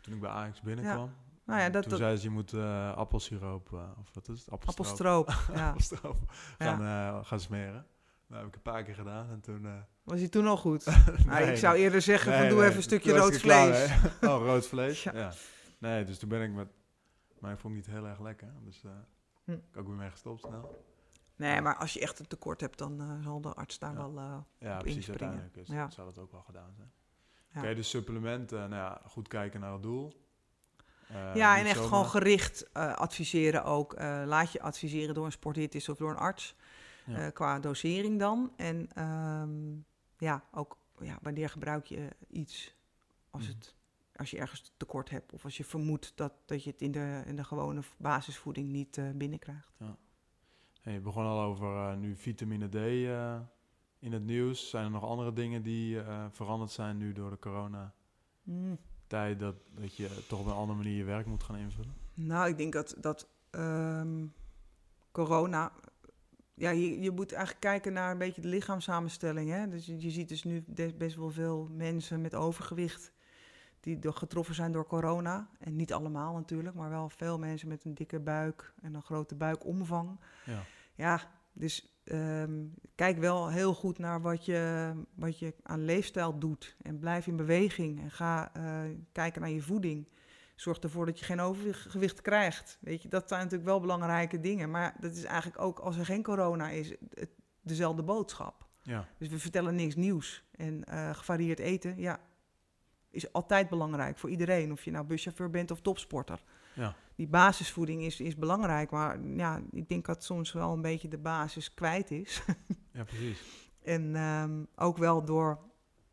Toen 0.00 0.14
ik 0.14 0.20
bij 0.20 0.30
Ajax 0.30 0.60
binnenkwam. 0.60 1.10
Nou 1.50 1.62
ja, 1.62 1.70
dat, 1.70 1.82
toen 1.82 1.90
dat 1.90 2.00
zei 2.00 2.16
ze, 2.16 2.22
je 2.22 2.30
moet 2.30 2.52
eh, 2.52 2.96
appelsiroop, 2.96 3.72
eh, 3.72 3.90
of 3.98 4.10
wat 4.14 4.28
is 4.28 4.40
het? 4.40 4.50
Appelstroop. 4.50 5.28
appelstroop. 5.28 5.54
ja. 5.58 5.68
Appelstroop 5.68 6.16
gaan, 6.58 7.24
gaan 7.24 7.40
smeren. 7.40 7.86
Dat 8.28 8.38
heb 8.38 8.46
ik 8.48 8.54
een 8.54 8.62
paar 8.62 8.82
keer 8.84 8.94
gedaan 8.94 9.30
en 9.30 9.40
toen... 9.40 9.66
Was 10.02 10.18
hij 10.18 10.28
toen 10.28 10.46
al 10.46 10.56
goed? 10.56 10.84
nee, 10.86 11.24
Nou, 11.26 11.44
ik 11.44 11.56
zou 11.56 11.76
eerder 11.76 12.02
zeggen 12.02 12.32
van 12.32 12.40
nee, 12.40 12.48
doe 12.48 12.58
nee, 12.58 12.66
even 12.66 12.76
een 12.76 12.82
stukje 12.82 13.16
rood 13.16 13.38
klaar 13.38 13.74
vlees. 13.74 14.30
oh, 14.30 14.42
rood 14.44 14.66
vlees? 14.66 15.02
Ja. 15.02 15.12
ja. 15.14 15.32
Nee, 15.78 16.04
dus 16.04 16.18
toen 16.18 16.28
ben 16.28 16.42
ik 16.42 16.52
met... 16.52 16.68
Maar 17.38 17.52
ik 17.52 17.58
vond 17.58 17.76
het 17.76 17.86
niet 17.86 17.94
heel 17.94 18.06
erg 18.06 18.20
lekker. 18.20 18.52
Dus 18.64 18.82
Hm. 19.44 19.52
ik 19.52 19.76
ook 19.76 19.86
weer 19.86 19.96
mee 19.96 20.10
gestopt 20.10 20.40
snel. 20.40 20.84
Nee, 21.36 21.60
maar 21.60 21.76
als 21.76 21.92
je 21.92 22.00
echt 22.00 22.18
een 22.18 22.26
tekort 22.26 22.60
hebt, 22.60 22.78
dan 22.78 23.18
zal 23.22 23.40
de 23.40 23.52
arts 23.54 23.78
daar 23.78 23.92
Ja. 23.92 23.96
wel... 24.12 24.46
Ja, 24.58 24.74
Op 24.74 24.78
precies. 24.78 24.96
inspringen. 24.96 25.32
Uiteindelijk 25.32 25.56
is, 25.56 25.68
Ja. 25.68 25.90
zou 25.90 26.06
dat 26.06 26.18
ook 26.18 26.32
wel 26.32 26.42
gedaan 26.42 26.72
zijn. 26.76 26.92
Oké, 27.56 27.74
dus 27.74 27.88
supplementen. 27.90 28.58
Nou 28.58 28.72
ja, 28.82 29.00
goed 29.06 29.28
kijken 29.28 29.60
naar 29.60 29.72
het 29.72 29.82
doel. 29.82 30.28
Eh, 31.10 31.34
Ja, 31.34 31.58
en 31.58 31.64
echt 31.64 31.74
zomaar- 31.74 31.88
gewoon 31.88 32.06
gericht 32.06 32.70
eh, 32.72 32.94
adviseren 32.94 33.64
ook. 33.64 33.92
Eh, 33.94 34.22
laat 34.26 34.52
je 34.52 34.62
adviseren 34.62 35.14
door 35.14 35.24
een 35.24 35.32
sportdiëtist 35.32 35.88
of 35.88 35.96
door 35.96 36.10
een 36.10 36.16
arts. 36.16 36.54
Ja. 37.06 37.30
qua 37.30 37.58
dosering 37.60 38.18
dan. 38.18 38.52
En 38.56 38.88
ehm, 38.94 39.76
ja, 40.18 40.44
ook 40.52 40.76
ja, 41.00 41.18
wanneer 41.22 41.48
gebruik 41.48 41.86
je 41.86 42.08
iets 42.28 42.74
als, 43.30 43.42
Mhm. 43.42 43.52
het, 43.52 43.74
als 44.16 44.30
je 44.30 44.38
ergens 44.38 44.72
tekort 44.76 45.10
hebt. 45.10 45.32
Of 45.32 45.44
als 45.44 45.56
je 45.56 45.64
vermoedt 45.64 46.12
dat, 46.14 46.32
dat 46.46 46.64
je 46.64 46.70
het 46.70 46.80
in 46.80 46.92
de, 46.92 47.22
in 47.26 47.36
de 47.36 47.44
gewone 47.44 47.80
basisvoeding 47.98 48.68
niet 48.68 49.00
binnenkrijgt. 49.14 49.72
Hey, 50.80 50.92
je 50.92 51.00
begon 51.00 51.24
al 51.24 51.40
over 51.40 51.96
nu 51.96 52.16
vitamine 52.16 52.68
D 52.68 52.74
in 53.98 54.12
het 54.12 54.24
nieuws. 54.24 54.70
Zijn 54.70 54.84
er 54.84 54.90
nog 54.90 55.04
andere 55.04 55.32
dingen 55.32 55.62
die 55.62 55.98
veranderd 56.30 56.70
zijn 56.70 56.96
nu 56.96 57.12
door 57.12 57.30
de 57.30 57.38
corona? 57.38 57.92
Mm. 58.42 58.78
Tijd 59.10 59.38
dat, 59.38 59.54
dat 59.74 59.96
je 59.96 60.24
toch 60.28 60.40
op 60.40 60.46
een 60.46 60.52
andere 60.52 60.78
manier 60.78 60.96
je 60.96 61.04
werk 61.04 61.26
moet 61.26 61.42
gaan 61.42 61.56
invullen? 61.56 61.94
Nou, 62.14 62.48
ik 62.48 62.56
denk 62.56 62.72
dat, 62.72 62.94
dat 62.98 63.28
ehm, 63.50 64.26
corona. 65.12 65.72
Ja, 66.54 66.70
je, 66.70 67.00
je 67.00 67.10
moet 67.10 67.32
eigenlijk 67.32 67.60
kijken 67.60 67.92
naar 67.92 68.10
een 68.10 68.18
beetje 68.18 68.40
de 68.40 68.48
lichaamssamenstelling. 68.48 69.50
Hè? 69.50 69.68
Dus 69.68 69.86
je, 69.86 70.00
je 70.00 70.10
ziet 70.10 70.28
dus 70.28 70.44
nu 70.44 70.64
best 70.96 71.16
wel 71.16 71.30
veel 71.30 71.68
mensen 71.72 72.20
met 72.20 72.34
overgewicht 72.34 73.12
die 73.80 73.98
door, 73.98 74.14
getroffen 74.14 74.54
zijn 74.54 74.72
door 74.72 74.86
corona. 74.86 75.50
En 75.58 75.76
niet 75.76 75.92
allemaal 75.92 76.34
natuurlijk, 76.34 76.76
maar 76.76 76.90
wel 76.90 77.08
veel 77.08 77.38
mensen 77.38 77.68
met 77.68 77.84
een 77.84 77.94
dikke 77.94 78.20
buik 78.20 78.74
en 78.82 78.94
een 78.94 79.02
grote 79.02 79.34
buikomvang. 79.34 80.20
Ja. 80.44 80.62
Ja, 80.94 81.30
dus 81.52 81.99
ehm, 82.10 82.64
kijk 82.94 83.18
wel 83.18 83.50
heel 83.50 83.74
goed 83.74 83.98
naar 83.98 84.20
wat 84.20 84.44
je, 84.44 84.92
wat 85.14 85.38
je 85.38 85.54
aan 85.62 85.84
leefstijl 85.84 86.38
doet. 86.38 86.76
En 86.82 86.98
blijf 86.98 87.26
in 87.26 87.36
beweging 87.36 88.00
en 88.00 88.10
ga 88.10 88.54
eh, 88.54 88.80
kijken 89.12 89.40
naar 89.40 89.50
je 89.50 89.62
voeding. 89.62 90.08
Zorg 90.54 90.78
ervoor 90.78 91.06
dat 91.06 91.18
je 91.18 91.24
geen 91.24 91.40
overgewicht 91.40 92.20
krijgt. 92.20 92.78
Weet 92.80 93.02
je, 93.02 93.08
dat 93.08 93.28
zijn 93.28 93.40
natuurlijk 93.40 93.68
wel 93.68 93.80
belangrijke 93.80 94.40
dingen. 94.40 94.70
Maar 94.70 94.96
dat 95.00 95.12
is 95.12 95.24
eigenlijk 95.24 95.62
ook 95.62 95.78
als 95.78 95.96
er 95.96 96.04
geen 96.04 96.22
corona 96.22 96.68
is, 96.68 96.94
het, 97.14 97.30
dezelfde 97.60 98.02
boodschap. 98.02 98.68
Ja, 98.82 99.08
Dus 99.18 99.28
we 99.28 99.38
vertellen 99.38 99.74
niks 99.74 99.94
nieuws. 99.94 100.44
En 100.50 100.84
eh, 100.84 101.14
gevarieerd 101.14 101.58
eten, 101.58 101.98
ja, 101.98 102.20
is 103.10 103.32
altijd 103.32 103.68
belangrijk 103.68 104.18
voor 104.18 104.30
iedereen. 104.30 104.72
Of 104.72 104.84
je 104.84 104.90
nou 104.90 105.06
buschauffeur 105.06 105.50
bent 105.50 105.70
of 105.70 105.80
topsporter. 105.80 106.42
ja. 106.74 106.94
Die 107.20 107.28
basisvoeding 107.28 108.02
is, 108.02 108.20
is 108.20 108.36
belangrijk. 108.36 108.90
Maar 108.90 109.18
ja, 109.36 109.60
ik 109.70 109.88
denk 109.88 110.06
dat 110.06 110.24
soms 110.24 110.52
wel 110.52 110.72
een 110.72 110.82
beetje 110.82 111.08
de 111.08 111.18
basis 111.18 111.74
kwijt 111.74 112.10
is. 112.10 112.42
ja 112.92 113.04
precies. 113.04 113.40
en 113.82 114.16
ehm, 114.16 114.64
ook 114.76 114.96
wel 114.96 115.24
door 115.24 115.58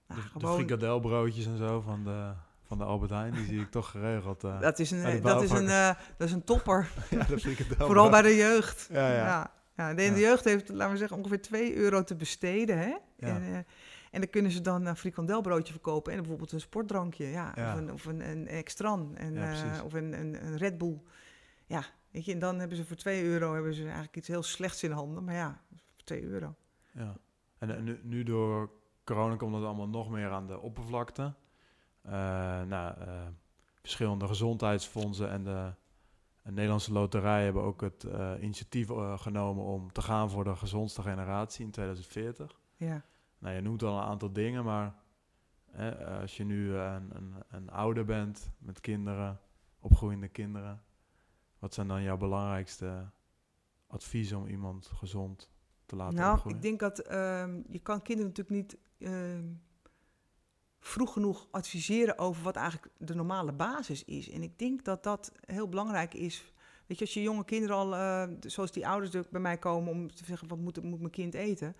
nou, 0.07 0.21
de, 0.21 0.27
de 0.27 0.39
gewoon... 0.39 0.55
frikadelbroodjes 0.55 1.45
en 1.45 1.57
zo 1.57 1.81
van 1.81 2.03
de, 2.03 2.33
van 2.63 2.77
de 2.77 2.83
Albert 2.83 3.11
Heijn, 3.11 3.33
die 3.33 3.45
zie 3.45 3.59
ik 3.59 3.71
toch 3.71 3.91
geregeld. 3.91 4.43
eh. 4.43 4.59
Dat 4.59 4.79
is 4.79 4.89
de 4.89 4.95
een, 4.95 5.21
dat 5.21 5.41
is 5.41 5.51
een, 5.51 5.67
eh, 5.69 5.91
dat 6.17 6.27
is 6.27 6.33
een 6.33 6.43
topper. 6.43 6.89
ja, 7.09 7.25
de. 7.25 7.75
Vooral 7.77 8.09
bij 8.09 8.21
de 8.21 8.35
jeugd. 8.35 8.87
Ja, 8.91 9.07
ja. 9.07 9.15
ja. 9.15 9.53
ja, 9.75 9.93
de, 9.93 10.13
de 10.13 10.19
jeugd 10.19 10.43
heeft, 10.43 10.69
laten 10.69 10.91
we 10.91 10.97
zeggen, 10.97 11.17
ongeveer 11.17 11.41
2 11.41 11.75
euro 11.75 12.03
te 12.03 12.15
besteden. 12.15 12.77
Hè? 12.77 12.95
En, 13.19 13.53
eh, 13.53 13.59
en 14.11 14.21
dan 14.21 14.29
kunnen 14.29 14.51
ze 14.51 14.61
dan 14.61 14.85
een 14.85 14.95
frikandelbroodje 14.95 15.73
verkopen 15.73 16.11
en 16.11 16.17
bijvoorbeeld 16.17 16.51
een 16.51 16.59
sportdrankje. 16.59 17.25
Ja, 17.25 17.51
Ja. 17.55 17.73
Of 17.73 17.79
een, 17.79 17.91
of 17.91 18.05
een, 18.05 18.29
een 18.29 18.47
extran 18.47 19.15
en, 19.15 19.33
Ja, 19.33 19.77
eh, 19.77 19.83
of 19.83 19.93
een, 19.93 20.19
een, 20.19 20.45
een 20.45 20.57
Red 20.57 20.77
Bull. 20.77 21.01
Ja, 21.65 21.83
weet 22.11 22.25
je, 22.25 22.31
en 22.31 22.39
dan 22.39 22.59
hebben 22.59 22.77
ze 22.77 22.85
voor 22.85 22.95
2 22.95 23.23
euro 23.23 23.53
hebben 23.53 23.73
ze 23.73 23.83
eigenlijk 23.83 24.15
iets 24.15 24.27
heel 24.27 24.43
slechts 24.43 24.83
in 24.83 24.91
handen. 24.91 25.23
Maar 25.23 25.35
ja, 25.35 25.61
voor 25.69 26.03
2 26.03 26.23
euro. 26.23 26.55
Ja. 26.91 27.17
En, 27.57 27.75
en 27.75 27.83
nu, 27.83 27.99
nu 28.03 28.23
door 28.23 28.69
corona 29.03 29.35
komt 29.35 29.55
het 29.55 29.63
allemaal 29.63 29.87
nog 29.87 30.09
meer 30.09 30.29
aan 30.29 30.47
de 30.47 30.59
oppervlakte. 30.59 31.33
Eh, 32.01 32.11
nou, 32.61 32.99
eh, 32.99 33.27
verschillende 33.81 34.27
gezondheidsfondsen 34.27 35.29
en 35.29 35.43
de 35.43 35.71
en 36.47 36.53
Nederlandse 36.53 36.91
Loterij 36.91 37.43
hebben 37.43 37.63
ook 37.63 37.81
het 37.81 38.03
eh, 38.03 38.31
initiatief 38.39 38.89
eh, 38.89 39.19
genomen 39.19 39.63
om 39.63 39.91
te 39.91 40.01
gaan 40.01 40.29
voor 40.29 40.43
de 40.43 40.55
gezondste 40.55 41.01
generatie 41.01 41.65
in 41.65 41.71
2040. 41.71 42.59
Ja. 42.75 43.01
Nou, 43.39 43.55
je 43.55 43.61
noemt 43.61 43.83
al 43.83 43.97
een 43.97 44.03
aantal 44.03 44.33
dingen, 44.33 44.63
maar 44.63 44.95
hè, 45.71 46.19
als 46.21 46.37
je 46.37 46.43
nu 46.43 46.75
een, 46.75 47.15
een, 47.15 47.33
een 47.49 47.69
ouder 47.69 48.05
bent 48.05 48.51
met 48.57 48.79
kinderen, 48.79 49.39
opgroeiende 49.79 50.27
kinderen, 50.27 50.83
wat 51.59 51.73
zijn 51.73 51.87
dan 51.87 52.03
jouw 52.03 52.17
belangrijkste 52.17 53.09
adviezen 53.87 54.37
om 54.37 54.47
iemand 54.47 54.87
gezond 54.87 55.51
te 55.85 55.95
laten 55.95 56.15
nou, 56.15 56.33
opgroeien? 56.33 56.57
ik 56.57 56.63
denk 56.63 56.79
dat 56.79 56.99
ehm, 56.99 57.61
je 57.69 57.79
kan 57.79 58.01
kinderen 58.01 58.31
natuurlijk 58.31 58.57
niet 58.57 58.77
ehm, 58.97 59.45
vroeg 60.79 61.13
genoeg 61.13 61.47
adviseren 61.51 62.17
over 62.17 62.43
wat 62.43 62.55
eigenlijk 62.55 62.93
de 62.97 63.15
normale 63.15 63.53
basis 63.53 64.03
is. 64.03 64.29
En 64.29 64.41
ik 64.41 64.59
denk 64.59 64.85
dat 64.85 65.03
dat 65.03 65.31
heel 65.45 65.69
belangrijk 65.69 66.13
is. 66.13 66.53
Weet 66.85 66.97
je, 66.97 67.05
als 67.05 67.13
je 67.13 67.21
jonge 67.21 67.45
kinderen 67.45 67.75
al, 67.75 67.95
eh, 67.95 68.27
zoals 68.39 68.71
die 68.71 68.87
ouders 68.87 69.29
bij 69.29 69.41
mij 69.41 69.57
komen 69.57 69.91
om 69.91 70.15
te 70.15 70.25
zeggen, 70.25 70.47
wat 70.47 70.57
moet, 70.57 70.83
moet 70.83 70.99
mijn 70.99 71.11
kind 71.11 71.33
eten? 71.33 71.75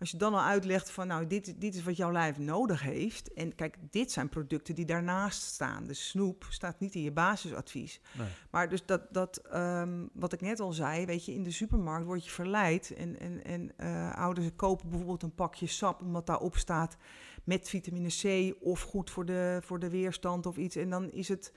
Als 0.00 0.10
je 0.10 0.16
dan 0.16 0.34
al 0.34 0.40
uitlegt 0.40 0.90
van, 0.90 1.06
nou, 1.06 1.26
dit, 1.26 1.60
dit 1.60 1.74
is 1.74 1.82
wat 1.82 1.96
jouw 1.96 2.12
lijf 2.12 2.38
nodig 2.38 2.82
heeft. 2.82 3.32
En 3.32 3.54
kijk, 3.54 3.76
dit 3.90 4.12
zijn 4.12 4.28
producten 4.28 4.74
die 4.74 4.84
daarnaast 4.84 5.42
staan. 5.42 5.86
De 5.86 5.94
snoep 5.94 6.46
staat 6.48 6.80
niet 6.80 6.94
in 6.94 7.02
je 7.02 7.12
basisadvies. 7.12 8.00
Nee. 8.18 8.28
Maar 8.50 8.68
dus 8.68 8.86
dat, 8.86 9.02
dat 9.10 9.36
ehm, 9.36 10.06
wat 10.12 10.32
ik 10.32 10.40
net 10.40 10.60
al 10.60 10.72
zei, 10.72 11.06
weet 11.06 11.24
je, 11.24 11.34
in 11.34 11.42
de 11.42 11.50
supermarkt 11.50 12.06
word 12.06 12.24
je 12.24 12.30
verleid. 12.30 12.94
En, 12.94 13.18
en, 13.20 13.44
en 13.44 13.72
eh, 13.76 14.14
ouders 14.14 14.48
kopen 14.56 14.88
bijvoorbeeld 14.88 15.22
een 15.22 15.34
pakje 15.34 15.66
sap, 15.66 16.00
omdat 16.00 16.26
daarop 16.26 16.56
staat 16.56 16.96
met 17.44 17.68
vitamine 17.68 18.08
C 18.08 18.54
of 18.60 18.82
goed 18.82 19.10
voor 19.10 19.24
de, 19.24 19.58
voor 19.62 19.78
de 19.78 19.90
weerstand 19.90 20.46
of 20.46 20.56
iets. 20.56 20.76
En 20.76 20.90
dan 20.90 21.10
is 21.10 21.28
het 21.28 21.52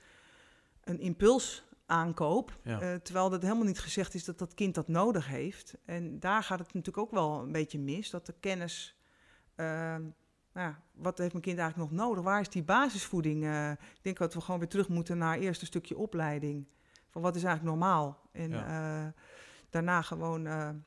een 0.84 1.00
impuls 1.00 1.64
aankoop. 1.86 2.58
Ja. 2.62 2.80
eh, 2.80 2.94
terwijl 2.94 3.30
dat 3.30 3.42
helemaal 3.42 3.64
niet 3.64 3.78
gezegd 3.80 4.14
is 4.14 4.24
dat 4.24 4.38
dat 4.38 4.54
kind 4.54 4.74
dat 4.74 4.88
nodig 4.88 5.26
heeft. 5.28 5.74
En 5.84 6.20
daar 6.20 6.42
gaat 6.42 6.58
het 6.58 6.66
natuurlijk 6.74 6.98
ook 7.06 7.10
wel 7.10 7.42
een 7.42 7.52
beetje 7.52 7.78
mis. 7.78 8.10
Dat 8.10 8.26
de 8.26 8.34
kennis. 8.40 8.96
ehm, 9.54 10.02
nou 10.52 10.74
wat 10.94 11.18
heeft 11.18 11.32
mijn 11.32 11.44
kind 11.44 11.58
eigenlijk 11.58 11.90
nog 11.90 12.00
nodig? 12.06 12.24
Waar 12.24 12.40
is 12.40 12.48
die 12.48 12.62
basisvoeding? 12.62 13.44
Eh, 13.44 13.70
ik 13.70 14.02
denk 14.02 14.18
dat 14.18 14.34
we 14.34 14.40
gewoon 14.40 14.60
weer 14.60 14.68
terug 14.68 14.88
moeten 14.88 15.18
naar 15.18 15.38
eerst 15.38 15.60
een 15.60 15.66
stukje 15.66 15.96
opleiding. 15.96 16.66
Van 17.10 17.22
wat 17.22 17.36
is 17.36 17.44
eigenlijk 17.44 17.76
normaal? 17.76 18.20
En 18.32 18.50
Ja. 18.50 19.04
eh, 19.06 19.12
daarna 19.70 20.02
gewoon 20.02 20.84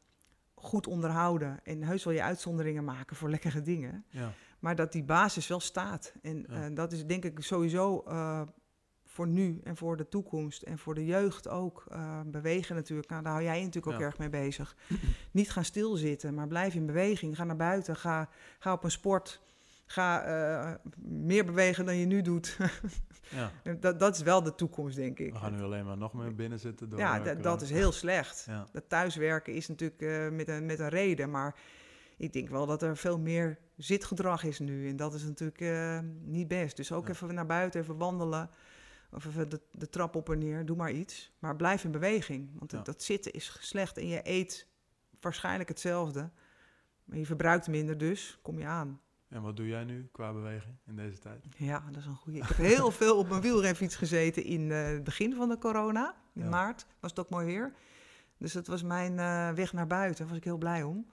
goed 0.55 0.87
onderhouden. 0.87 1.59
En 1.63 1.83
heus 1.83 2.03
wel 2.03 2.13
je 2.13 2.23
uitzonderingen 2.23 2.83
maken 2.83 3.15
voor 3.15 3.29
lekkere 3.29 3.61
dingen. 3.61 4.05
Ja. 4.09 4.31
Maar 4.59 4.75
dat 4.75 4.91
die 4.91 5.03
basis 5.03 5.47
wel 5.47 5.59
staat. 5.59 6.13
En 6.21 6.73
dat 6.73 6.91
is 6.91 7.05
denk 7.05 7.25
ik 7.25 7.37
sowieso 7.43 8.03
voor 9.15 9.27
nu 9.27 9.59
en 9.63 9.77
voor 9.77 9.97
de 9.97 10.07
toekomst. 10.09 10.61
En 10.61 10.77
voor 10.77 10.93
de 10.95 11.05
jeugd 11.05 11.47
ook. 11.47 11.85
eh, 11.89 12.19
bewegen 12.25 12.75
natuurlijk. 12.75 13.09
Nou, 13.09 13.23
daar 13.23 13.31
hou 13.31 13.43
jij 13.43 13.57
je 13.59 13.63
natuurlijk 13.65 13.93
ook 13.93 13.99
Ja. 14.01 14.05
erg 14.05 14.17
mee 14.17 14.29
bezig. 14.29 14.75
Niet 15.31 15.51
gaan 15.51 15.65
stilzitten, 15.65 16.33
maar 16.33 16.47
blijf 16.47 16.73
in 16.73 16.85
beweging. 16.85 17.35
Ga 17.35 17.43
naar 17.43 17.55
buiten. 17.55 17.95
Ga, 17.95 18.29
ga 18.59 18.73
op 18.73 18.83
een 18.83 18.91
sport. 18.91 19.41
Ga 19.85 20.23
eh, 20.23 20.73
meer 21.07 21.45
bewegen 21.45 21.85
dan 21.85 21.95
je 21.95 22.05
nu 22.05 22.21
doet. 22.21 22.57
ja. 23.29 23.51
dat, 23.79 23.99
dat 23.99 24.15
is 24.15 24.21
wel 24.21 24.43
de 24.43 24.55
toekomst, 24.55 24.95
denk 24.95 25.19
ik. 25.19 25.33
We 25.33 25.39
gaan 25.39 25.55
nu 25.55 25.61
alleen 25.61 25.85
maar 25.85 25.97
nog 25.97 26.13
meer 26.13 26.35
binnen 26.35 26.59
zitten. 26.59 26.89
Door, 26.89 26.99
Ja, 26.99 27.25
eh, 27.25 27.41
dat- 27.41 27.61
is 27.61 27.69
heel 27.69 27.91
slecht. 27.91 28.43
Ja. 28.47 28.67
Dat 28.71 28.83
thuiswerken 28.87 29.53
is 29.53 29.67
natuurlijk 29.67 30.31
met, 30.33 30.47
een, 30.47 30.65
met 30.65 30.79
een 30.79 30.89
reden, 30.89 31.29
maar 31.31 31.55
ik 32.17 32.33
denk 32.33 32.49
wel 32.49 32.65
dat 32.65 32.81
er 32.81 32.97
veel 32.97 33.19
meer 33.19 33.57
zitgedrag 33.77 34.43
is 34.43 34.59
nu. 34.59 34.89
En 34.89 34.95
dat 34.95 35.13
is 35.13 35.23
natuurlijk 35.23 36.03
niet 36.23 36.47
best. 36.47 36.75
Dus 36.77 36.91
ook 36.91 37.07
Ja. 37.07 37.13
even 37.13 37.33
naar 37.33 37.45
buiten, 37.45 37.81
even 37.81 37.97
wandelen. 37.97 38.49
Of 39.15 39.25
even 39.25 39.49
de, 39.49 39.61
de 39.71 39.89
trap 39.89 40.15
op 40.15 40.29
en 40.29 40.37
neer, 40.39 40.65
doe 40.65 40.75
maar 40.75 40.91
iets. 40.91 41.31
Maar 41.39 41.55
blijf 41.55 41.83
in 41.83 41.91
beweging, 41.91 42.49
want 42.59 42.71
Ja. 42.71 42.81
dat 42.81 43.03
zitten 43.03 43.31
is 43.33 43.57
slecht. 43.61 43.97
En 43.97 44.07
je 44.07 44.19
eet 44.23 44.67
waarschijnlijk 45.19 45.69
hetzelfde. 45.69 46.29
Maar 47.05 47.17
je 47.17 47.25
verbruikt 47.25 47.67
minder, 47.67 47.97
dus 47.97 48.39
kom 48.41 48.59
je 48.59 48.65
aan. 48.65 48.99
En 49.27 49.41
wat 49.41 49.57
doe 49.57 49.67
jij 49.67 49.83
nu 49.83 50.07
qua 50.11 50.33
beweging 50.33 50.75
in 50.85 50.95
deze 50.95 51.19
tijd? 51.19 51.45
Ja, 51.57 51.83
dat 51.91 51.97
is 52.01 52.05
een 52.05 52.15
goede. 52.15 52.37
Ik 52.39 52.43
heb 52.47 52.57
heel 52.57 52.91
veel 53.01 53.17
op 53.17 53.29
mijn 53.29 53.41
wielrenfiets 53.41 53.95
gezeten 53.95 54.43
in 54.43 54.71
eh, 54.71 54.85
het 54.85 55.03
begin 55.03 55.33
van 55.35 55.49
de 55.49 55.57
corona. 55.57 56.15
In 56.33 56.41
Ja. 56.43 56.49
maart 56.49 56.85
was 56.99 57.09
het 57.11 57.19
ook 57.19 57.29
mooi 57.29 57.45
weer. 57.45 57.73
Dus 58.37 58.53
dat 58.53 58.67
was 58.67 58.83
mijn 58.83 59.19
eh, 59.19 59.51
weg 59.51 59.73
naar 59.73 59.87
buiten. 59.87 60.17
Daar 60.17 60.27
was 60.27 60.37
ik 60.37 60.43
heel 60.43 60.57
blij 60.57 60.83
om. 60.83 61.07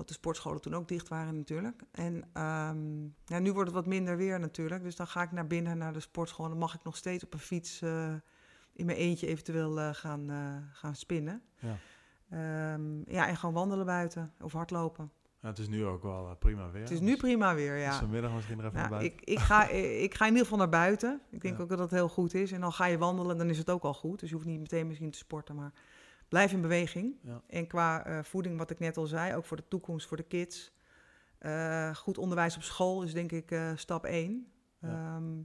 Omdat 0.00 0.14
de 0.14 0.20
sportscholen 0.20 0.60
toen 0.60 0.74
ook 0.74 0.88
dicht 0.88 1.08
waren 1.08 1.36
natuurlijk. 1.36 1.82
En 1.90 2.24
ehm, 2.32 3.02
ja, 3.24 3.38
nu 3.38 3.52
wordt 3.52 3.68
het 3.68 3.78
wat 3.78 3.86
minder 3.86 4.16
weer 4.16 4.40
natuurlijk. 4.40 4.82
Dus 4.82 4.96
dan 4.96 5.06
ga 5.06 5.22
ik 5.22 5.32
naar 5.32 5.46
binnen, 5.46 5.78
naar 5.78 5.92
de 5.92 6.00
sportschool. 6.00 6.44
En 6.44 6.50
dan 6.50 6.60
mag 6.60 6.74
ik 6.74 6.82
nog 6.84 6.96
steeds 6.96 7.24
op 7.24 7.32
een 7.32 7.38
fiets 7.38 7.82
eh, 7.82 8.14
in 8.72 8.86
mijn 8.86 8.98
eentje 8.98 9.26
eventueel 9.26 9.80
eh, 9.80 9.88
gaan, 9.94 10.30
eh, 10.30 10.56
gaan 10.72 10.94
spinnen. 10.94 11.42
Ja. 11.58 11.76
Ehm, 12.30 13.10
ja, 13.10 13.28
en 13.28 13.36
gewoon 13.36 13.54
wandelen 13.54 13.86
buiten 13.86 14.32
of 14.40 14.52
hardlopen. 14.52 15.10
Ja, 15.40 15.48
het 15.48 15.58
is 15.58 15.68
nu 15.68 15.84
ook 15.84 16.02
wel 16.02 16.36
prima 16.38 16.70
weer. 16.70 16.82
Het 16.82 16.90
is 16.90 17.00
nu 17.00 17.10
dus- 17.10 17.16
prima 17.16 17.54
weer, 17.54 17.76
ja. 17.76 17.98
Vanmiddag 17.98 18.32
misschien 18.32 18.58
er 18.58 18.64
even 18.64 18.76
Nou, 18.78 18.90
naar 18.90 18.98
buiten. 18.98 19.18
ik, 19.22 19.28
ik, 19.28 19.38
ga, 19.38 19.68
ik 20.06 20.14
ga 20.14 20.24
in 20.24 20.30
ieder 20.30 20.42
geval 20.44 20.58
naar 20.58 20.68
buiten. 20.68 21.20
Ik 21.30 21.40
denk 21.40 21.56
Ja. 21.56 21.62
ook 21.62 21.68
dat 21.68 21.78
dat 21.78 21.90
heel 21.90 22.08
goed 22.08 22.34
is. 22.34 22.52
En 22.52 22.60
dan 22.60 22.72
ga 22.72 22.86
je 22.86 22.98
wandelen, 22.98 23.38
dan 23.38 23.50
is 23.50 23.58
het 23.58 23.70
ook 23.70 23.82
al 23.82 23.94
goed. 23.94 24.20
Dus 24.20 24.28
je 24.28 24.34
hoeft 24.34 24.46
niet 24.46 24.60
meteen 24.60 24.86
misschien 24.86 25.10
te 25.10 25.18
sporten, 25.18 25.54
maar 25.54 25.72
blijf 26.30 26.52
in 26.52 26.60
beweging. 26.60 27.14
Ja. 27.22 27.42
En 27.46 27.66
qua 27.66 28.04
eh, 28.04 28.22
voeding, 28.22 28.58
wat 28.58 28.70
ik 28.70 28.78
net 28.78 28.96
al 28.96 29.06
zei, 29.06 29.34
ook 29.36 29.44
voor 29.44 29.56
de 29.56 29.68
toekomst, 29.68 30.06
voor 30.06 30.16
de 30.16 30.22
kids. 30.22 30.72
eh, 31.38 31.94
goed 31.94 32.18
onderwijs 32.18 32.56
op 32.56 32.62
school 32.62 33.02
is 33.02 33.12
denk 33.12 33.32
ik 33.32 33.50
eh, 33.50 33.72
stap 33.74 34.04
één. 34.04 34.52
Ja. 34.78 34.88
Ehm, 34.88 35.42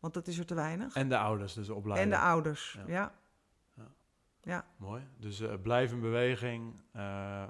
want 0.00 0.14
dat 0.14 0.26
is 0.26 0.38
er 0.38 0.46
te 0.46 0.54
weinig. 0.54 0.94
En 0.94 1.08
de 1.08 1.18
ouders 1.18 1.54
dus 1.54 1.68
opleiden. 1.68 2.04
En 2.12 2.18
de 2.18 2.24
ouders, 2.26 2.78
Ja. 2.86 3.12
ja. 3.74 3.86
Ja. 4.42 4.64
Mooi. 4.76 5.02
Dus 5.16 5.42
blijf 5.62 5.92
in 5.92 6.00
beweging, 6.00 6.82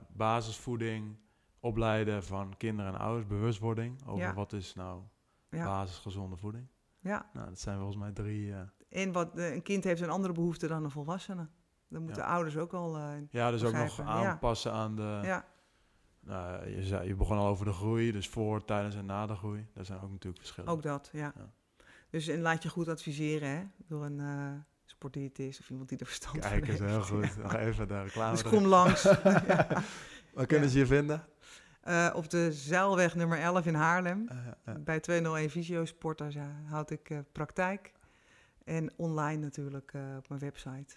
basisvoeding, 0.08 1.16
opleiden 1.60 2.24
van 2.24 2.56
kinderen 2.56 2.92
en 2.92 2.98
ouders, 2.98 3.26
bewustwording 3.26 4.06
over 4.06 4.34
wat 4.34 4.52
is 4.52 4.74
nou 4.74 5.02
basisgezonde 5.50 6.36
voeding. 6.36 6.66
ja. 7.00 7.30
Nou, 7.32 7.48
dat 7.48 7.60
zijn 7.60 7.76
volgens 7.76 7.96
mij 7.98 8.12
drie. 8.12 8.54
En 8.88 9.12
wat, 9.12 9.38
een 9.38 9.62
kind 9.62 9.84
heeft 9.84 10.00
een 10.00 10.10
andere 10.10 10.32
behoefte 10.32 10.66
dan 10.66 10.84
een 10.84 10.90
volwassene. 10.90 11.48
Dan 11.88 12.02
moeten 12.02 12.22
Ja. 12.22 12.28
ouders 12.28 12.56
ook 12.56 12.72
al... 12.72 12.96
eh, 12.96 13.02
ja, 13.30 13.50
dus 13.50 13.64
ook 13.64 13.72
nog 13.72 14.00
aanpassen 14.00 14.72
aan 14.72 14.96
de. 14.96 15.20
ja, 15.22 15.44
Nou, 16.20 16.68
je, 16.68 16.82
zei, 16.84 17.08
je 17.08 17.14
begon 17.14 17.38
al 17.38 17.46
over 17.46 17.64
de 17.64 17.72
groei, 17.72 18.12
dus 18.12 18.28
voor, 18.28 18.64
tijdens 18.64 18.94
en 18.94 19.06
na 19.06 19.26
de 19.26 19.34
groei. 19.34 19.66
Daar 19.74 19.84
zijn 19.84 20.00
ook 20.00 20.10
natuurlijk 20.10 20.38
verschillen. 20.42 20.70
Ook 20.70 20.82
dat, 20.82 21.08
ja. 21.12 21.32
Ja. 21.36 21.50
Dus 22.10 22.28
en 22.28 22.40
laat 22.40 22.62
je 22.62 22.68
goed 22.68 22.88
adviseren 22.88 23.48
hè, 23.48 23.62
door 23.86 24.04
een 24.04 24.20
eh 24.20 24.52
sportdiëtist 24.84 25.60
of 25.60 25.70
iemand 25.70 25.88
die 25.88 25.98
er 25.98 26.06
verstand 26.06 26.38
van 26.44 26.50
Kijk 26.50 26.68
eens, 26.68 26.78
heeft. 26.78 26.90
heel 26.90 27.02
goed. 27.02 27.36
Nog 27.42 27.54
even 27.54 27.88
de 27.88 28.02
reclame. 28.02 28.30
Dus 28.32 28.42
kom 28.42 28.64
langs. 28.64 29.02
Waar 30.34 30.46
kunnen 30.46 30.68
ze 30.68 30.78
je 30.78 30.86
vinden? 30.86 31.24
Eh, 31.80 32.12
op 32.14 32.30
de 32.30 32.52
Zeilweg 32.52 33.14
nummer 33.14 33.38
11 33.40 33.66
in 33.66 33.74
Haarlem. 33.74 34.28
Eh, 34.64 34.74
Bij 34.78 35.00
201 35.00 35.50
Visio-sport, 35.50 36.18
daar 36.18 36.32
houd 36.66 36.90
ik 36.90 37.22
praktijk. 37.32 37.92
En 38.64 38.92
online 38.96 39.40
natuurlijk 39.42 39.92
op 40.16 40.28
mijn 40.28 40.40
website. 40.40 40.96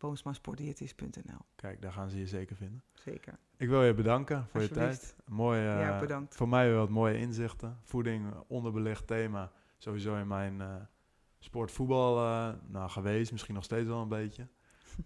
boomsmasportdiëtist.nl. 0.00 1.38
kijk, 1.56 1.82
daar 1.82 1.92
gaan 1.92 2.10
ze 2.10 2.18
je 2.18 2.26
zeker 2.26 2.56
vinden. 2.56 2.82
Zeker. 2.92 3.38
Ik 3.56 3.68
wil 3.68 3.84
je 3.84 3.94
bedanken 3.94 4.46
voor 4.50 4.60
je 4.60 4.68
tijd. 4.68 5.16
Mooi, 5.26 5.60
Ja, 5.60 5.98
bedankt. 6.00 6.36
Voor 6.36 6.48
mij 6.48 6.68
weer 6.68 6.76
wat 6.76 6.88
mooie 6.88 7.18
inzichten. 7.18 7.78
Voeding, 7.82 8.32
eh, 8.32 8.40
onderbelicht 8.46 9.06
thema. 9.06 9.52
Sowieso 9.78 10.16
in 10.16 10.26
mijn 10.26 10.60
eh 10.60 10.74
sport 11.38 11.70
voetbal 11.70 12.16
eh, 12.16 12.54
nou, 12.66 12.90
geweest. 12.90 13.32
Misschien 13.32 13.54
nog 13.54 13.64
steeds 13.64 13.88
wel 13.88 14.02
een 14.02 14.08
beetje. 14.08 14.48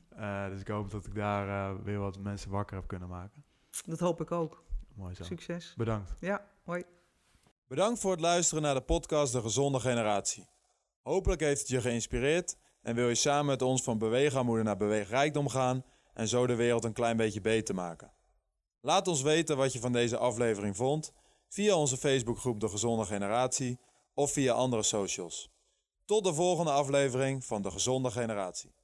Eh, 0.09 0.49
dus 0.49 0.61
ik 0.61 0.68
hoop 0.68 0.90
dat 0.90 1.07
ik 1.07 1.14
daar 1.14 1.82
weer 1.82 1.99
wat 1.99 2.18
mensen 2.18 2.51
wakker 2.51 2.76
heb 2.76 2.86
kunnen 2.86 3.09
maken. 3.09 3.45
Dat 3.86 4.01
hoop 4.01 4.20
ik 4.20 4.30
ook. 4.30 4.64
Mooi 4.95 5.14
zo. 5.14 5.22
Succes. 5.24 5.74
Bedankt. 5.76 6.14
Ja, 6.20 6.49
hoi. 6.64 6.82
Bedankt 7.66 8.01
voor 8.01 8.11
het 8.11 8.20
luisteren 8.20 8.62
naar 8.62 8.74
de 8.74 8.80
podcast 8.80 9.32
De 9.32 9.40
Gezonde 9.40 9.80
Generatie. 9.80 10.49
Hopelijk 11.03 11.40
heeft 11.40 11.61
het 11.61 11.68
je 11.68 11.80
geïnspireerd 11.80 12.57
en 12.85 12.95
wil 12.95 13.09
je 13.09 13.14
samen 13.14 13.47
met 13.47 13.62
ons 13.62 13.82
van 13.82 13.99
beweegarmoede 13.99 14.62
naar 14.62 14.76
beweegrijkdom 14.76 15.49
gaan 15.49 15.85
en 16.14 16.28
zo 16.28 16.47
de 16.47 16.55
wereld 16.55 16.85
een 16.85 16.93
klein 16.93 17.16
beetje 17.16 17.41
beter 17.41 17.74
maken. 17.74 18.12
Laat 18.80 19.09
ons 19.09 19.22
weten 19.22 19.57
wat 19.57 19.72
je 19.72 19.80
van 19.80 19.93
deze 19.93 20.18
aflevering 20.18 20.76
vond 20.76 21.12
via 21.49 21.76
onze 21.76 21.97
Facebookgroep 21.97 22.61
De 22.61 22.68
Gezonde 22.68 23.05
Generatie 23.05 23.80
of 24.14 24.32
via 24.32 24.53
andere 24.53 24.82
socials. 24.82 25.51
Tot 26.05 26.24
de 26.24 26.35
volgende 26.35 26.70
aflevering 26.70 27.45
van 27.45 27.62
De 27.62 27.70
Gezonde 27.70 28.11
Generatie. 28.11 28.74